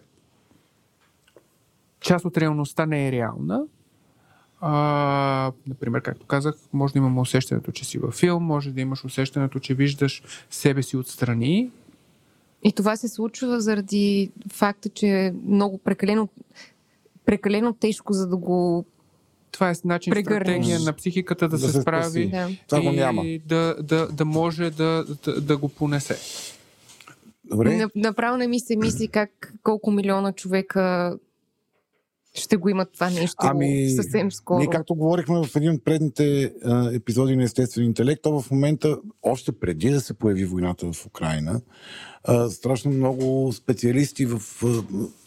[2.06, 3.62] част от реалността не е реална
[4.60, 9.04] а, например, както казах, може да имаме усещането, че си във филм, може да имаш
[9.04, 11.70] усещането, че виждаш себе си отстрани.
[12.62, 16.28] И това се случва заради факта, че е много прекалено,
[17.24, 18.84] прекалено тежко, за да го
[19.50, 20.46] това е начин, прегърнеш.
[20.46, 22.28] стратегия на психиката да, да се, се справи
[22.70, 23.12] да.
[23.24, 26.16] И да, да, да може да, да, да го понесе.
[27.44, 27.86] Добре.
[27.94, 31.16] Направо не ми се мисли как колко милиона човека
[32.38, 34.58] ще го имат това нещо ами, съвсем скоро.
[34.58, 38.98] Ние, както говорихме в един от предните а, епизоди на Естествен интелект, то в момента,
[39.22, 41.60] още преди да се появи войната в Украина,
[42.24, 44.40] а, страшно много специалисти, в,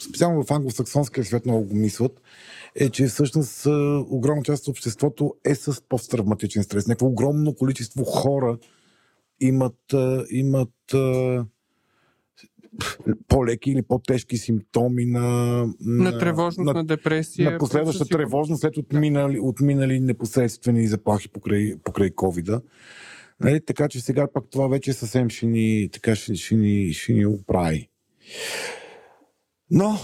[0.01, 2.21] специално в англосаксонския свят много го мислят,
[2.75, 6.87] е, че всъщност а, огромна част от обществото е с посттравматичен стрес.
[6.87, 8.57] Някакво огромно количество хора
[9.39, 11.45] имат, а, имат а,
[13.27, 15.21] по-леки или по-тежки симптоми на...
[15.79, 17.51] На, на тревожност, на, на депресия.
[17.51, 22.61] На последваща тревожност след отминали, отминали непосредствени заплахи покрай, покрай COVID-а.
[23.39, 27.13] Нали, така че сега пак това вече съвсем ще ни, така ще, ще, ни, ще
[27.13, 27.89] ни оправи.
[29.71, 29.97] Но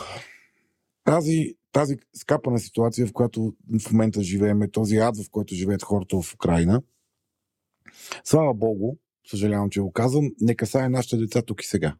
[1.03, 6.22] тази тази скапана ситуация, в която в момента живеем, този ад, в който живеят хората
[6.22, 6.81] в Украина,
[8.23, 8.95] слава Богу,
[9.27, 11.95] съжалявам, че го казвам, не касае нашите деца тук и сега.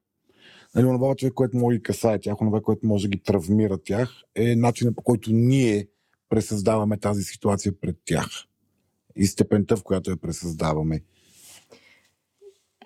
[0.76, 4.10] Нали, онова човек, което може да касае тях, онова, което може да ги травмира тях,
[4.36, 5.88] е начинът по който ние
[6.30, 8.28] пресъздаваме тази ситуация пред тях.
[9.16, 11.02] И степента, в която я пресъздаваме.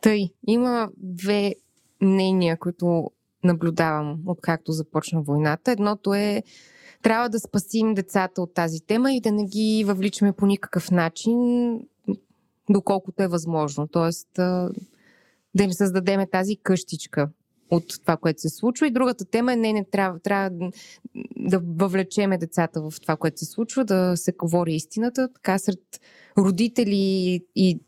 [0.02, 1.56] Тъй, има две
[2.02, 3.12] мнения, които
[3.44, 5.72] наблюдавам откакто започна войната.
[5.72, 6.44] Едното е
[7.02, 11.38] трябва да спасим децата от тази тема и да не ги въвличаме по никакъв начин,
[12.70, 13.88] доколкото е възможно.
[13.88, 14.30] Тоест
[15.56, 17.30] да им създадеме тази къщичка
[17.72, 18.88] от това, което се случва.
[18.88, 20.72] И другата тема е не, не трябва, трябва
[21.38, 25.30] да въвлечеме децата в това, което се случва, да се говори истината.
[25.34, 25.80] Така сред
[26.38, 27.80] родители и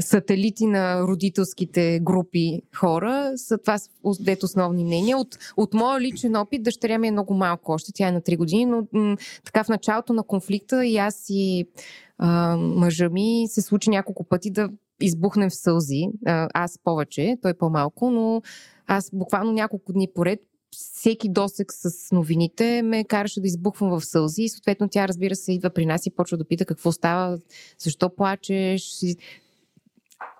[0.00, 3.32] сателити на родителските групи хора.
[3.36, 3.78] Са това
[4.20, 5.18] дето основни мнения.
[5.18, 8.36] От, от моя личен опит, дъщеря ми е много малко още, тя е на 3
[8.36, 11.66] години, но м- така в началото на конфликта и аз и
[12.18, 14.68] а, мъжа ми се случи няколко пъти да
[15.00, 16.02] избухнем в сълзи.
[16.54, 18.42] Аз повече, той по-малко, но
[18.86, 20.40] аз буквално няколко дни поред
[20.70, 25.52] всеки досек с новините ме караше да избухвам в сълзи и съответно тя, разбира се,
[25.52, 27.38] идва при нас и почва да пита какво става,
[27.78, 29.00] защо плачеш,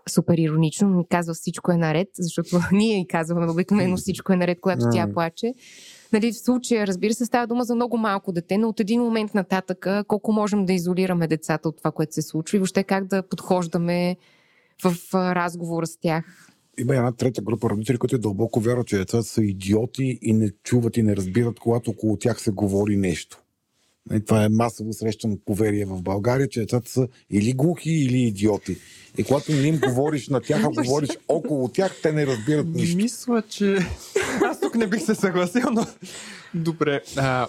[0.08, 4.58] супер иронично, ми казва всичко е наред, защото ние и казваме обикновено всичко е наред,
[4.60, 5.54] когато тя плаче.
[6.12, 9.34] Нали, в случая, разбира се, става дума за много малко дете, но от един момент
[9.34, 13.22] нататък колко можем да изолираме децата от това, което се случва и въобще как да
[13.22, 14.16] подхождаме
[14.84, 16.48] в разговора с тях.
[16.78, 20.96] Има една трета група родители, които дълбоко вярват, че децата са идиоти и не чуват
[20.96, 23.42] и не разбират, когато около тях се говори нещо.
[24.14, 28.76] И това е масово срещано поверие в България, че децата са или глухи, или идиоти.
[29.18, 32.96] И когато не им говориш на тях, а говориш около тях, те не разбират нищо.
[32.96, 33.78] Мисля, че
[34.42, 35.86] аз тук не бих се съгласил, но
[36.54, 37.02] добре.
[37.16, 37.46] А,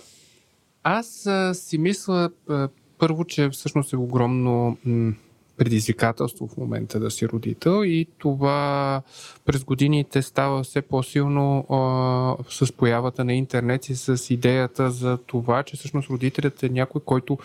[0.84, 5.14] аз а, си мисля а, първо, че всъщност е огромно м-
[5.58, 9.02] предизвикателство в момента да си родител и това
[9.46, 15.64] през годините става все по-силно а, с появата на интернет и с идеята за това,
[15.64, 17.38] че всъщност родителят е някой, който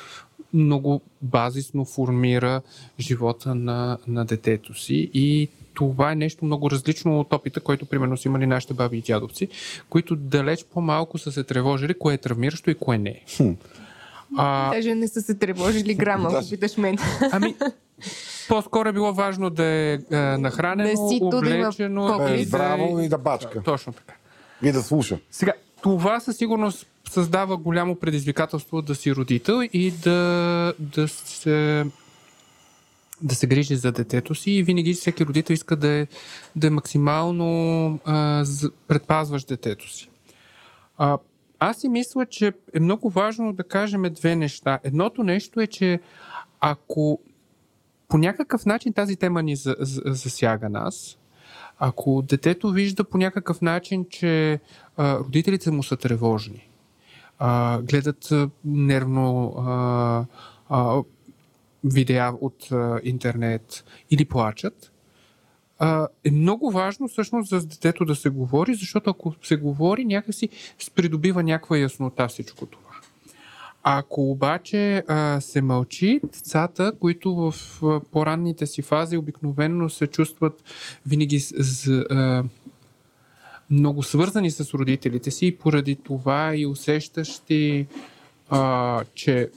[0.54, 2.62] много базисно формира
[3.00, 8.16] живота на, на детето си и това е нещо много различно от опита, който примерно
[8.16, 9.48] са имали нашите баби и дядовци,
[9.88, 13.22] които далеч по-малко са се тревожили кое е травмиращо и кое не е.
[14.36, 14.74] А...
[14.74, 16.98] Даже не са се тревожили грама, ако питаш мен.
[17.32, 17.54] Ами,
[18.48, 22.18] по-скоро е било важно да е, е нахранено, да си, облечено.
[22.18, 23.62] Да е здраво и да бачка.
[23.62, 24.14] Точно така.
[24.62, 25.18] И да слуша.
[25.30, 25.52] Сега,
[25.82, 31.84] това със сигурност създава голямо предизвикателство да си родител и да, да се
[33.22, 36.06] да се грижи за детето си и винаги всеки родител иска да е,
[36.56, 38.44] да е максимално а,
[38.88, 40.10] предпазваш детето си.
[40.98, 41.18] А,
[41.62, 44.78] аз си мисля, че е много важно да кажем две неща.
[44.84, 46.00] Едното нещо е, че
[46.60, 47.20] ако
[48.08, 51.18] по някакъв начин тази тема ни засяга нас,
[51.78, 54.60] ако детето вижда по някакъв начин, че
[54.96, 56.68] а, родителите му са тревожни,
[57.38, 58.28] а, гледат
[58.64, 60.24] нервно а,
[60.68, 61.02] а,
[61.84, 64.91] видеа от а, интернет или плачат,
[65.82, 70.48] а, е много важно всъщност за детето да се говори, защото ако се говори, някакси
[70.94, 72.90] придобива някаква яснота всичко това.
[73.82, 80.62] Ако обаче а, се мълчи, децата, които в а, по-ранните си фази обикновено се чувстват
[81.06, 82.44] винаги с, а,
[83.70, 87.86] много свързани с родителите си и поради това и усещащи,
[88.50, 89.50] а, че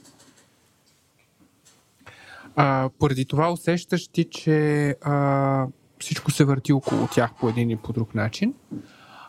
[2.56, 5.66] а, поради това усещащи, че а,
[5.98, 8.54] всичко се върти около тях по един и по друг начин,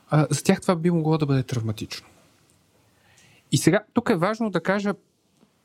[0.09, 2.07] а, за тях това би могло да бъде травматично.
[3.51, 4.93] И сега, тук е важно да кажа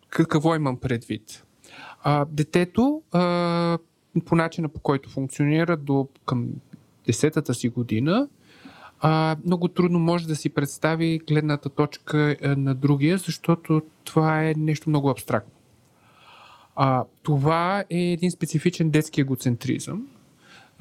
[0.08, 1.44] какво имам предвид.
[2.02, 3.78] А, детето, а,
[4.24, 6.48] по начина по който функционира до към
[7.06, 8.28] десетата си година,
[9.00, 14.90] а, много трудно може да си представи гледната точка на другия, защото това е нещо
[14.90, 15.52] много абстрактно.
[16.76, 20.06] А, това е един специфичен детски егоцентризъм,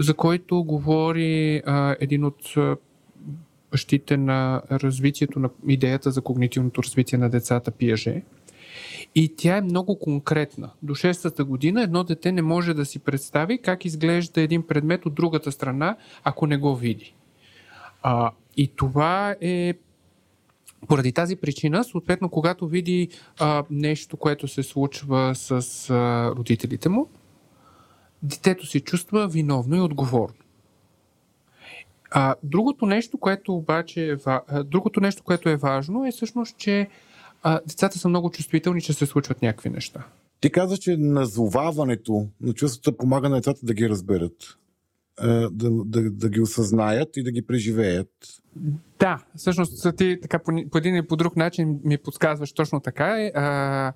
[0.01, 2.53] за който говори а, един от
[3.71, 8.21] бащите на развитието на идеята за когнитивното развитие на децата Пиаже.
[9.15, 10.69] И тя е много конкретна.
[10.83, 15.13] До 6-та година едно дете не може да си представи как изглежда един предмет от
[15.13, 17.15] другата страна, ако не го види.
[18.03, 19.73] А, и това е
[20.87, 23.09] поради тази причина, съответно, когато види
[23.39, 27.09] а, нещо, което се случва с а, родителите му,
[28.23, 30.35] детето се чувства виновно и отговорно.
[32.11, 36.87] А, другото нещо, което обаче е, другото нещо, което е важно, е всъщност, че
[37.43, 40.03] а, децата са много чувствителни, че се случват някакви неща.
[40.39, 44.57] Ти каза, че назоваването на чувствата помага на децата да ги разберат,
[45.51, 48.09] да, да, да ги осъзнаят и да ги преживеят.
[48.99, 53.21] Да, всъщност ти така по, по един или по друг начин ми подсказваш точно така.
[53.21, 53.93] Е, а,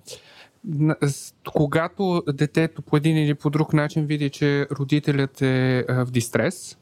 [1.54, 6.78] когато детето по един или по друг начин види, че родителят е в дистрес,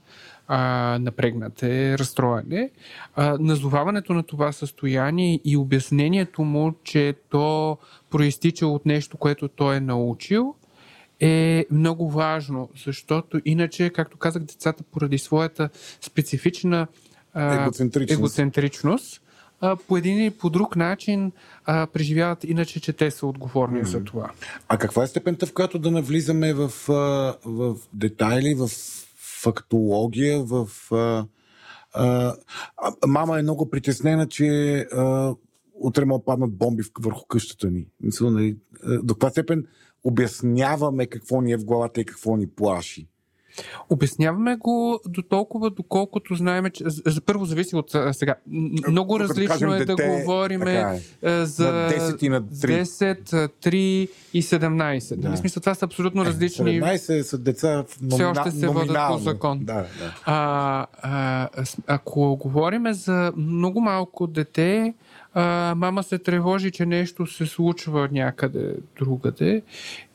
[0.48, 2.70] а, напрегнат е, разстроен
[3.16, 7.78] а, назоваването на това състояние и обяснението му, че то
[8.10, 10.56] проистича от нещо, което той е научил,
[11.20, 15.70] е много важно, защото иначе, както казах, децата поради своята
[16.02, 16.88] специфична
[17.34, 19.23] а, егоцентричност, егоцентричност
[19.62, 21.32] а, по един или по друг начин
[21.66, 23.88] а, преживяват иначе, че те са отговорни mm-hmm.
[23.88, 24.32] за това.
[24.68, 26.72] А каква е степента, в която да навлизаме в,
[27.46, 28.70] в детайли, в
[29.18, 30.68] фактология, в...
[30.92, 31.26] А,
[31.94, 32.36] а,
[33.08, 35.36] мама е много притеснена, че а,
[35.74, 37.88] утре му паднат бомби върху къщата ни.
[38.02, 38.58] Мисля, нали,
[39.04, 39.66] до каква степен
[40.04, 43.08] обясняваме какво ни е в главата и какво ни плаши.
[43.90, 48.36] Обясняваме го до толкова, доколкото знаем, че за първо зависи от сега.
[48.88, 51.02] Много различно кажем, е дете, да говорим е.
[51.24, 52.84] за на 10 и на 3.
[52.84, 55.16] 10, 3 и 17.
[55.16, 55.30] Да.
[55.30, 56.82] В смисъл, това са абсолютно различни.
[56.82, 58.16] 17 са деца в номина...
[58.16, 59.60] Все още се водят по закон.
[59.62, 60.16] Да, да.
[60.26, 61.50] А, а,
[61.88, 64.94] ако говорим за много малко дете,
[65.34, 69.62] а, мама се тревожи, че нещо се случва някъде другаде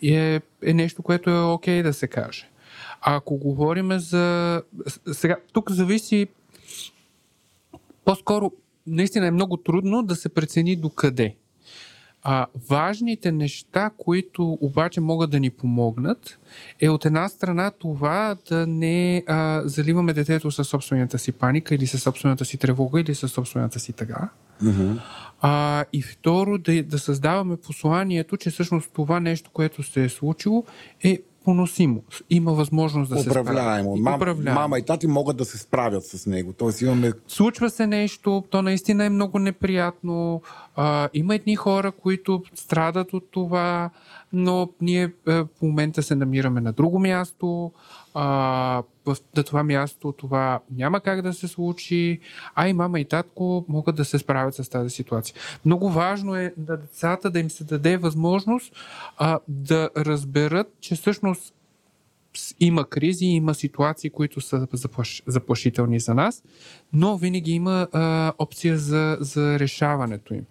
[0.03, 2.49] и е, е нещо, което е окей okay да се каже.
[3.11, 4.63] Ако говорим за...
[5.13, 6.27] Сега, тук зависи
[8.05, 8.53] по-скоро
[8.87, 11.35] наистина е много трудно да се прецени до къде.
[12.23, 16.39] А, важните неща, които обаче могат да ни помогнат,
[16.81, 21.87] е от една страна това да не а, заливаме детето със собствената си паника или
[21.87, 24.29] със собствената си тревога или със собствената си тъга.
[24.63, 25.01] Mm-hmm.
[25.41, 30.65] А, и второ, да, да създаваме посланието, че всъщност това нещо, което се е случило,
[31.05, 31.19] е
[31.49, 32.03] поносимо.
[32.31, 33.97] Има възможност да Управляемо.
[33.97, 34.17] се справи.
[34.17, 34.61] Управляемо.
[34.61, 36.53] Мама и тати могат да се справят с него.
[36.53, 37.13] Тоест имаме...
[37.29, 40.43] Случва се нещо, то наистина е много неприятно.
[40.77, 43.91] А, има едни хора, които страдат от това,
[44.33, 47.73] но ние е, в момента се намираме на друго място.
[48.15, 52.21] На това място това няма как да се случи,
[52.55, 55.37] а и мама и татко могат да се справят с тази ситуация.
[55.65, 58.73] Много важно е на децата да им се даде възможност
[59.49, 61.55] да разберат, че всъщност
[62.61, 66.43] има кризи, има ситуации, които са заплаш, заплашителни за нас,
[66.93, 70.45] но винаги има а, опция за, за решаването им.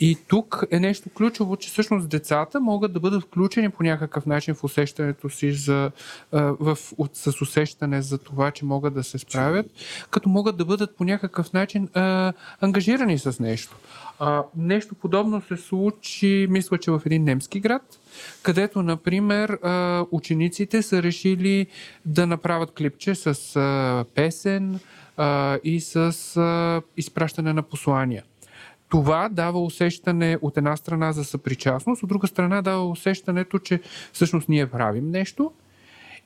[0.00, 4.54] И тук е нещо ключово, че всъщност децата могат да бъдат включени по някакъв начин
[4.54, 5.90] в усещането си за,
[6.32, 6.78] а, в,
[7.12, 9.66] с усещане за това, че могат да се справят,
[10.10, 13.76] като могат да бъдат по някакъв начин а, ангажирани с нещо.
[14.18, 17.82] А, нещо подобно се случи, мисля, че в един немски град,
[18.42, 19.58] където, например,
[20.10, 21.66] учениците са решили
[22.04, 24.80] да направят клипче с песен
[25.64, 28.22] и с изпращане на послания.
[28.88, 33.80] Това дава усещане от една страна за съпричастност, от друга страна дава усещането, че
[34.12, 35.52] всъщност ние правим нещо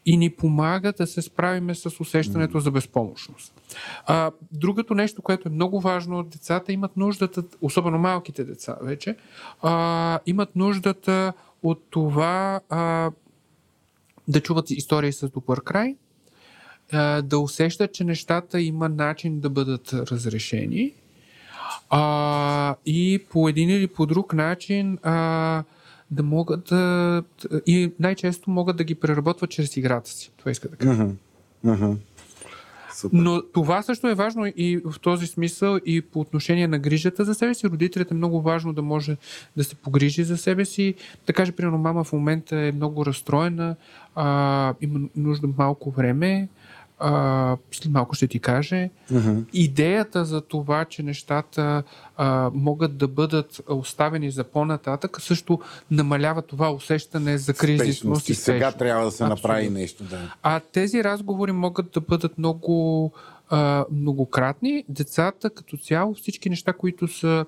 [0.07, 3.55] и ни помага да се справиме с усещането за безпомощност.
[4.07, 9.17] А, другото нещо, което е много важно, децата имат нуждата, особено малките деца вече,
[9.63, 11.33] а, имат нуждата
[11.65, 13.11] от това а,
[14.29, 15.97] да чуват истории с добър край,
[16.93, 20.95] а, да усещат, че нещата има начин да бъдат разрешени
[21.91, 25.65] а, и по един или по друг начин а,
[26.11, 27.23] да могат да.
[27.67, 30.33] И най-често могат да ги преработват чрез играта си.
[30.37, 31.03] Това иска да кажа.
[31.03, 31.15] Uh-huh.
[31.65, 31.97] Uh-huh.
[33.13, 37.35] Но това също е важно и в този смисъл и по отношение на грижата за
[37.35, 37.69] себе си.
[37.69, 39.17] Родителите е много важно да може
[39.57, 40.95] да се погрижи за себе си.
[41.27, 43.77] Да каже, примерно, мама в момента е много разстроена,
[44.15, 46.49] а, има нужда малко време,
[46.99, 48.91] а, след малко ще ти каже.
[49.13, 49.45] Uh-huh.
[49.53, 51.83] Идеята за това, че нещата
[52.17, 55.61] а, могат да бъдат оставени за по-нататък, също
[55.91, 59.35] намалява това усещане за кризисност и сега трябва да се Абсолютно.
[59.35, 60.05] направи нещо.
[60.05, 60.35] Да.
[60.43, 63.13] А тези разговори могат да бъдат много
[63.51, 64.85] а, многократни.
[64.89, 67.45] Децата като цяло, всички неща, които са,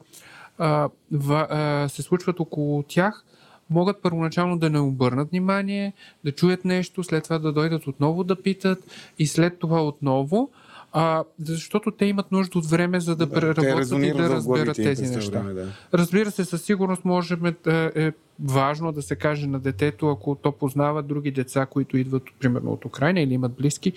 [0.59, 3.25] а, в, а, се случват около тях,
[3.71, 5.93] могат първоначално да не обърнат внимание,
[6.25, 8.79] да чуят нещо, след това да дойдат отново да питат
[9.19, 10.51] и след това отново.
[10.93, 15.07] А, защото те имат нужда от време, за да, да преработват и да разберат тези
[15.07, 15.41] неща.
[15.41, 15.69] Време, да.
[15.95, 20.53] Разбира се, със сигурност можем да е важно да се каже на детето, ако то
[20.53, 23.93] познава други деца, които идват примерно от Украина или имат близки,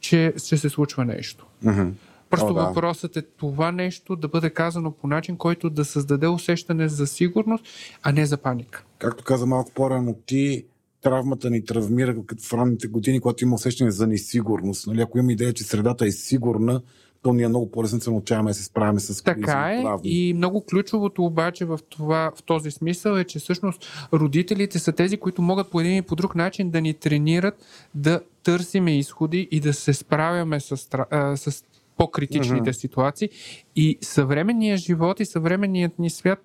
[0.00, 1.46] че ще се случва нещо.
[1.64, 1.90] Uh-huh.
[2.30, 2.64] Просто О, да.
[2.64, 7.64] въпросът е това нещо да бъде казано по начин, който да създаде усещане за сигурност,
[8.02, 8.84] а не за паника.
[9.00, 10.64] Както каза малко по-рано ти,
[11.02, 14.86] травмата ни травмира като в ранните години, когато има усещане за несигурност.
[14.86, 15.00] Нали?
[15.00, 16.82] Ако има идея, че средата е сигурна,
[17.22, 19.82] то ние много по-лесно се научаваме да се справяме с Така кризисни е.
[19.82, 20.00] травми.
[20.04, 25.16] И много ключовото обаче в, това, в този смисъл е, че всъщност родителите са тези,
[25.16, 27.54] които могат по един и по друг начин да ни тренират
[27.94, 31.64] да търсиме изходи и да се справяме с, а, с
[31.96, 32.72] по-критичните Мгм.
[32.72, 33.28] ситуации.
[33.76, 36.38] И съвременният живот и съвременният ни свят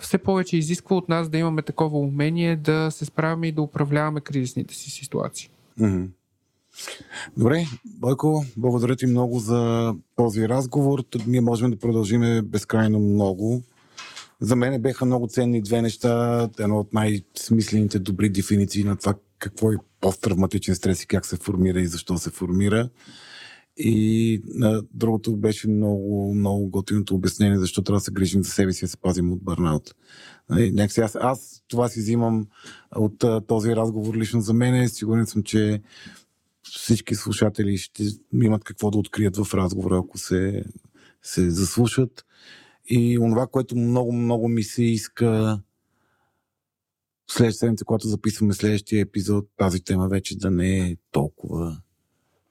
[0.00, 4.20] все повече изисква от нас да имаме такова умение да се справяме и да управляваме
[4.20, 5.50] кризисните си ситуации.
[5.78, 6.04] Мгм.
[7.36, 11.04] Добре, Бойко, благодаря ти много за този разговор.
[11.26, 13.62] Ние можем да продължим безкрайно много.
[14.40, 16.48] За мен беха много ценни две неща.
[16.58, 21.80] Едно от най-смислените добри дефиниции на това какво е посттравматичен стрес и как се формира
[21.80, 22.88] и защо се формира.
[23.76, 28.72] И а, другото беше много, много готиното обяснение, защо трябва да се грижим за себе
[28.72, 29.94] си и се пазим от бърнаут.
[30.50, 32.46] Нали, Някакси аз, аз това си взимам
[32.96, 34.88] от а, този разговор лично за мен.
[34.88, 35.82] Сигурен съм, че
[36.62, 38.04] всички слушатели ще
[38.42, 40.64] имат какво да открият в разговора, ако се,
[41.22, 42.24] се заслушат.
[42.88, 45.60] И онова, което много, много ми се иска
[47.30, 51.80] следващата седмица, когато записваме следващия епизод, тази тема вече да не е толкова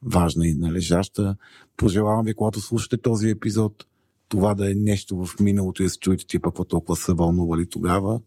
[0.05, 1.35] важна и належаща.
[1.77, 3.85] Пожелавам ви, когато слушате този епизод,
[4.29, 7.69] това да е нещо в миналото и да се чуете типа, какво толкова са вълнували
[7.69, 8.19] тогава.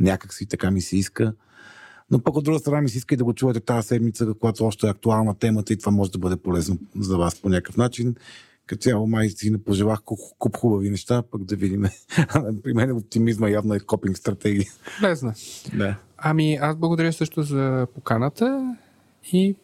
[0.00, 1.34] Някак си така ми се иска.
[2.10, 4.64] Но пък от друга страна ми се иска и да го чуете тази седмица, когато
[4.64, 8.14] още е актуална темата и това може да бъде полезно за вас по някакъв начин.
[8.66, 10.02] Като цяло май си не пожелах
[10.38, 11.82] куп, хубави неща, пък да видим.
[12.62, 14.66] При мен оптимизма явно е копинг стратегия.
[15.02, 15.34] Не знам.
[15.74, 15.96] Да.
[16.18, 18.76] Ами, аз благодаря също за поканата
[19.32, 19.56] и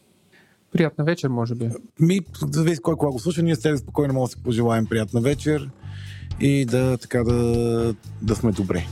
[0.73, 1.71] приятна вечер, може би.
[2.01, 2.21] Ми,
[2.51, 5.71] зависи кой кога го слуша, ние с тебе спокойно може да си пожелаем приятна вечер
[6.41, 8.87] и да така да, да сме добре.